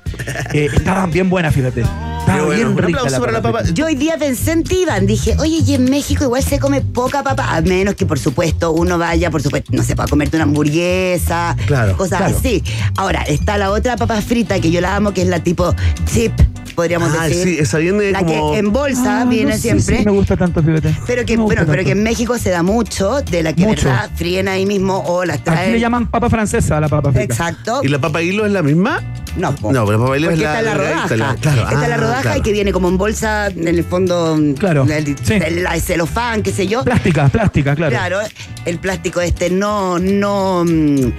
eh, 0.54 0.68
estaban 0.72 1.10
bien 1.10 1.28
buenas, 1.28 1.54
fíjate. 1.54 1.84
Bueno. 2.26 2.48
bien 2.50 2.66
Un 2.68 2.78
rica 2.78 2.98
aplauso 3.00 3.20
para 3.20 3.32
la 3.32 3.42
papa. 3.42 3.62
Yo 3.72 3.86
hoy 3.86 3.94
día 3.94 4.16
pensé 4.18 4.52
en 4.52 4.64
ti, 4.64 4.82
Iván. 4.82 5.06
Dije, 5.06 5.36
oye, 5.38 5.62
y 5.66 5.74
en 5.74 5.84
México 5.84 6.24
igual 6.24 6.42
se 6.42 6.58
come 6.58 6.80
poca 6.80 7.22
papa, 7.22 7.56
a 7.56 7.60
menos 7.60 7.94
que, 7.94 8.06
por 8.06 8.18
supuesto, 8.18 8.72
uno 8.72 8.98
vaya, 8.98 9.30
por 9.30 9.42
supuesto, 9.42 9.72
no 9.74 9.82
sé, 9.82 9.96
para 9.96 10.08
comerte 10.08 10.36
una 10.36 10.44
hamburguesa, 10.44 11.56
Claro, 11.66 11.96
cosas 11.96 12.18
claro. 12.18 12.36
así. 12.36 12.62
Ahora, 12.96 13.22
está 13.22 13.58
la 13.58 13.70
otra 13.70 13.96
papa 13.96 14.20
frita 14.22 14.60
que 14.60 14.70
yo 14.70 14.80
la 14.80 14.96
amo, 14.96 15.12
que 15.12 15.22
es 15.22 15.28
la 15.28 15.40
tipo 15.42 15.74
chip, 16.06 16.32
podríamos 16.74 17.10
Ah, 17.18 17.24
decir. 17.26 17.42
sí, 17.44 17.58
esa 17.58 17.78
viene 17.78 18.12
la 18.12 18.20
como. 18.20 18.52
que 18.52 18.58
en 18.58 18.72
bolsa 18.72 19.22
Ah, 19.22 19.24
viene 19.24 19.50
no 19.50 19.56
sé 19.56 19.62
siempre. 19.62 19.98
si 19.98 20.04
me 20.04 20.12
gusta 20.12 20.36
tanto, 20.36 20.62
fíjate. 20.62 20.94
Pero 21.06 21.24
que, 21.26 21.36
No 21.36 21.44
bueno, 21.44 21.62
pero 21.66 21.84
que 21.84 21.92
en 21.92 22.02
México 22.02 22.38
se 22.38 22.50
da 22.50 22.62
mucho 22.62 23.22
de 23.22 23.42
la 23.42 23.52
que, 23.52 23.66
Mucho. 23.66 23.88
¿verdad? 23.88 24.10
Fríen 24.14 24.48
ahí 24.48 24.66
mismo 24.66 25.02
o 25.06 25.24
las 25.24 25.42
traen. 25.42 25.60
Aquí 25.62 25.72
le 25.72 25.80
llaman 25.80 26.06
papa 26.10 26.30
francesa 26.30 26.76
a 26.76 26.80
la 26.80 26.88
papa 26.88 27.10
frita. 27.12 27.24
Exacto. 27.24 27.80
¿Y 27.82 27.88
la 27.88 27.98
papa 27.98 28.22
hilo 28.22 28.46
es 28.46 28.52
la 28.52 28.62
misma? 28.62 29.00
No, 29.36 29.54
po. 29.54 29.72
No, 29.72 29.86
pero 29.86 30.16
hilo 30.16 30.30
es 30.30 30.36
Porque 30.36 30.44
la, 30.44 30.58
está 30.58 30.62
la 30.62 30.74
rodaja. 30.74 31.16
la- 31.16 31.34
claro, 31.36 31.62
está 31.70 31.88
la 31.88 31.94
ah, 31.94 31.98
rodaja 31.98 32.22
claro. 32.22 32.38
y 32.38 32.42
que 32.42 32.52
viene 32.52 32.72
como 32.72 32.88
en 32.88 32.98
bolsa, 32.98 33.46
en 33.48 33.68
el 33.68 33.84
fondo, 33.84 34.38
Claro, 34.58 34.84
el, 34.90 35.16
sí. 35.22 35.34
el- 35.34 35.66
el 35.66 35.80
celofán, 35.80 36.42
qué 36.42 36.52
sé 36.52 36.66
yo. 36.66 36.82
Plástica, 36.84 37.28
plástica, 37.28 37.76
claro. 37.76 37.90
Claro, 37.92 38.18
el 38.64 38.78
plástico 38.78 39.20
este 39.20 39.48
no, 39.50 39.98
no, 39.98 40.64
mm, 40.66 41.12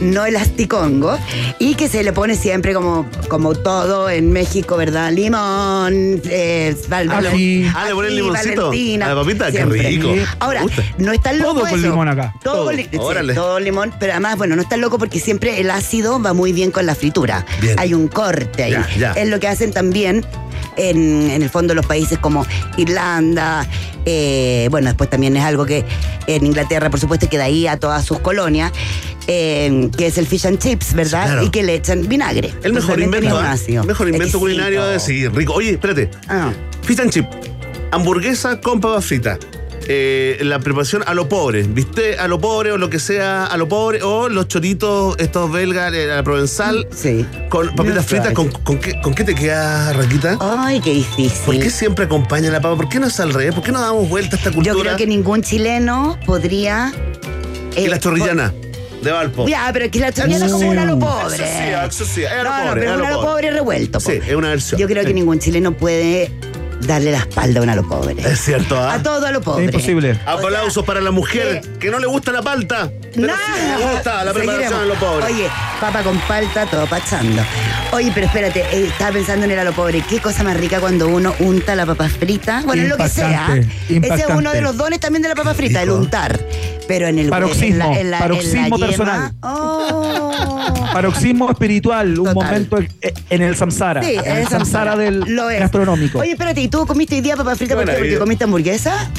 no 0.00 0.26
elasticongo 0.26 1.18
y 1.58 1.74
que 1.74 1.88
se 1.88 2.02
le 2.02 2.12
pone 2.12 2.34
siempre 2.36 2.72
como, 2.74 3.06
como 3.28 3.54
todo 3.54 4.08
en 4.10 4.30
México, 4.32 4.76
¿verdad? 4.76 5.10
Limón, 5.12 6.20
eh, 6.28 6.76
val- 6.88 7.08
val- 7.08 7.26
Ají. 7.26 7.66
Ah, 7.74 7.86
le 7.88 7.94
ponen 7.94 8.14
limoncito 8.16 8.66
Valentina, 8.68 9.06
a 9.06 9.08
la 9.10 9.14
papita, 9.22 9.50
qué 9.52 9.64
rico. 9.64 10.08
Ahora, 10.38 10.64
no 10.98 11.12
es 11.12 11.20
tan 11.22 11.38
loco 11.38 11.54
Todo 11.54 11.60
con 11.70 11.78
eso. 11.78 11.88
limón 11.88 12.08
acá. 12.08 12.34
Todo, 12.42 12.54
Todo. 12.56 12.72
li- 12.72 12.84
sí, 12.84 12.98
todo 13.34 13.58
limón, 13.60 13.92
pero 13.98 14.12
además, 14.12 14.36
bueno, 14.36 14.54
no 14.56 14.62
es 14.62 14.68
tan 14.68 14.80
loco 14.80 14.98
porque 14.98 15.18
siempre 15.20 15.60
el 15.60 15.70
ácido 15.70 16.20
va 16.22 16.32
muy 16.32 16.52
bien 16.52 16.70
con 16.70 16.86
la 16.86 16.94
fritura. 16.94 17.44
Bien. 17.60 17.78
Hay 17.78 17.94
un 17.94 18.08
corte 18.08 18.64
ahí. 18.64 18.72
Ya, 18.72 18.88
ya. 18.98 19.12
Es 19.12 19.28
lo 19.28 19.40
que 19.40 19.48
hacen 19.48 19.72
también 19.72 20.24
en, 20.76 21.30
en 21.30 21.42
el 21.42 21.50
fondo 21.50 21.74
los 21.74 21.86
países 21.86 22.18
como 22.18 22.46
Irlanda, 22.76 23.66
eh, 24.04 24.68
bueno, 24.70 24.86
después 24.86 25.10
también 25.10 25.36
es 25.36 25.42
algo 25.42 25.66
que 25.66 25.84
en 26.28 26.46
Inglaterra, 26.46 26.90
por 26.90 27.00
supuesto, 27.00 27.28
que 27.28 27.36
de 27.36 27.42
ahí 27.42 27.66
a 27.66 27.76
todas 27.76 28.04
sus 28.04 28.20
colonias, 28.20 28.72
eh, 29.26 29.90
que 29.96 30.06
es 30.06 30.16
el 30.16 30.26
fish 30.26 30.46
and 30.46 30.58
chips, 30.58 30.94
¿verdad? 30.94 31.26
Claro. 31.26 31.42
Y 31.44 31.50
que 31.50 31.64
le 31.64 31.74
echan 31.74 32.08
vinagre. 32.08 32.54
El 32.62 32.72
mejor 32.72 33.00
invento, 33.00 33.36
¿ah? 33.36 33.52
ácido. 33.52 33.84
Mejor 33.84 34.08
invento 34.08 34.38
culinario 34.38 34.84
de 34.86 35.00
sí, 35.00 35.26
rico. 35.28 35.54
Oye, 35.54 35.72
espérate. 35.72 36.10
Ah. 36.28 36.52
Fish 36.82 37.00
and 37.00 37.10
chip. 37.10 37.26
Hamburguesa 37.90 38.60
con 38.60 38.80
papas 38.80 39.06
fritas. 39.06 39.38
Eh, 39.88 40.38
la 40.42 40.58
preparación 40.58 41.04
a 41.06 41.14
lo 41.14 41.28
pobre, 41.28 41.62
¿viste? 41.62 42.18
A 42.18 42.26
lo 42.26 42.40
pobre 42.40 42.72
o 42.72 42.76
lo 42.78 42.90
que 42.90 42.98
sea 42.98 43.46
a 43.46 43.56
lo 43.56 43.68
pobre. 43.68 44.02
O 44.02 44.28
los 44.28 44.48
choritos, 44.48 45.14
estos 45.18 45.50
belgas, 45.52 45.92
eh, 45.94 46.06
la 46.06 46.22
provenzal, 46.24 46.88
Sí. 46.92 47.24
con 47.48 47.68
papitas 47.74 47.96
No 47.96 48.02
fritas. 48.02 48.32
¿Con, 48.32 48.48
con 48.50 48.78
qué, 48.78 49.00
¿Con 49.00 49.14
qué 49.14 49.22
te 49.24 49.34
queda, 49.34 49.92
Raquita? 49.92 50.38
Ay, 50.40 50.80
qué 50.80 50.92
difícil. 50.92 51.40
¿Por 51.46 51.58
qué 51.60 51.70
siempre 51.70 52.04
acompaña 52.06 52.50
la 52.50 52.60
papa? 52.60 52.76
¿Por 52.76 52.88
qué 52.88 52.98
no 52.98 53.06
es 53.06 53.20
al 53.20 53.32
revés? 53.32 53.54
¿Por 53.54 53.62
qué 53.62 53.70
no 53.70 53.80
damos 53.80 54.08
vuelta 54.08 54.34
a 54.34 54.38
esta 54.38 54.50
cultura? 54.50 54.74
Yo 54.74 54.80
creo 54.80 54.96
que 54.96 55.06
ningún 55.06 55.42
chileno 55.42 56.18
podría. 56.26 56.92
Y 57.76 57.84
eh, 57.84 57.88
la 57.88 58.00
chorrillana 58.00 58.52
de 59.02 59.12
Valpo. 59.12 59.46
Ya, 59.46 59.70
pero 59.72 59.88
que 59.88 60.00
la 60.00 60.10
chorrillana 60.10 60.46
es 60.46 60.52
como 60.52 60.68
una 60.68 60.84
lo 60.84 60.98
pobre. 60.98 61.36
Eso 61.36 62.04
sí, 62.04 62.24
es 62.24 62.30
a 62.32 62.42
lo 62.42 62.44
No, 62.44 62.50
no, 62.58 62.68
pobre, 62.70 62.80
pero 62.80 62.82
es 62.82 62.90
a 62.90 62.96
lo 62.96 62.98
una 63.04 63.08
a 63.08 63.10
lo 63.12 63.16
pobre. 63.18 63.30
pobre 63.30 63.50
revuelto. 63.52 64.00
Sí, 64.00 64.12
po. 64.18 64.24
es 64.24 64.34
una 64.34 64.48
versión. 64.48 64.80
Yo 64.80 64.88
creo 64.88 65.04
que 65.04 65.14
ningún 65.14 65.38
chileno 65.38 65.76
puede 65.76 66.32
darle 66.82 67.12
la 67.12 67.18
espalda 67.18 67.60
a 67.60 67.62
una 67.62 67.72
a 67.72 67.76
lo 67.76 67.88
pobre. 67.88 68.16
Es 68.18 68.40
cierto, 68.40 68.76
¿ah? 68.76 68.94
A 68.94 69.02
todo 69.02 69.24
a 69.24 69.30
lo 69.30 69.40
pobre. 69.40 69.64
Es 69.64 69.72
imposible. 69.72 70.18
Aplausos 70.26 70.84
para 70.84 71.00
la 71.00 71.10
mujer 71.10 71.60
que 71.78 71.90
no 71.90 71.98
le 71.98 72.06
gusta 72.06 72.32
la 72.32 72.42
palta. 72.42 72.90
Pero 73.16 73.32
sí 73.34 73.52
le 73.78 73.92
gusta 73.92 74.24
la 74.24 74.32
preparación 74.32 74.88
lo 74.88 74.94
pobre. 74.94 75.26
Oye, 75.26 75.48
papa 75.80 76.02
con 76.02 76.18
palta, 76.20 76.66
todo 76.66 76.86
pachando. 76.86 77.42
Oye, 77.92 78.10
pero 78.14 78.26
espérate, 78.26 78.60
eh, 78.72 78.86
estaba 78.88 79.12
pensando 79.12 79.44
en 79.44 79.50
el 79.52 79.58
a 79.58 79.64
lo 79.64 79.72
pobre. 79.72 80.02
Qué 80.08 80.20
cosa 80.20 80.42
más 80.44 80.56
rica 80.56 80.80
cuando 80.80 81.08
uno 81.08 81.34
unta 81.40 81.74
la 81.74 81.86
papa 81.86 82.08
frita. 82.08 82.62
Bueno, 82.64 82.82
en 82.82 82.88
lo 82.90 82.96
que 82.96 83.08
sea. 83.08 83.46
Impactante, 83.56 83.68
Ese 83.94 83.96
es 83.96 84.12
uno 84.26 84.38
impactante. 84.38 84.56
de 84.56 84.62
los 84.62 84.76
dones 84.76 85.00
también 85.00 85.22
de 85.22 85.28
la 85.30 85.34
papa 85.34 85.54
frita, 85.54 85.82
el 85.82 85.90
untar. 85.90 86.38
Pero 86.88 87.08
en 87.08 87.18
el 87.18 87.28
Paroxismo, 87.30 87.68
en 87.68 87.78
la, 87.78 87.86
en 87.86 87.92
la- 87.92 88.00
en 88.00 88.10
la 88.12 88.18
paroxismo 88.18 88.76
yema, 88.76 88.86
personal. 88.86 89.32
oh. 89.42 90.86
Paroxismo 90.92 91.50
espiritual, 91.50 92.18
un 92.18 92.32
momento 92.32 92.78
en 93.30 93.42
el 93.42 93.56
samsara. 93.56 94.02
Sí, 94.02 94.14
en 94.24 94.36
el 94.36 94.48
samsara 94.48 94.96
del 94.96 95.20
Lo 95.34 95.50
es. 95.50 95.58
gastronómico. 95.60 96.20
Oye, 96.20 96.32
espérate, 96.32 96.60
¿y 96.60 96.68
tú 96.68 96.86
comiste 96.86 97.16
hoy 97.16 97.20
día 97.22 97.36
papa 97.36 97.56
frita 97.56 97.74
Qué 97.74 97.80
por 97.82 97.90
qué? 97.92 97.98
porque 97.98 98.18
comiste 98.18 98.44
hamburguesa? 98.44 99.10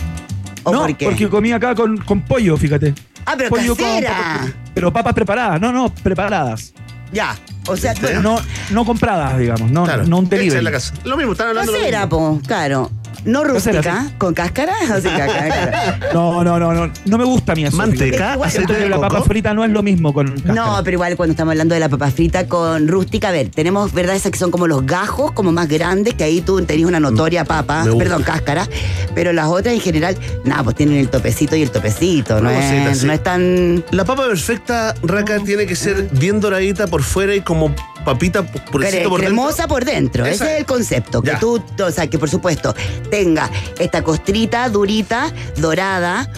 ¿O 0.63 0.71
no, 0.71 0.79
por 0.81 0.95
qué? 0.97 1.05
porque 1.05 1.29
comí 1.29 1.51
acá 1.51 1.75
con, 1.75 1.97
con 1.97 2.21
pollo, 2.21 2.55
fíjate. 2.57 2.93
Ah, 3.29 3.35
pero 3.37 3.49
pollo 3.49 3.75
casera. 3.75 4.53
pero 4.73 4.91
papas 4.91 5.13
preparadas, 5.13 5.59
no, 5.59 5.71
no, 5.73 5.93
preparadas. 5.93 6.73
Ya, 7.11 7.35
o 7.67 7.75
sea, 7.77 7.93
bueno, 8.01 8.21
No, 8.21 8.41
no 8.71 8.85
compradas, 8.85 9.37
digamos, 9.37 9.69
no, 9.69 9.85
no 9.85 10.17
un 10.19 10.29
delivery. 10.29 10.57
en 10.59 10.63
la 10.63 10.71
casa. 10.71 10.93
Lo 11.03 11.15
mismo, 11.17 11.33
están 11.33 11.49
hablando 11.49 11.71
casera, 11.73 12.05
mismo. 12.05 12.39
po, 12.39 12.47
claro. 12.47 12.89
No 13.25 13.43
rústica, 13.43 14.09
con 14.17 14.33
cáscara 14.33 14.73
o 14.95 15.01
sin 15.01 15.11
cáscara. 15.15 15.99
No, 16.13 16.43
no, 16.43 16.59
no, 16.59 16.73
no, 16.73 16.91
no 17.05 17.17
me 17.17 17.23
gusta 17.25 17.51
a 17.51 17.55
mí 17.55 17.65
eso. 17.65 17.75
Manteca, 17.77 18.33
aceite 18.43 18.73
de 18.73 18.89
la 18.89 18.97
coco. 18.97 19.07
papa 19.09 19.21
frita 19.23 19.53
no 19.53 19.63
es 19.65 19.71
lo 19.71 19.83
mismo 19.83 20.13
con 20.13 20.31
cáscara. 20.31 20.53
No, 20.53 20.77
pero 20.83 20.95
igual 20.95 21.15
cuando 21.17 21.31
estamos 21.31 21.51
hablando 21.51 21.73
de 21.73 21.79
la 21.79 21.89
papa 21.89 22.09
frita 22.11 22.47
con 22.47 22.87
rústica, 22.87 23.29
a 23.29 23.31
ver, 23.31 23.49
tenemos, 23.49 23.93
¿verdad? 23.93 24.15
Esas 24.15 24.31
que 24.31 24.39
son 24.39 24.51
como 24.51 24.67
los 24.67 24.85
gajos, 24.85 25.31
como 25.31 25.51
más 25.51 25.67
grandes, 25.67 26.13
que 26.13 26.23
ahí 26.23 26.41
tú 26.41 26.61
tenías 26.61 26.87
una 26.87 26.99
notoria 26.99 27.43
papa, 27.45 27.83
me 27.83 27.91
gusta. 27.91 28.03
perdón, 28.03 28.23
cáscara, 28.23 28.67
pero 29.13 29.33
las 29.33 29.47
otras 29.47 29.73
en 29.73 29.81
general, 29.81 30.17
nada, 30.45 30.63
pues 30.63 30.75
tienen 30.75 30.97
el 30.97 31.09
topecito 31.09 31.55
y 31.55 31.61
el 31.63 31.71
topecito, 31.71 32.39
no, 32.41 32.49
es, 32.49 32.97
sí. 32.99 33.05
no 33.05 33.13
es 33.13 33.23
tan... 33.23 33.83
La 33.91 34.05
papa 34.05 34.25
perfecta, 34.27 34.93
Raca, 35.03 35.39
tiene 35.43 35.65
que 35.65 35.75
ser 35.75 36.07
bien 36.11 36.39
doradita 36.39 36.87
por 36.87 37.03
fuera 37.03 37.35
y 37.35 37.41
como 37.41 37.73
papita 38.05 38.43
purecito 38.43 38.69
Cre- 39.05 39.09
por 39.09 39.19
dentro. 39.19 39.35
cremosa 39.35 39.67
por 39.67 39.83
dentro, 39.83 40.25
ese 40.25 40.53
es 40.53 40.59
el 40.59 40.65
concepto. 40.65 41.21
Que 41.21 41.31
Ya. 41.31 41.39
tú, 41.39 41.61
o 41.83 41.91
sea, 41.91 42.07
que 42.07 42.17
por 42.17 42.29
supuesto 42.29 42.73
tenga 43.17 43.49
esta 43.79 44.03
costrita 44.03 44.69
durita, 44.69 45.33
dorada, 45.57 46.29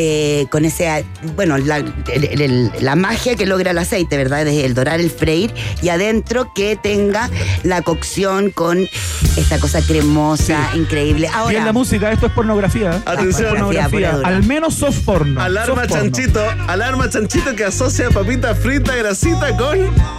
eh, 0.00 0.46
con 0.50 0.64
ese, 0.64 1.04
bueno, 1.34 1.58
la, 1.58 1.78
el- 1.78 2.40
el- 2.40 2.70
la 2.80 2.94
magia 2.94 3.34
que 3.36 3.46
logra 3.46 3.70
el 3.72 3.78
aceite, 3.78 4.16
¿verdad? 4.16 4.44
De 4.44 4.64
el 4.64 4.74
dorar, 4.74 5.00
el 5.00 5.10
freír, 5.10 5.52
y 5.82 5.88
adentro 5.88 6.52
que 6.54 6.76
tenga 6.76 7.28
la 7.64 7.82
cocción 7.82 8.50
con 8.50 8.88
esta 9.36 9.58
cosa 9.58 9.80
cremosa, 9.82 10.70
increíble. 10.74 11.22
Bien 11.26 11.34
Ahora, 11.34 11.64
la 11.64 11.72
música, 11.72 12.10
esto 12.12 12.26
es 12.26 12.32
pornografía. 12.32 12.90
¿eh? 12.92 13.02
Atención. 13.06 13.30
Esto 13.30 13.42
es 13.42 13.48
pornografía. 13.50 14.12
Dura. 14.12 14.28
Al 14.28 14.42
menos 14.44 14.74
soft 14.74 15.00
porno. 15.04 15.40
Alarma 15.40 15.74
soft 15.82 15.88
porno. 15.88 16.02
chanchito, 16.12 16.44
alarma 16.68 17.10
chanchito 17.10 17.56
que 17.56 17.64
asocia 17.64 18.08
papita 18.10 18.54
frita, 18.54 18.94
grasita 18.94 19.56
con 19.56 19.78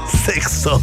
sexo. 0.09 0.81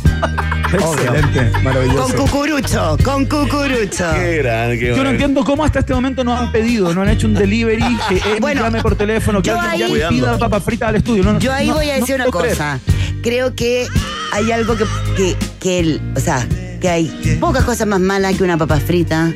Excelente, 0.72 1.52
con 1.52 1.64
maravilloso. 1.64 2.14
cucurucho, 2.16 2.96
con 3.04 3.24
cucurucho. 3.26 4.04
Qué 4.14 4.36
grande, 4.38 4.78
qué 4.78 4.94
Yo 4.96 5.04
no 5.04 5.10
entiendo 5.10 5.44
cómo 5.44 5.64
hasta 5.64 5.80
este 5.80 5.94
momento 5.94 6.24
no 6.24 6.36
han 6.36 6.50
pedido, 6.52 6.92
no 6.94 7.02
han 7.02 7.08
hecho 7.08 7.26
un 7.26 7.34
delivery, 7.34 7.82
que 8.08 8.14
él 8.16 8.40
Bueno, 8.40 8.62
llame 8.62 8.82
por 8.82 8.96
teléfono, 8.96 9.42
que 9.42 9.50
alguien 9.50 9.70
ahí- 9.92 9.98
llame 10.00 10.16
y 10.16 10.20
pida 10.20 10.38
papas 10.38 10.62
fritas 10.64 10.88
al 10.88 10.96
estudio. 10.96 11.22
No, 11.24 11.38
Yo 11.38 11.52
ahí 11.52 11.68
no, 11.68 11.74
voy 11.74 11.90
a 11.90 11.94
no 11.94 12.00
decir 12.00 12.14
una 12.16 12.24
creer. 12.26 12.50
cosa. 12.56 12.80
Creo 13.22 13.54
que 13.54 13.86
hay 14.32 14.52
algo 14.52 14.76
que, 14.76 14.84
que, 15.16 15.36
que 15.60 15.78
el, 15.80 16.00
o 16.16 16.20
sea, 16.20 16.46
que 16.80 16.88
hay 16.88 17.38
pocas 17.40 17.64
cosas 17.64 17.86
más 17.86 18.00
malas 18.00 18.36
que 18.36 18.42
una 18.44 18.56
papa 18.58 18.78
frita 18.80 19.32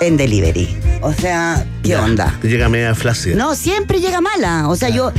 en 0.00 0.16
delivery. 0.16 0.76
O 1.02 1.12
sea, 1.14 1.64
¿qué 1.82 1.96
onda? 1.96 2.34
Te 2.42 2.48
llega 2.48 2.68
media 2.68 2.94
flácida. 2.94 3.34
No, 3.36 3.54
siempre 3.54 4.00
llega 4.00 4.20
mala. 4.20 4.68
O 4.68 4.76
sea, 4.76 4.90
yo, 4.90 5.12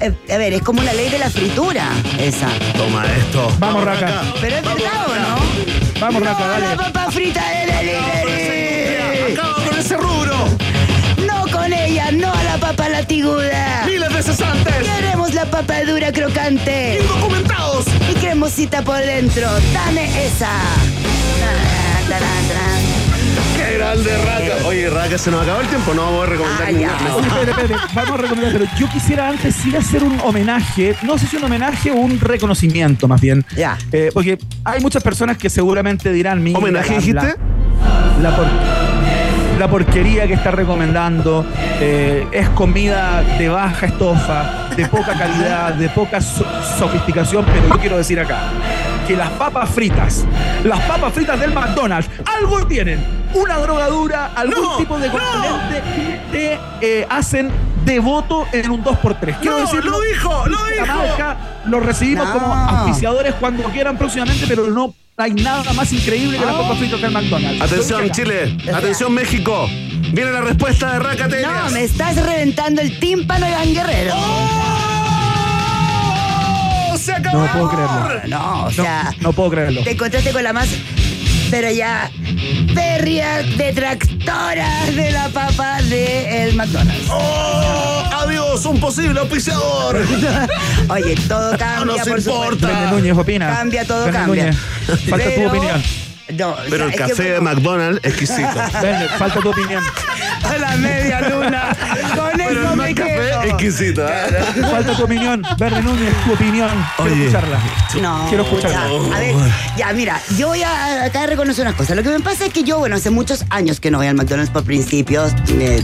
eh, 0.00 0.14
a 0.32 0.36
ver, 0.36 0.52
es 0.52 0.62
como 0.62 0.82
la 0.82 0.92
ley 0.92 1.08
de 1.08 1.18
la 1.18 1.30
fritura, 1.30 1.88
esa. 2.18 2.48
Toma 2.76 3.04
esto. 3.18 3.50
Vamos, 3.58 3.84
Raca. 3.84 4.22
Pero 4.40 4.56
es 4.56 4.62
verdad 4.62 5.06
o 5.06 5.14
no? 5.14 6.00
Vamos, 6.00 6.22
Raca, 6.22 6.38
no, 6.38 6.48
dale. 6.48 6.66
la 6.66 6.76
papa 6.76 7.10
frita 7.10 7.42
de 7.50 7.72
delivery. 7.72 9.32
Acaba 9.32 9.54
con 9.64 9.78
ese 9.78 9.96
rubro. 9.96 10.36
No 11.26 11.46
con 11.50 11.72
ella, 11.72 12.10
no 12.12 12.32
a 12.32 12.42
la 12.44 12.58
papa 12.58 12.88
latiguda. 12.88 13.84
Miles 13.86 14.12
veces 14.12 14.40
antes. 14.40 14.74
Queremos 14.76 15.34
la 15.34 15.44
papa 15.46 15.82
dura 15.82 16.12
crocante. 16.12 16.98
Indocumentados. 17.00 17.86
y 18.10 18.14
cremosita 18.14 18.82
por 18.82 18.98
dentro. 18.98 19.48
Dame 19.72 20.04
esa. 20.26 20.50
Tarán, 21.40 22.08
tarán, 22.08 22.48
tarán. 22.48 22.97
Grande, 23.78 24.10
Raca. 24.18 24.66
Oye, 24.66 24.90
Raca, 24.90 25.16
se 25.18 25.30
nos 25.30 25.42
acabó 25.42 25.60
el 25.60 25.68
tiempo. 25.68 25.94
No 25.94 26.02
vamos 26.06 26.26
a 26.26 26.30
recomendar 26.30 26.68
Ah, 26.68 26.72
no. 26.72 27.16
Oye, 27.16 27.26
espérate, 27.28 27.50
espérate, 27.50 27.74
vamos 27.94 28.10
a 28.12 28.16
recomendar, 28.22 28.52
pero 28.52 28.64
yo 28.78 28.88
quisiera 28.88 29.28
antes 29.28 29.54
sí 29.54 29.74
hacer 29.76 30.02
un 30.02 30.18
homenaje, 30.24 30.96
no 31.02 31.16
sé 31.16 31.26
si 31.28 31.36
un 31.36 31.44
homenaje 31.44 31.90
o 31.92 31.94
un 31.94 32.18
reconocimiento 32.18 33.06
más 33.06 33.20
bien. 33.20 33.44
Ya. 33.56 33.78
Eh, 33.92 34.10
porque 34.12 34.38
hay 34.64 34.80
muchas 34.80 35.02
personas 35.02 35.36
que 35.38 35.48
seguramente 35.48 36.12
dirán, 36.12 36.42
mira, 36.42 36.58
¿Homenaje 36.58 36.90
la- 36.90 36.96
dijiste? 36.98 37.34
La, 38.20 38.30
la 38.30 38.36
por- 38.36 38.46
la 39.58 39.68
porquería 39.68 40.26
que 40.28 40.34
está 40.34 40.50
recomendando 40.52 41.44
eh, 41.80 42.26
es 42.32 42.48
comida 42.50 43.22
de 43.38 43.48
baja 43.48 43.86
estofa, 43.86 44.68
de 44.76 44.86
poca 44.86 45.14
calidad, 45.18 45.74
de 45.74 45.88
poca 45.88 46.20
so- 46.20 46.46
sofisticación, 46.78 47.44
pero 47.44 47.68
yo 47.68 47.80
quiero 47.80 47.96
decir 47.96 48.18
acá 48.20 48.38
que 49.06 49.16
las 49.16 49.30
papas 49.30 49.70
fritas, 49.70 50.24
las 50.64 50.80
papas 50.82 51.12
fritas 51.12 51.40
del 51.40 51.52
McDonald's, 51.52 52.08
algo 52.38 52.66
tienen, 52.66 53.00
una 53.34 53.58
drogadura, 53.58 54.32
algún 54.34 54.62
No, 54.62 54.76
tipo 54.76 54.98
de 54.98 55.08
componente 55.10 55.82
te 56.32 56.58
eh, 56.80 57.06
hacen 57.08 57.50
devoto 57.84 58.46
en 58.52 58.70
un 58.70 58.82
2x3. 58.84 59.38
Quiero 59.40 59.58
No, 59.58 59.64
decirlo, 59.64 59.90
lo 59.92 60.00
dijo, 60.00 60.46
lo 60.46 60.58
la 60.66 60.70
dijo. 60.82 60.86
marca, 60.96 61.36
lo 61.66 61.80
recibimos 61.80 62.26
No. 62.26 62.32
como 62.34 62.54
auspiciadores 62.54 63.34
cuando 63.34 63.62
quieran 63.64 63.96
próximamente, 63.96 64.46
pero 64.46 64.66
no 64.68 64.94
hay 65.16 65.32
nada 65.32 65.72
más 65.72 65.92
increíble 65.92 66.38
que 66.38 66.46
las 66.46 66.54
papas 66.54 66.78
fritas 66.78 67.00
del 67.00 67.10
McDonald's. 67.10 67.60
Atención. 67.62 68.10
Chile. 68.10 68.56
Atención, 68.72 69.12
México. 69.12 69.68
Viene 70.12 70.30
la 70.32 70.40
respuesta 70.42 70.92
de 70.92 70.98
Raca 71.00 71.28
Telias. 71.28 71.64
No, 71.64 71.70
me 71.70 71.82
estás 71.84 72.16
reventando 72.16 72.80
el 72.82 72.98
tímpano, 73.00 73.48
Iván 73.48 73.74
Guerrero. 73.74 74.14
¡Oh! 76.90 76.96
¡Se 76.96 77.12
acabó! 77.12 77.38
No 77.38 77.52
puedo 77.52 77.68
creerlo. 77.70 78.20
No, 78.28 78.52
o 78.60 78.64
No, 78.64 78.70
sea, 78.70 79.10
no 79.20 79.32
puedo 79.32 79.50
creerlo. 79.50 79.82
te 79.82 79.90
encontraste 79.92 80.30
con 80.32 80.42
la 80.44 80.52
más. 80.52 80.68
Pero 81.50 81.70
ya. 81.70 82.10
Férrea 82.74 83.42
detractora 83.42 84.84
de 84.94 85.10
la 85.10 85.28
papa 85.28 85.80
de 85.82 86.44
el 86.44 86.54
McDonald's. 86.54 87.08
¡Oh! 87.10 88.04
¡Adiós! 88.12 88.64
¡Un 88.66 88.80
posible 88.80 89.18
auspiciador! 89.20 89.96
Oye, 90.88 91.16
todo 91.28 91.56
cambia, 91.56 91.96
nos 91.96 92.08
por 92.08 92.18
importa. 92.18 92.90
Núñez 92.90 93.16
opina. 93.16 93.48
Cambia, 93.48 93.84
todo 93.86 94.10
cambia. 94.10 94.46
Núñez, 94.46 94.56
falta 95.08 95.34
tu 95.34 95.46
opinión. 95.46 95.82
No, 96.36 96.50
o 96.50 96.56
Pero 96.68 96.76
sea, 96.76 96.86
el 96.86 96.92
que, 96.92 96.98
café 96.98 97.32
de 97.32 97.40
McDonald's, 97.40 98.00
exquisito. 98.04 98.48
Vende, 98.82 99.08
falta 99.16 99.40
tu 99.40 99.48
opinión. 99.48 99.82
A 100.44 100.58
la 100.58 100.76
media 100.76 101.20
luna. 101.28 101.76
El 102.88 102.94
café, 102.94 103.48
exquisito. 103.50 104.06
¿eh? 104.08 104.62
Falta 104.70 104.96
tu 104.96 105.04
opinión. 105.04 105.42
Verde 105.58 105.82
Núñez, 105.82 106.12
tu 106.24 106.32
opinión. 106.32 106.70
Quiero 106.96 107.12
Oye. 107.12 107.20
escucharla. 107.26 107.58
No, 108.00 108.26
Quiero 108.28 108.44
escucharla. 108.44 108.86
ya, 109.10 109.16
a 109.16 109.20
ver, 109.20 109.34
ya, 109.76 109.92
mira, 109.92 110.20
yo 110.36 110.48
voy 110.48 110.62
a 110.62 111.04
acá 111.04 111.26
reconocer 111.26 111.62
unas 111.66 111.74
cosas. 111.76 111.96
Lo 111.96 112.02
que 112.02 112.10
me 112.10 112.20
pasa 112.20 112.46
es 112.46 112.52
que 112.52 112.64
yo, 112.64 112.78
bueno, 112.78 112.96
hace 112.96 113.10
muchos 113.10 113.44
años 113.50 113.80
que 113.80 113.90
no 113.90 113.98
voy 113.98 114.06
al 114.06 114.14
McDonald's 114.14 114.50
por 114.52 114.64
principios, 114.64 115.32
eh, 115.48 115.82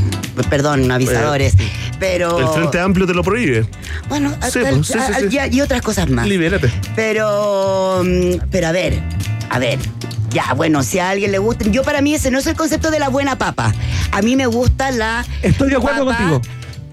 perdón, 0.50 0.90
avisadores, 0.90 1.55
pero... 1.98 2.38
El 2.38 2.48
Frente 2.48 2.80
Amplio 2.80 3.07
te 3.07 3.14
lo 3.14 3.22
prohíbe. 3.22 3.66
Bueno, 4.09 4.30
hasta 4.40 4.50
Sí, 4.50 4.59
el- 4.61 4.74
pues, 4.76 4.86
sí, 4.86 4.92
sí, 4.94 4.98
a- 4.98 5.18
sí. 5.20 5.28
ya- 5.30 5.46
y 5.46 5.61
otras 5.61 5.82
cosas 5.82 6.09
más. 6.11 6.26
Libérate. 6.26 6.70
Pero, 6.96 8.02
mm, 8.05 8.46
pero 8.50 8.68
a 8.68 8.72
ver, 8.72 9.00
a 9.50 9.59
ver. 9.59 9.78
Ya, 10.30 10.52
bueno, 10.55 10.82
si 10.82 10.98
a 10.98 11.11
alguien 11.11 11.30
le 11.30 11.38
gusta. 11.38 11.64
Yo 11.68 11.84
para 11.84 12.00
mí 12.00 12.12
ese 12.12 12.28
no 12.32 12.40
es 12.40 12.46
el 12.48 12.57
concepto 12.57 12.90
de 12.90 12.98
la 12.98 13.09
buena 13.09 13.38
papa. 13.38 13.72
A 14.11 14.20
mí 14.20 14.34
me 14.34 14.46
gusta 14.46 14.90
la. 14.90 15.24
Estoy 15.42 15.70
de 15.70 15.76
acuerdo 15.76 16.05
papa 16.07 16.16
contigo. 16.18 16.42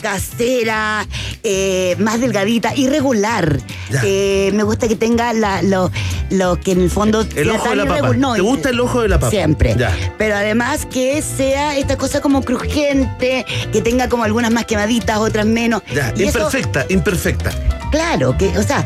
Casera, 0.01 1.05
eh, 1.43 1.95
más 1.99 2.19
delgadita, 2.19 2.75
irregular. 2.75 3.59
Eh, 4.03 4.51
me 4.53 4.63
gusta 4.63 4.87
que 4.87 4.95
tenga 4.95 5.33
la, 5.33 5.61
lo, 5.61 5.91
lo 6.29 6.59
que 6.59 6.71
en 6.71 6.81
el 6.81 6.89
fondo. 6.89 7.21
El 7.35 7.45
sea 7.49 7.53
ojo 7.55 7.63
de 7.63 7.69
tan 7.69 7.77
la 7.77 7.85
papa. 7.85 8.07
irregu- 8.09 8.17
no, 8.17 8.33
¿Te 8.35 8.41
gusta 8.41 8.69
el 8.69 8.79
ojo 8.79 9.01
de 9.01 9.07
la 9.09 9.19
papa? 9.19 9.29
Siempre. 9.29 9.75
Ya. 9.77 9.95
Pero 10.17 10.35
además 10.35 10.85
que 10.85 11.21
sea 11.21 11.77
esta 11.77 11.97
cosa 11.97 12.21
como 12.21 12.41
crujiente, 12.41 13.45
que 13.71 13.81
tenga 13.81 14.09
como 14.09 14.23
algunas 14.23 14.51
más 14.51 14.65
quemaditas, 14.65 15.17
otras 15.17 15.45
menos. 15.45 15.81
Ya, 15.93 16.13
Y 16.15 16.23
eso- 16.23 16.39
imperfecta, 16.39 16.85
imperfecta. 16.89 17.51
Claro, 17.91 18.37
que, 18.37 18.57
o 18.57 18.63
sea, 18.63 18.85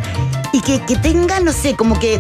y 0.52 0.62
que, 0.62 0.82
que 0.86 0.96
tenga, 0.98 1.40
no 1.40 1.52
sé, 1.54 1.76
como 1.76 2.00
que 2.00 2.20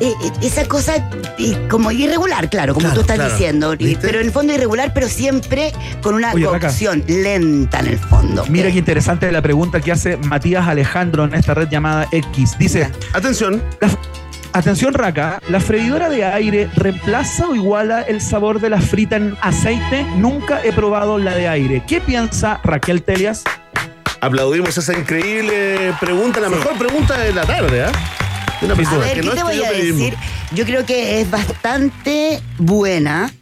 eh, 0.00 0.12
eh, 0.22 0.30
esa 0.42 0.64
cosa 0.66 0.96
eh, 1.38 1.66
como 1.70 1.90
irregular, 1.90 2.48
claro, 2.50 2.74
como 2.74 2.84
Claro, 2.86 2.94
tú 2.96 3.00
estás 3.02 3.16
claro. 3.16 3.30
diciendo. 3.32 3.74
pero 4.00 4.20
en 4.20 4.26
el 4.26 4.32
fondo 4.32 4.52
irregular, 4.52 4.92
pero 4.94 5.08
siempre 5.08 5.72
con 6.02 6.14
una 6.14 6.32
Oye, 6.32 6.46
Raca. 6.46 6.68
cocción 6.68 7.04
lenta 7.06 7.80
en 7.80 7.86
el 7.88 7.98
fondo. 7.98 8.44
Mira 8.48 8.70
qué 8.70 8.78
interesante 8.78 9.30
la 9.32 9.42
pregunta 9.42 9.80
que 9.80 9.92
hace 9.92 10.16
Matías 10.16 10.66
Alejandro 10.68 11.24
en 11.24 11.34
esta 11.34 11.54
red 11.54 11.68
llamada 11.68 12.06
X. 12.12 12.56
Dice, 12.58 12.90
Atención. 13.12 13.62
Atención, 14.52 14.94
Raca, 14.94 15.40
¿la 15.48 15.58
freidora 15.58 16.08
de 16.08 16.24
aire 16.24 16.70
reemplaza 16.76 17.48
o 17.48 17.56
iguala 17.56 18.02
el 18.02 18.20
sabor 18.20 18.60
de 18.60 18.70
la 18.70 18.80
frita 18.80 19.16
en 19.16 19.36
aceite? 19.40 20.06
Nunca 20.16 20.60
he 20.64 20.72
probado 20.72 21.18
la 21.18 21.34
de 21.34 21.48
aire. 21.48 21.82
¿Qué 21.88 22.00
piensa 22.00 22.60
Raquel 22.62 23.02
Telias? 23.02 23.42
Aplaudimos 24.20 24.78
esa 24.78 24.96
increíble 24.96 25.92
pregunta, 26.00 26.38
la 26.40 26.48
mejor 26.50 26.78
pregunta 26.78 27.18
de 27.18 27.32
la 27.34 27.42
tarde, 27.44 27.84
¿ah? 27.84 27.92
Una 28.64 28.74
A 28.74 28.98
ver, 28.98 29.14
que 29.14 29.20
¿qué 29.20 29.26
no 29.26 29.34
te 29.34 29.42
voy 29.42 29.62
a 29.62 29.70
decir? 29.72 30.14
Yo 30.52 30.64
creo 30.64 30.84
que 30.86 31.20
es 31.20 31.30
bastante 31.30 32.40
buena, 32.58 33.32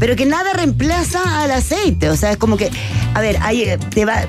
pero 0.00 0.16
que 0.16 0.26
nada 0.26 0.52
reemplaza 0.54 1.42
al 1.42 1.50
aceite. 1.50 2.10
O 2.10 2.16
sea, 2.16 2.32
es 2.32 2.36
como 2.36 2.56
que, 2.56 2.70
a 3.14 3.20
ver, 3.20 3.38
ahí 3.42 3.62
eh, 3.62 3.78
te 3.78 4.04
va. 4.04 4.26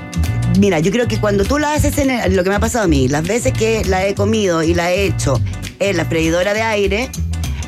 Mira, 0.58 0.80
yo 0.80 0.90
creo 0.90 1.06
que 1.06 1.18
cuando 1.20 1.44
tú 1.44 1.58
la 1.58 1.74
haces 1.74 1.96
en 1.98 2.10
el- 2.10 2.34
lo 2.36 2.42
que 2.42 2.50
me 2.50 2.56
ha 2.56 2.60
pasado 2.60 2.84
a 2.84 2.88
mí, 2.88 3.08
las 3.08 3.22
veces 3.22 3.52
que 3.52 3.84
la 3.84 4.04
he 4.04 4.14
comido 4.14 4.62
y 4.62 4.74
la 4.74 4.90
he 4.90 5.04
hecho 5.04 5.40
en 5.78 5.96
la 5.96 6.04
freidora 6.04 6.52
de 6.54 6.62
aire, 6.62 7.08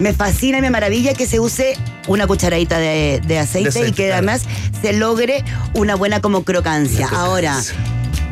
me 0.01 0.13
fascina 0.13 0.59
y 0.59 0.61
me 0.63 0.71
maravilla 0.71 1.15
que 1.15 1.27
se 1.27 1.39
use 1.39 1.77
una 2.09 2.27
cucharadita 2.27 2.79
de, 2.79 3.21
de 3.25 3.39
aceite, 3.39 3.65
De 3.65 3.69
aceite, 3.69 3.89
y 3.89 3.93
que 3.93 4.07
claro. 4.09 4.15
además 4.15 4.43
se 4.83 4.93
logre 4.95 5.45
una 5.75 5.95
buena 5.95 6.21
como 6.21 6.43
crocancia. 6.43 7.09
Ahora. 7.09 7.57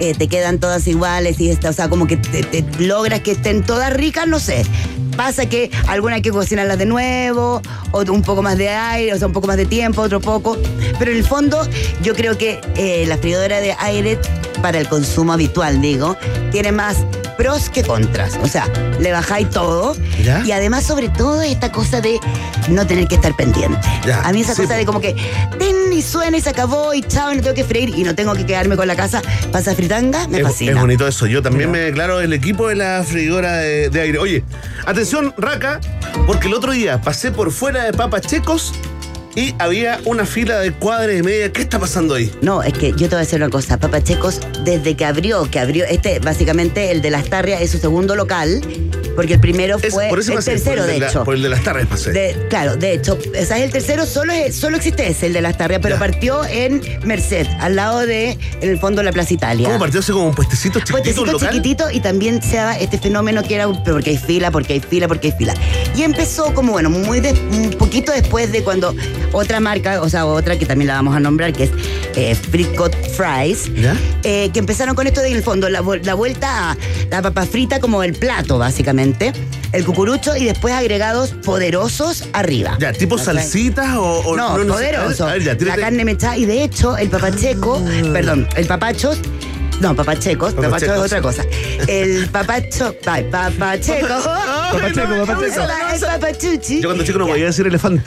Eh, 0.00 0.14
te 0.14 0.28
quedan 0.28 0.58
todas 0.58 0.86
iguales 0.86 1.40
y 1.40 1.50
esta, 1.50 1.70
o 1.70 1.72
sea, 1.72 1.88
como 1.88 2.06
que 2.06 2.16
te, 2.16 2.64
logras 2.78 3.20
que 3.20 3.32
estén 3.32 3.62
todas 3.62 3.92
ricas, 3.92 4.26
no 4.26 4.40
sé. 4.40 4.64
Pasa 5.16 5.46
que 5.46 5.70
alguna 5.88 6.16
hay 6.16 6.22
que 6.22 6.30
cocinarlas 6.30 6.78
de 6.78 6.86
nuevo, 6.86 7.60
otro 7.90 8.14
un 8.14 8.22
poco 8.22 8.42
más 8.42 8.56
de 8.56 8.70
aire, 8.70 9.12
o 9.12 9.18
sea, 9.18 9.26
un 9.26 9.34
poco 9.34 9.46
más 9.46 9.58
de 9.58 9.66
tiempo, 9.66 10.00
otro 10.00 10.20
poco. 10.20 10.56
Pero 10.98 11.10
en 11.10 11.18
el 11.18 11.24
fondo, 11.24 11.68
yo 12.02 12.14
creo 12.14 12.38
que 12.38 12.60
eh, 12.76 13.04
la 13.06 13.18
freidora 13.18 13.60
de 13.60 13.74
aire, 13.78 14.18
para 14.62 14.78
el 14.78 14.88
consumo 14.88 15.32
habitual, 15.32 15.82
digo, 15.82 16.16
tiene 16.50 16.72
más 16.72 16.96
pros 17.40 17.70
que 17.70 17.82
contras. 17.82 18.38
O 18.42 18.46
sea, 18.48 18.68
le 19.00 19.12
bajáis 19.12 19.48
todo. 19.48 19.96
¿Ya? 20.22 20.44
Y 20.44 20.52
además, 20.52 20.84
sobre 20.84 21.08
todo, 21.08 21.40
esta 21.40 21.72
cosa 21.72 22.02
de 22.02 22.20
no 22.68 22.86
tener 22.86 23.08
que 23.08 23.14
estar 23.14 23.34
pendiente. 23.34 23.78
Ya, 24.06 24.20
A 24.20 24.30
mí 24.32 24.42
esa 24.42 24.54
sí, 24.54 24.60
cosa 24.62 24.74
de 24.74 24.84
como 24.84 25.00
que, 25.00 25.16
tin, 25.58 25.90
y 25.90 26.02
suena 26.02 26.36
y 26.36 26.42
se 26.42 26.50
acabó, 26.50 26.92
y 26.92 27.00
chao, 27.02 27.32
y 27.32 27.36
no 27.36 27.42
tengo 27.42 27.54
que 27.54 27.64
freír, 27.64 27.88
y 27.96 28.02
no 28.04 28.14
tengo 28.14 28.34
que 28.34 28.44
quedarme 28.44 28.76
con 28.76 28.86
la 28.86 28.94
casa, 28.94 29.22
pasa 29.50 29.74
fritanga, 29.74 30.28
me 30.28 30.38
Es, 30.40 30.44
fascina. 30.44 30.72
es 30.72 30.78
bonito 30.80 31.08
eso. 31.08 31.26
Yo 31.26 31.40
también 31.40 31.70
me 31.70 31.78
declaro 31.78 32.18
del 32.18 32.34
equipo 32.34 32.68
de 32.68 32.74
la 32.76 33.02
freidora 33.06 33.54
de, 33.56 33.88
de 33.88 34.00
aire. 34.02 34.18
Oye, 34.18 34.44
atención, 34.84 35.32
Raca, 35.38 35.80
porque 36.26 36.48
el 36.48 36.52
otro 36.54 36.72
día 36.72 37.00
pasé 37.00 37.32
por 37.32 37.52
fuera 37.52 37.84
de 37.84 37.94
Papas 37.94 38.20
Checos 38.22 38.74
y 39.34 39.54
había 39.58 40.00
una 40.04 40.26
fila 40.26 40.58
de 40.58 40.72
cuadras 40.72 41.16
y 41.18 41.22
media. 41.22 41.52
¿Qué 41.52 41.62
está 41.62 41.78
pasando 41.78 42.14
ahí? 42.14 42.32
No, 42.42 42.62
es 42.62 42.72
que 42.72 42.90
yo 42.90 42.96
te 42.96 43.08
voy 43.08 43.16
a 43.16 43.20
decir 43.20 43.38
una 43.40 43.50
cosa. 43.50 43.78
Papachecos, 43.78 44.40
desde 44.64 44.96
que 44.96 45.04
abrió, 45.04 45.48
que 45.50 45.58
abrió, 45.58 45.84
este, 45.84 46.18
básicamente, 46.18 46.90
el 46.90 47.02
de 47.02 47.10
las 47.10 47.28
Tarrias 47.28 47.62
es 47.62 47.70
su 47.70 47.78
segundo 47.78 48.16
local, 48.16 48.60
porque 49.16 49.34
el 49.34 49.40
primero 49.40 49.78
Es- 49.82 49.92
fue 49.92 50.08
por 50.08 50.20
el 50.20 50.26
pasé, 50.34 50.50
tercero, 50.52 50.82
por 50.82 50.90
el 50.90 50.94
de 50.94 51.00
la- 51.00 51.08
hecho. 51.08 51.24
por 51.24 51.34
el 51.34 51.42
de 51.42 51.48
las 51.48 51.62
tardes 51.62 51.86
pasé. 51.86 52.12
De- 52.12 52.36
claro, 52.48 52.76
de 52.76 52.94
hecho, 52.94 53.18
o 53.18 53.44
sea, 53.44 53.58
es 53.58 53.64
el 53.64 53.70
tercero, 53.72 54.06
solo, 54.06 54.32
es- 54.32 54.54
solo 54.56 54.76
existe 54.76 55.08
ese, 55.08 55.26
el 55.26 55.32
de 55.32 55.40
las 55.40 55.56
Tarrias, 55.58 55.80
pero 55.82 55.96
Ya. 55.96 55.98
partió 56.00 56.44
en 56.46 56.80
Merced, 57.04 57.46
al 57.60 57.76
lado 57.76 58.00
de, 58.06 58.30
en 58.60 58.68
el 58.70 58.78
fondo, 58.78 59.02
la 59.02 59.12
Plaza 59.12 59.34
Italia. 59.34 59.66
¿Cómo 59.68 59.78
partió 59.78 60.00
así 60.00 60.12
como 60.12 60.28
un 60.28 60.34
puestecito 60.34 60.78
chiquitito, 60.80 60.92
Puestecito 60.92 61.22
un 61.22 61.32
local? 61.32 61.48
chiquitito 61.50 61.90
y 61.90 62.00
también 62.00 62.42
se 62.42 62.56
daba 62.56 62.78
este 62.78 62.98
fenómeno 62.98 63.42
que 63.42 63.54
era 63.54 63.68
porque 63.68 64.10
hay 64.10 64.18
fila, 64.18 64.50
porque 64.50 64.74
hay 64.74 64.80
fila, 64.80 65.08
porque 65.08 65.28
hay 65.28 65.34
fila. 65.36 65.54
Y 65.96 66.02
empezó 66.02 66.54
como, 66.54 66.72
bueno, 66.72 66.90
muy 66.90 67.20
de, 67.20 67.32
un 67.32 67.70
poquito 67.78 68.12
después 68.12 68.52
de 68.52 68.62
cuando 68.62 68.94
otra 69.32 69.60
marca, 69.60 70.00
o 70.02 70.08
sea, 70.08 70.26
otra 70.26 70.58
que 70.58 70.66
también 70.66 70.88
la 70.88 70.94
vamos 70.94 71.14
a 71.16 71.20
nombrar, 71.20 71.52
que 71.52 71.64
es 71.64 71.70
eh, 72.16 72.34
Fricot 72.34 72.94
Fries, 73.16 73.70
eh, 74.24 74.50
que 74.52 74.58
empezaron 74.58 74.94
con 74.94 75.06
esto 75.06 75.20
de, 75.20 75.28
en 75.30 75.36
el 75.36 75.42
fondo, 75.42 75.68
la, 75.68 75.82
la 76.02 76.14
vuelta 76.14 76.72
a 76.72 76.76
la 77.10 77.22
papa 77.22 77.46
frita 77.46 77.78
como 77.80 78.02
el 78.02 78.14
plato, 78.14 78.58
básicamente, 78.58 78.99
el 79.72 79.84
cucurucho 79.84 80.36
y 80.36 80.44
después 80.44 80.74
agregados 80.74 81.30
poderosos 81.30 82.24
arriba. 82.32 82.76
Ya, 82.80 82.92
tipo 82.92 83.18
salsitas 83.18 83.96
o, 83.96 84.20
o 84.20 84.36
No, 84.36 84.58
sé. 84.58 84.64
poderoso. 84.66 85.26
A 85.26 85.32
ver, 85.34 85.42
ya, 85.44 85.56
la 85.66 85.76
carne 85.76 86.04
mechada. 86.04 86.36
Y 86.36 86.44
de 86.44 86.62
hecho, 86.64 86.96
el 86.96 87.08
papacheco, 87.08 87.82
perdón, 88.12 88.46
el 88.56 88.66
papachos. 88.66 89.18
No, 89.80 89.96
papachecos, 89.96 90.52
papachos 90.52 90.82
es 90.82 90.88
Papachecos. 90.88 91.06
otra 91.06 91.22
cosa. 91.22 91.44
El 91.86 92.28
papacho, 92.28 92.94
ay, 93.06 93.24
papacheco. 93.30 94.08
Papacheco, 94.08 95.08
¿Cómo 95.08 95.26
papacheco. 95.26 95.62
El 95.94 96.00
papachuchi. 96.00 96.80
Yo 96.82 96.88
cuando 96.88 97.02
chico 97.04 97.18
no 97.18 97.26
podía 97.26 97.46
decir 97.46 97.66
elefante, 97.66 98.02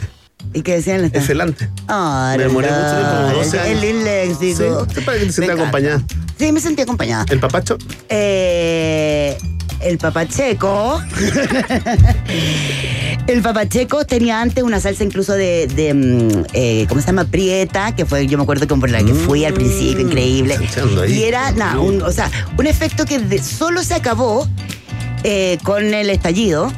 ¿Y 0.53 0.61
qué 0.61 0.75
decían 0.75 1.09
es 1.11 1.25
felante. 1.25 1.67
Ah, 1.87 2.35
Me 2.37 2.43
demoré 2.43 2.67
mucho 2.69 2.95
tiempo, 2.95 3.15
como 3.15 3.33
12 3.33 3.71
El 3.71 3.77
años. 3.79 4.03
léxico. 4.03 4.87
Sí, 4.93 5.01
para 5.01 5.17
que 5.17 5.25
te 5.25 5.31
sientas 5.31 5.55
acompañada. 5.57 6.03
Sí, 6.37 6.51
me 6.51 6.59
sentí 6.59 6.81
acompañada. 6.83 7.25
El 7.29 7.39
papacho. 7.39 7.77
Eh, 8.09 9.35
el 9.84 9.97
papacheco. 9.97 11.01
el 13.27 13.41
papacheco 13.41 14.05
tenía 14.05 14.41
antes 14.41 14.63
una 14.63 14.79
salsa 14.79 15.03
incluso 15.03 15.34
de, 15.34 15.67
de, 15.67 15.93
mm, 15.93 16.45
eh, 16.53 16.86
¿cómo 16.89 17.01
se 17.01 17.07
llama? 17.07 17.25
Prieta, 17.25 17.95
que 17.95 18.05
fue, 18.05 18.27
yo 18.27 18.38
me 18.38 18.43
acuerdo 18.43 18.67
que 18.67 18.75
por 18.75 18.89
la 18.89 19.03
que 19.03 19.13
fui 19.13 19.45
al 19.45 19.53
principio, 19.53 20.01
increíble. 20.05 20.57
Echando 20.61 21.01
ahí. 21.03 21.13
Y 21.13 21.23
era, 21.23 21.53
un, 21.79 22.01
o 22.01 22.11
sea, 22.11 22.29
un 22.57 22.67
efecto 22.67 23.05
que 23.05 23.19
de- 23.19 23.41
solo 23.41 23.84
se 23.84 23.93
acabó 23.93 24.47
eh, 25.23 25.57
con 25.63 25.93
el 25.93 26.09
estallido. 26.09 26.71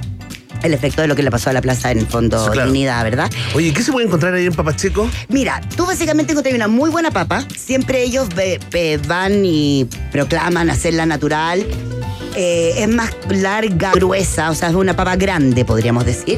El 0.64 0.74
efecto 0.74 1.02
de 1.02 1.08
lo 1.08 1.16
que 1.16 1.22
le 1.22 1.30
pasó 1.30 1.52
a 1.52 1.54
la 1.54 1.62
plaza 1.62 1.92
en 1.92 2.00
el 2.00 2.08
fondo 2.08 2.44
Sí, 2.44 2.50
claro. 2.52 2.72
Dignidad, 2.72 3.04
¿verdad? 3.04 3.30
Oye, 3.54 3.72
¿qué 3.72 3.84
se 3.84 3.92
puede 3.92 4.08
encontrar 4.08 4.34
ahí 4.34 4.48
en 4.48 4.54
Papacheco? 4.54 5.08
Mira, 5.30 5.62
tú 5.76 5.86
básicamente 5.86 6.32
encontré 6.32 6.56
una 6.56 6.68
muy 6.68 6.90
buena 6.90 7.12
papa. 7.12 7.46
Siempre 7.56 8.02
ellos 8.02 8.30
ve- 8.34 8.60
ve- 8.72 9.00
van 9.06 9.46
y 9.46 9.88
proclaman 10.12 10.72
hacerla 10.72 11.06
natural. 11.06 11.64
Eh, 12.38 12.74
es 12.78 12.88
más 12.90 13.12
larga, 13.30 13.92
gruesa, 13.94 14.50
o 14.50 14.56
sea, 14.56 14.70
es 14.70 14.76
una 14.76 14.96
papa 14.96 15.16
grande, 15.16 15.64
podríamos 15.64 16.06
decir. 16.06 16.38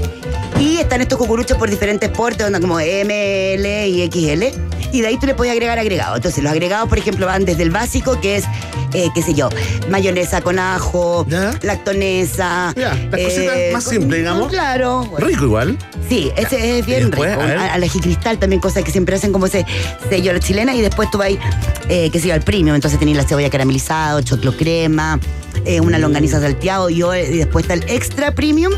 Y 0.60 0.78
están 0.78 1.02
estos 1.02 1.18
cucuruchos 1.18 1.58
por 1.58 1.70
diferentes 1.70 2.10
portes, 2.10 2.48
como 2.60 2.80
M, 2.80 3.54
L 3.56 3.88
y 3.88 4.06
XL. 4.12 4.44
Y 4.92 5.02
de 5.02 5.08
ahí 5.08 5.18
tú 5.20 5.26
le 5.28 5.36
puedes 5.36 5.52
agregar 5.52 5.78
agregados. 5.80 6.16
Entonces, 6.18 6.44
los 6.44 6.52
agregados, 6.52 6.88
por 6.88 6.98
ejemplo, 6.98 7.26
van 7.26 7.46
desde 7.46 7.64
el 7.64 7.72
básico, 7.72 8.20
que 8.22 8.38
es, 8.38 8.46
eh, 8.94 9.10
qué 9.14 9.22
sé 9.22 9.34
yo, 9.34 9.50
mayonesa 9.90 10.42
con 10.42 10.60
ajo, 10.60 11.26
Ya. 11.28 11.52
lactonesa. 11.62 12.74
Ya, 12.76 12.94
las 13.12 13.22
cositas 13.22 13.56
más 13.74 13.84
con- 13.84 13.94
simples, 13.94 14.20
digamos. 14.20 14.50
Claro. 14.50 15.12
Rico 15.18 15.46
igual. 15.46 15.78
Sí, 16.08 16.32
ese 16.38 16.80
es 16.80 16.86
bien 16.86 17.10
después, 17.10 17.30
rico. 17.32 17.42
a 17.42 17.46
ver. 17.46 17.58
A, 17.58 17.74
a 17.74 17.78
la 17.78 17.88
cristal 17.88 18.38
también, 18.40 18.62
cosas 18.62 18.84
que 18.84 18.92
siempre 18.92 19.16
hacen 19.16 19.32
como 19.34 19.46
ese 19.48 19.66
sello 20.10 20.32
la 20.32 20.40
chilena. 20.40 20.74
Y 20.74 20.82
después 20.82 21.12
tú 21.12 21.18
vas, 21.18 21.30
eh, 21.90 22.10
que 22.12 22.20
se 22.20 22.32
al 22.32 22.42
premium. 22.42 22.76
Entonces 22.76 22.98
tenéis 23.00 23.18
la 23.18 23.24
cebolla 23.24 23.50
caramelizada, 23.50 24.24
choclo 24.24 24.56
crema, 24.56 25.20
eh, 25.66 25.82
una 25.88 25.98
longaniza 26.00 26.40
salteado. 26.40 26.90
Y, 26.90 26.98
yo- 26.98 27.16
y 27.16 27.38
después 27.38 27.64
está 27.64 27.74
el 27.74 27.84
extra 27.90 28.34
premium, 28.34 28.74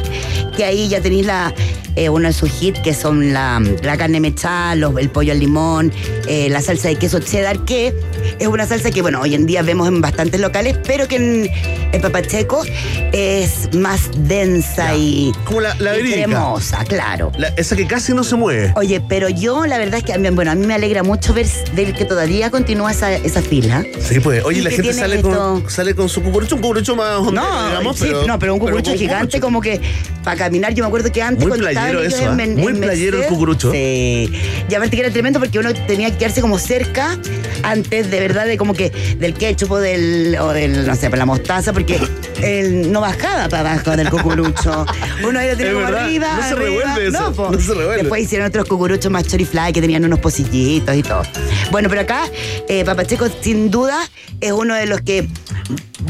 que 0.55 0.63
ahí 0.65 0.87
ya 0.89 1.01
tenéis 1.01 1.25
la, 1.25 1.53
eh, 1.95 2.09
uno 2.09 2.27
de 2.27 2.33
sus 2.33 2.49
hits, 2.61 2.79
que 2.79 2.93
son 2.93 3.33
la, 3.33 3.61
la 3.83 3.97
carne 3.97 4.19
mechada, 4.19 4.75
los- 4.75 4.97
el 4.97 5.09
pollo 5.09 5.31
al 5.33 5.39
limón, 5.39 5.91
eh, 6.27 6.47
la 6.49 6.61
salsa 6.61 6.87
de 6.89 6.95
queso 6.95 7.19
cheddar, 7.19 7.65
que 7.65 7.93
es 8.39 8.47
una 8.47 8.65
salsa 8.67 8.91
que, 8.91 9.01
bueno, 9.01 9.21
hoy 9.21 9.35
en 9.35 9.45
día 9.45 9.61
vemos 9.61 9.87
en 9.87 10.01
bastantes 10.01 10.39
locales, 10.39 10.77
pero 10.85 11.07
que 11.07 11.15
en, 11.17 11.49
en 11.91 12.01
Papacheco 12.01 12.63
es 13.11 13.73
más 13.75 14.09
densa 14.15 14.89
Ya. 14.89 14.95
y, 14.97 15.31
Como 15.45 15.61
la, 15.61 15.75
la 15.75 15.97
y 15.97 16.11
cremosa, 16.13 16.83
claro. 16.85 17.31
La- 17.37 17.47
esa 17.49 17.75
que 17.75 17.87
casi 17.87 18.13
no 18.13 18.23
se 18.23 18.35
mueve. 18.35 18.71
Oye, 18.75 19.01
pero 19.01 19.29
yo 19.29 19.65
la 19.65 19.77
verdad 19.77 19.99
es 19.99 20.03
que 20.03 20.13
a 20.13 20.17
mí, 20.17 20.29
bueno, 20.29 20.51
a 20.51 20.55
mí 20.55 20.65
me 20.65 20.73
alegra 20.75 21.03
mucho 21.03 21.33
ver, 21.33 21.47
ver 21.73 21.93
que 21.93 22.05
todavía 22.05 22.51
continúa 22.51 22.91
esa, 22.91 23.13
esa 23.15 23.41
fila. 23.41 23.83
Sí, 23.99 24.19
pues. 24.19 24.43
Oye, 24.45 24.59
Y 24.59 24.61
la 24.61 24.69
gente 24.71 24.93
sale 24.93 25.17
esto- 25.17 25.29
con, 25.29 25.69
sale 25.69 25.95
con 25.95 26.09
su 26.09 26.21
cucurucho, 26.21 26.55
un 26.55 26.61
cucurucho 26.61 26.95
más 26.99 27.17
hondero, 27.19 27.31
No, 27.49 27.67
digamos, 27.69 27.97
sí, 27.97 28.05
pero, 28.07 28.27
no, 28.27 28.39
pero 28.39 28.53
un 28.53 28.59
cucurucho 28.59 28.93
gigante 28.93 29.39
cucurucho. 29.39 29.41
como 29.41 29.61
que 29.61 29.81
para 30.23 30.37
caminar. 30.37 30.73
Yo 30.73 30.83
me 30.83 30.87
acuerdo 30.87 31.11
que 31.11 31.21
antes 31.21 31.43
Muy 31.47 31.57
cuando 31.57 31.67
playero 31.69 32.03
eso, 32.03 32.17
en 32.17 32.27
¿ah? 32.41 32.45
Muy 32.61 32.73
en 32.73 32.81
playero 32.81 33.21
el 33.21 33.27
cucurucho. 33.27 33.71
Sí. 33.71 34.31
Y 34.69 34.73
aparte 34.75 34.95
que 34.95 35.01
era 35.03 35.11
tremendo 35.11 35.39
porque 35.39 35.57
uno 35.59 35.73
tenía 35.73 36.11
que 36.11 36.17
quedarse 36.17 36.41
como 36.41 36.59
cerca 36.59 37.17
antes 37.63 38.11
de 38.11 38.19
verdad 38.19 38.45
de 38.45 38.57
como 38.57 38.73
que 38.73 38.89
del 39.17 39.33
ketchup 39.33 39.71
o 39.71 39.77
del, 39.79 40.37
o 40.39 40.49
del 40.53 40.85
no 40.85 40.95
sé, 40.95 41.09
la 41.09 41.25
mostaza, 41.25 41.73
porque 41.73 41.99
él 42.43 42.91
no 42.91 43.01
bajaba 43.01 43.49
para 43.49 43.71
abajo 43.71 43.95
del 43.95 44.09
cucurucho. 44.09 44.85
Uno 45.27 45.39
como 45.71 45.81
verdad, 45.81 46.03
arriba. 46.05 46.33
no 46.35 46.43
se 46.43 46.53
arriba. 46.53 46.59
revuelve 46.95 47.07
eso, 47.07 47.19
No, 47.21 47.33
po. 47.33 47.49
no 47.51 47.59
se 47.59 47.73
revuelve. 47.73 47.97
Después 47.97 48.21
hicieron 48.23 48.47
otros 48.47 48.65
cucuruchos 48.67 49.11
más 49.11 49.25
chorifly 49.27 49.73
que 49.73 49.81
tenían 49.81 50.05
unos 50.05 50.19
pocillitos 50.19 50.95
y 50.95 51.03
todo. 51.03 51.23
Bueno, 51.71 51.89
pero 51.89 52.01
acá, 52.01 52.23
eh, 52.67 52.83
Papacheco 52.85 53.27
sin 53.41 53.71
duda 53.71 53.97
es 54.41 54.51
uno 54.51 54.75
de 54.75 54.85
los 54.85 55.01
que 55.01 55.27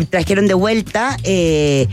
trajeron 0.10 0.48
de 0.48 0.54
vuelta. 0.54 1.18
eh, 1.24 1.88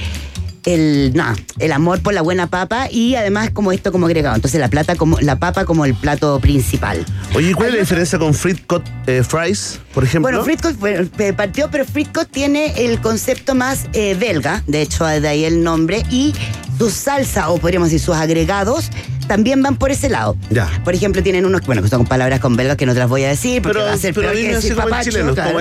el, 0.66 1.14
el 1.60 1.72
amor 1.72 2.00
por 2.00 2.12
la 2.12 2.22
buena 2.22 2.48
papa 2.48 2.88
y 2.90 3.14
además 3.14 3.50
como 3.50 3.72
esto 3.72 3.92
como 3.92 4.06
agregado. 4.06 4.34
Entonces 4.34 4.60
la 4.60 4.68
plata 4.68 4.96
como 4.96 5.18
la 5.20 5.38
papa 5.38 5.64
como 5.64 5.84
el 5.84 5.94
plato 5.94 6.38
principal. 6.40 7.06
Oye, 7.34 7.54
¿cuál 7.54 7.68
es 7.68 7.74
la 7.74 7.80
diferencia 7.80 8.18
con 8.18 8.34
Fritcot 8.34 8.84
eh, 9.06 9.22
Fries, 9.22 9.78
por 9.96 10.04
ejemplo? 10.04 10.44
Bueno, 10.78 11.08
eh, 11.18 11.32
partió, 11.32 11.70
pero 11.70 11.86
tiene 12.30 12.84
el 12.84 13.00
concepto 13.00 13.54
más 13.54 13.86
eh, 13.94 14.14
belga, 14.14 14.62
de 14.66 14.82
hecho 14.82 15.06
de 15.06 15.26
ahí 15.26 15.46
el 15.46 15.64
nombre, 15.64 16.02
y 16.10 16.34
su 16.76 16.90
salsa, 16.90 17.48
o 17.48 17.56
podríamos 17.56 17.88
decir 17.88 18.04
sus 18.04 18.14
agregados, 18.14 18.90
también 19.26 19.62
van 19.62 19.76
por 19.76 19.90
ese 19.90 20.10
lado. 20.10 20.36
Ya. 20.50 20.68
Por 20.84 20.94
ejemplo, 20.94 21.22
tienen 21.22 21.46
unos, 21.46 21.62
bueno, 21.62 21.82
que 21.82 21.88
son 21.88 22.04
palabras 22.04 22.40
con 22.40 22.56
belgas 22.56 22.76
que 22.76 22.84
no 22.84 22.92
te 22.92 22.98
las 22.98 23.08
voy 23.08 23.24
a 23.24 23.28
decir 23.28 23.62
porque 23.62 23.78
Pero, 23.78 23.86
va 23.86 23.94
a 23.94 23.96
ser 23.96 24.12
pero 24.12 24.32
peor 24.32 24.42
que 24.42 24.54
decir 24.54 24.76
papacho, 24.76 25.10
chileno, 25.10 25.34
claro. 25.34 25.58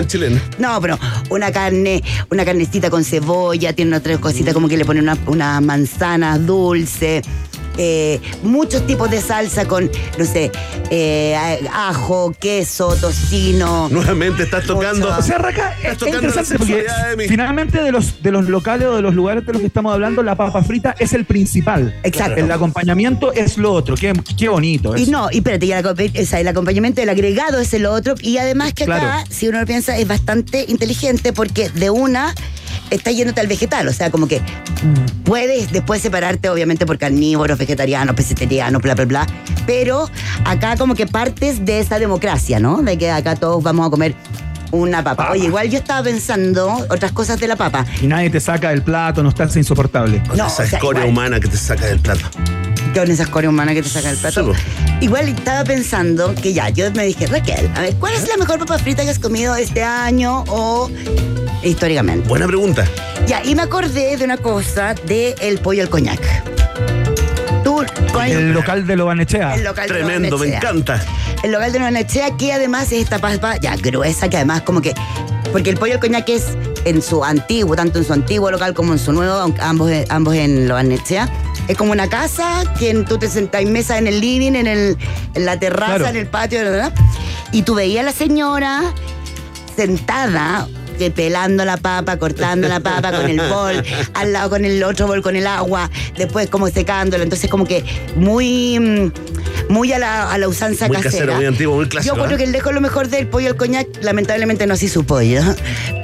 No, 0.59 0.81
pero 0.81 0.99
una 1.29 1.53
carne, 1.53 2.03
una 2.29 2.43
carnecita 2.43 2.89
con 2.89 3.05
cebolla, 3.05 3.71
tiene 3.71 3.95
otras 3.95 4.19
cositas 4.19 4.53
como 4.53 4.67
que 4.67 4.75
le 4.75 4.83
ponen 4.83 5.03
una, 5.03 5.17
una 5.27 5.61
manzana 5.61 6.37
dulce. 6.37 7.21
Eh, 7.77 8.21
muchos 8.43 8.85
tipos 8.87 9.09
de 9.11 9.21
salsa 9.21 9.65
con, 9.65 9.89
no 10.17 10.25
sé, 10.25 10.51
eh, 10.91 11.35
ajo, 11.73 12.33
queso, 12.39 12.95
tocino. 12.95 13.89
Nuevamente 13.89 14.43
estás 14.43 14.65
tocando. 14.65 15.09
O 15.15 15.21
sea, 15.21 15.37
Raca, 15.37 15.73
Estás 15.77 15.91
es 15.93 15.97
tocando 15.97 16.21
la 16.21 16.27
interesante 16.27 16.57
porque 16.57 16.73
sexualidad 16.73 17.09
de 17.09 17.17
mí. 17.17 17.27
finalmente 17.27 17.81
de 17.81 17.91
los, 17.91 18.21
de 18.21 18.31
los 18.31 18.47
locales 18.49 18.87
o 18.87 18.95
de 18.95 19.01
los 19.01 19.13
lugares 19.15 19.45
de 19.45 19.53
los 19.53 19.61
que 19.61 19.67
estamos 19.67 19.93
hablando, 19.93 20.23
la 20.23 20.35
papa 20.35 20.63
frita 20.63 20.95
es 20.99 21.13
el 21.13 21.25
principal. 21.25 21.95
Exacto. 22.03 22.39
El 22.39 22.51
acompañamiento 22.51 23.33
es 23.33 23.57
lo 23.57 23.71
otro. 23.73 23.95
Qué, 23.95 24.13
qué 24.37 24.49
bonito. 24.49 24.95
Y 24.97 25.03
eso. 25.03 25.11
no, 25.11 25.27
y 25.31 25.37
espérate, 25.37 25.65
y 25.65 25.71
el, 25.71 25.83
acompa- 25.83 26.21
o 26.21 26.25
sea, 26.25 26.39
el 26.39 26.47
acompañamiento, 26.47 27.01
el 27.01 27.09
agregado 27.09 27.59
es 27.59 27.73
el 27.73 27.85
otro. 27.85 28.15
Y 28.21 28.37
además 28.37 28.73
que 28.73 28.83
acá, 28.83 28.99
Claro. 28.99 29.27
si 29.29 29.47
uno 29.47 29.59
lo 29.59 29.65
piensa, 29.65 29.97
es 29.97 30.07
bastante 30.07 30.65
inteligente 30.67 31.33
porque 31.33 31.69
de 31.69 31.89
una 31.89 32.33
está 32.91 33.11
yéndote 33.11 33.41
al 33.41 33.47
vegetal. 33.47 33.87
O 33.87 33.93
sea, 33.93 34.11
como 34.11 34.27
que 34.27 34.41
puedes 35.23 35.71
después 35.71 36.01
separarte, 36.01 36.49
obviamente, 36.49 36.85
por 36.85 36.97
carnívoros, 36.97 37.57
vegetarianos, 37.65 38.15
pesetarianos, 38.15 38.81
bla, 38.81 38.95
bla, 38.95 39.05
bla. 39.05 39.27
Pero 39.65 40.09
acá 40.45 40.77
como 40.77 40.93
que 40.95 41.07
partes 41.07 41.65
de 41.65 41.79
esa 41.79 41.99
democracia, 41.99 42.59
¿no? 42.59 42.81
De 42.81 42.97
que 42.97 43.09
acá 43.11 43.35
todos 43.35 43.63
vamos 43.63 43.87
a 43.87 43.89
comer 43.89 44.15
una 44.71 45.03
papa. 45.03 45.29
Oye, 45.31 45.45
igual 45.45 45.69
yo 45.69 45.77
estaba 45.79 46.03
pensando 46.03 46.67
otras 46.89 47.11
cosas 47.11 47.39
de 47.39 47.47
la 47.47 47.55
papa. 47.55 47.85
Y 48.01 48.07
nadie 48.07 48.29
te 48.29 48.39
saca 48.39 48.69
del 48.69 48.81
plato, 48.81 49.23
no 49.23 49.29
estás 49.29 49.55
insoportable. 49.55 50.21
No, 50.27 50.33
esa 50.33 50.45
o 50.47 50.49
sea, 50.49 50.65
escoria 50.65 51.01
igual. 51.01 51.11
humana 51.11 51.39
que 51.39 51.47
te 51.47 51.57
saca 51.57 51.85
del 51.85 51.99
plato. 51.99 52.25
con 52.93 53.09
esa 53.09 53.23
escoria 53.23 53.49
humana 53.49 53.73
que 53.73 53.81
te 53.81 53.89
saca 53.89 54.09
el 54.09 54.17
plato. 54.17 54.53
Sí, 54.53 54.61
Igual 55.01 55.27
estaba 55.27 55.63
pensando 55.65 56.33
que 56.35 56.53
ya, 56.53 56.69
yo 56.69 56.89
me 56.91 57.05
dije, 57.05 57.27
Raquel, 57.27 57.69
a 57.75 57.81
ver, 57.81 57.95
¿cuál 57.95 58.13
es 58.13 58.27
la 58.27 58.37
mejor 58.37 58.59
papa 58.59 58.77
frita 58.79 59.03
que 59.03 59.09
has 59.09 59.19
comido 59.19 59.55
este 59.55 59.83
año 59.83 60.43
o 60.47 60.89
históricamente? 61.63 62.27
Buena 62.27 62.47
pregunta. 62.47 62.85
Ya, 63.27 63.43
y 63.43 63.55
me 63.55 63.63
acordé 63.63 64.15
de 64.17 64.23
una 64.23 64.37
cosa 64.37 64.93
de 65.07 65.35
el 65.41 65.57
pollo 65.59 65.81
al 65.83 65.89
coñac. 65.89 66.54
Con 67.65 68.25
El 68.25 68.53
local 68.53 68.85
de 68.85 68.95
Lobanechea. 68.95 69.55
el 69.55 69.63
local 69.63 69.87
de 69.87 69.93
Tremendo, 69.95 70.37
me 70.37 70.55
encanta. 70.55 71.01
El 71.43 71.51
local 71.51 71.71
de 71.71 71.79
Barnechea, 71.79 72.37
que 72.37 72.53
además 72.53 72.91
es 72.91 73.03
esta 73.03 73.19
papa 73.19 73.57
ya 73.57 73.75
gruesa, 73.75 74.29
que 74.29 74.37
además 74.37 74.61
como 74.61 74.81
que. 74.81 74.93
Porque 75.51 75.69
el 75.71 75.77
pollo 75.77 75.93
al 75.95 75.99
coñac 75.99 76.27
es 76.29 76.45
en 76.85 77.01
su 77.01 77.23
antiguo, 77.23 77.75
tanto 77.75 77.97
en 77.99 78.05
su 78.05 78.13
antiguo 78.13 78.51
local 78.51 78.73
como 78.73 78.93
en 78.93 78.99
su 78.99 79.11
nuevo, 79.13 79.51
ambos, 79.61 79.91
ambos 80.09 80.35
en 80.35 80.67
Barnechea. 80.67 81.29
Es 81.67 81.77
como 81.77 81.91
una 81.91 82.07
casa 82.09 82.63
que 82.77 82.89
en- 82.91 83.05
tú 83.05 83.17
te 83.17 83.27
sentás 83.29 83.61
en 83.61 83.71
mesa 83.73 83.97
en 83.97 84.05
el 84.07 84.19
living, 84.21 84.53
en, 84.53 84.67
el, 84.67 84.97
en 85.33 85.45
la 85.45 85.57
terraza, 85.59 85.95
Claro. 85.95 86.07
en 86.07 86.15
el 86.17 86.27
patio, 86.27 86.59
¿verdad? 86.59 86.93
y 87.51 87.61
tú 87.63 87.73
veías 87.75 88.01
a 88.01 88.05
la 88.05 88.11
señora 88.11 88.81
sentada 89.75 90.67
pelando 91.13 91.65
la 91.65 91.77
papa, 91.77 92.17
cortando 92.17 92.67
la 92.67 92.79
papa 92.79 93.11
con 93.11 93.29
el 93.29 93.39
bol, 93.49 93.83
al 94.13 94.33
lado 94.33 94.49
con 94.49 94.65
el 94.65 94.83
otro 94.83 95.07
bol 95.07 95.21
con 95.21 95.35
el 95.35 95.47
agua, 95.47 95.89
después 96.17 96.49
como 96.49 96.67
secándola. 96.69 97.23
Entonces 97.23 97.49
como 97.49 97.65
que 97.65 97.83
muy, 98.15 98.79
mm, 98.79 99.11
muy 99.69 99.91
a 99.93 99.99
la, 99.99 100.31
a 100.31 100.37
la 100.37 100.47
usanza 100.47 100.87
Muy 100.87 100.97
casera. 100.97 101.11
casero, 101.11 101.35
muy 101.35 101.45
antiguo, 101.45 101.75
muy 101.75 101.87
clásico, 101.87 102.15
Yo 102.15 102.23
creo 102.23 102.35
¿eh? 102.35 102.37
que 102.37 102.43
el 102.45 102.51
dejo 102.51 102.71
lo 102.71 102.81
mejor 102.81 103.07
del 103.09 103.27
pollo 103.27 103.49
al 103.49 103.55
coñac, 103.55 103.87
lamentablemente 104.01 104.65
no 104.67 104.73
así 104.73 104.87
su 104.89 105.05
pollo, 105.05 105.41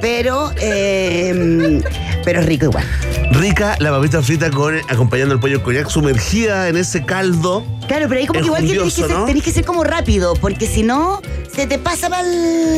pero, 0.00 0.52
eh, 0.60 1.80
pero 2.24 2.40
es 2.40 2.46
rico 2.46 2.66
igual. 2.66 2.84
Rica 3.32 3.76
la 3.80 3.90
papita 3.90 4.22
frita 4.22 4.50
con 4.50 4.78
acompañando 4.88 5.34
el 5.34 5.40
pollo 5.40 5.56
al 5.58 5.62
coñac 5.62 5.88
sumergida 5.88 6.68
en 6.68 6.76
ese 6.76 7.04
caldo. 7.04 7.64
Claro, 7.88 8.06
pero 8.08 8.20
ahí 8.20 8.26
como 8.26 8.40
que 8.40 8.46
igual 8.46 8.62
que 8.62 8.68
tenés 8.68 8.94
que, 8.94 9.00
Enjundioso, 9.00 9.08
ser, 9.08 9.16
¿no? 9.16 9.24
tenés 9.26 9.42
que 9.42 9.52
ser 9.52 9.64
como 9.64 9.84
rápido, 9.84 10.34
porque 10.34 10.66
si 10.66 10.82
no, 10.82 11.20
se 11.54 11.66
te 11.66 11.78
pasa 11.78 12.08
mal. 12.08 12.26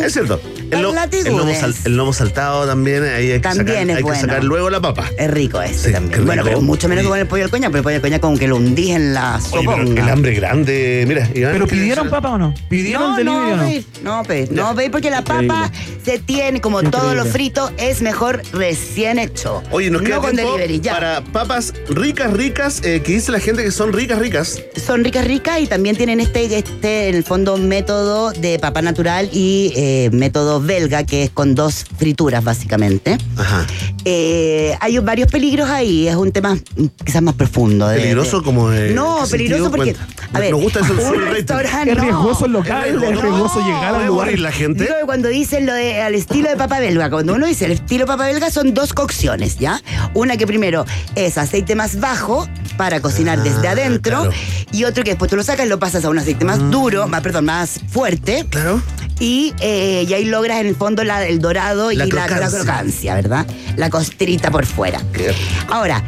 Es 0.05 0.13
cierto. 0.13 0.41
El, 0.71 0.83
lo- 0.83 0.95
el 0.95 1.37
lomo, 1.37 1.55
sal- 1.55 1.75
el 1.85 1.97
lomo 1.97 2.13
saltado 2.13 2.67
también, 2.67 3.03
ahí 3.05 3.31
hay 3.31 3.39
que, 3.39 3.41
También 3.41 3.67
sacar, 3.67 3.91
es 3.91 3.97
hay 3.97 4.03
que 4.05 4.15
sacar 4.21 4.45
luego 4.45 4.71
la 4.71 4.81
papa. 4.81 5.09
Es 5.19 5.31
rico 5.31 5.61
ese 5.63 5.75
Sí, 5.89 5.93
también. 5.93 6.21
qué 6.21 6.27
Bueno, 6.27 6.43
pero 6.45 6.61
mucho 6.61 6.89
menos 6.89 7.03
que 7.05 7.09
con 7.11 7.19
el 7.19 7.27
pollo 7.27 7.45
al 7.45 7.51
coñac, 7.51 7.71
pero 7.71 7.79
el 7.79 7.83
pollo 7.85 7.97
al 7.97 8.03
coñac 8.03 8.21
como 8.21 8.37
que 8.39 8.49
lo 8.49 8.57
hundís 8.57 8.91
en 8.91 9.15
la 9.15 9.41
pero 9.53 9.75
el 9.83 9.99
hambre 10.09 10.35
grande, 10.35 11.05
mira. 11.07 11.29
Iván, 11.35 11.53
¿Pero 11.53 11.67
¿qué 11.67 11.77
pidieron 11.77 12.09
papa 12.11 12.31
o 12.33 12.39
no? 12.39 12.55
¿Pidieron 12.69 13.11
No, 13.11 13.17
delivery 13.17 13.41
o 13.53 13.57
no, 14.03 14.17
no? 14.19 14.23
Peir, 14.25 14.53
no, 14.53 14.75
no, 14.75 14.91
porque 14.91 15.11
la 15.11 15.23
papa 15.23 15.43
Increíble. 15.73 16.01
se 16.05 16.19
tiene, 16.19 16.61
como 16.61 16.81
Increíble. 16.81 17.01
todo 17.01 17.15
lo 17.15 17.25
frito, 17.27 17.71
es 17.79 18.03
mejor 18.03 18.43
recién 18.53 19.19
hecho. 19.19 19.63
Oye, 19.71 19.91
nos 19.91 20.03
queda 20.03 20.17
no 20.17 20.23
con 20.23 20.37
delivery, 20.37 20.81
ya. 20.81 20.93
para 20.95 21.25
papas 21.25 21.73
ricas, 21.89 22.33
ricas, 22.33 22.81
eh, 22.85 23.03
que 23.05 23.13
dice 23.13 23.33
la 23.33 23.41
gente 23.41 23.63
que 23.63 23.71
son 23.71 23.93
ricas, 23.93 24.19
ricas. 24.19 24.61
Son 24.85 25.05
ricas, 25.05 25.25
ricas 25.27 25.61
y 25.61 25.67
también 25.67 25.97
tienen 25.97 26.21
este, 26.21 26.45
este, 26.59 27.09
en 27.09 27.15
el 27.17 27.25
fondo, 27.25 27.57
método 27.59 28.33
de 28.33 28.59
papa 28.59 28.83
natural 28.83 29.29
y 29.33 29.73
eh, 29.77 30.11
método 30.13 30.54
belga, 30.61 31.05
que 31.05 31.25
es 31.25 31.31
con 31.31 31.55
dos 31.55 31.85
frituras, 31.99 32.43
básicamente. 32.45 33.17
Ajá. 33.37 33.67
Eh, 34.05 34.77
hay 34.81 34.99
varios 34.99 35.31
peligros 35.31 35.69
ahí, 35.71 36.09
es 36.09 36.15
un 36.17 36.31
tema 36.33 36.57
quizás 37.05 37.23
más 37.23 37.35
profundo. 37.35 37.89
de- 37.89 37.97
¿Peligroso 38.01 38.39
de- 38.41 38.45
como 38.45 38.69
de 38.71 38.93
No, 38.93 39.19
peligroso 39.31 39.65
sentido? 39.65 39.71
porque, 39.71 39.95
Cuenta. 39.95 40.29
a 40.33 40.41
ver, 40.41 40.51
Nos 40.53 40.61
gusta 40.63 40.81
eso 40.81 40.93
un 41.15 41.27
restaurante, 41.33 41.91
Es 41.93 41.97
no. 41.97 42.03
riesgoso 42.05 42.47
el 42.47 42.53
local, 42.53 42.85
Es 42.89 42.95
es 42.95 43.01
riesgoso. 43.21 43.61
No, 43.61 43.67
llegar 43.67 43.95
al 43.95 44.07
lugar. 44.07 44.27
morir 44.27 44.41
la 44.41 44.53
gente. 44.53 44.85
Digo 44.85 44.95
que 45.01 45.07
cuando 45.07 45.29
dicen 45.29 45.67
lo 45.67 45.73
de 45.73 46.01
al 46.03 46.15
estilo 46.15 46.49
de 46.51 46.57
papa 46.57 46.79
belga, 46.81 47.09
cuando 47.11 47.35
uno 47.35 47.47
dice 47.47 47.65
el 47.67 47.73
estilo 47.73 48.07
papa 48.07 48.27
belga 48.27 48.51
son 48.51 48.75
dos 48.75 48.93
cocciones, 48.93 49.59
¿ya? 49.59 49.81
Una 50.15 50.37
que 50.37 50.47
primero 50.47 50.85
es 51.15 51.39
aceite 51.39 51.75
más 51.75 51.99
bajo 52.01 52.47
para 52.77 53.01
cocinar 53.01 53.39
Ah, 53.39 53.43
desde 53.43 53.69
adentro 53.69 54.21
claro. 54.23 54.31
y 54.73 54.85
otro 54.85 55.03
que 55.05 55.11
después 55.11 55.31
tú 55.31 55.37
lo 55.37 55.43
sacas 55.43 55.67
y 55.67 55.69
lo 55.69 55.79
pasas 55.79 56.05
a 56.05 56.11
un 56.11 56.19
aceite 56.19 56.45
más 56.45 56.71
duro, 56.71 57.07
más 57.09 57.21
perdón, 57.23 57.45
más 57.47 57.81
fuerte 57.91 58.45
Claro. 58.51 58.83
y, 59.21 59.55
eh, 59.61 60.05
y 60.09 60.13
ahí 60.13 60.25
logras 60.45 60.61
en 60.61 60.67
el 60.67 60.77
fondo 60.77 61.05
la- 61.05 61.25
el 61.27 61.41
dorado 61.41 61.91
La 61.91 62.05
y 62.05 62.11
la, 62.11 62.27
la 62.29 62.49
crocancia. 62.51 63.15
¿verdad? 63.15 63.47
La 63.77 63.89
costrita 63.89 64.51
por 64.51 64.67
fuera. 64.67 65.01
Ahora, 65.71 66.03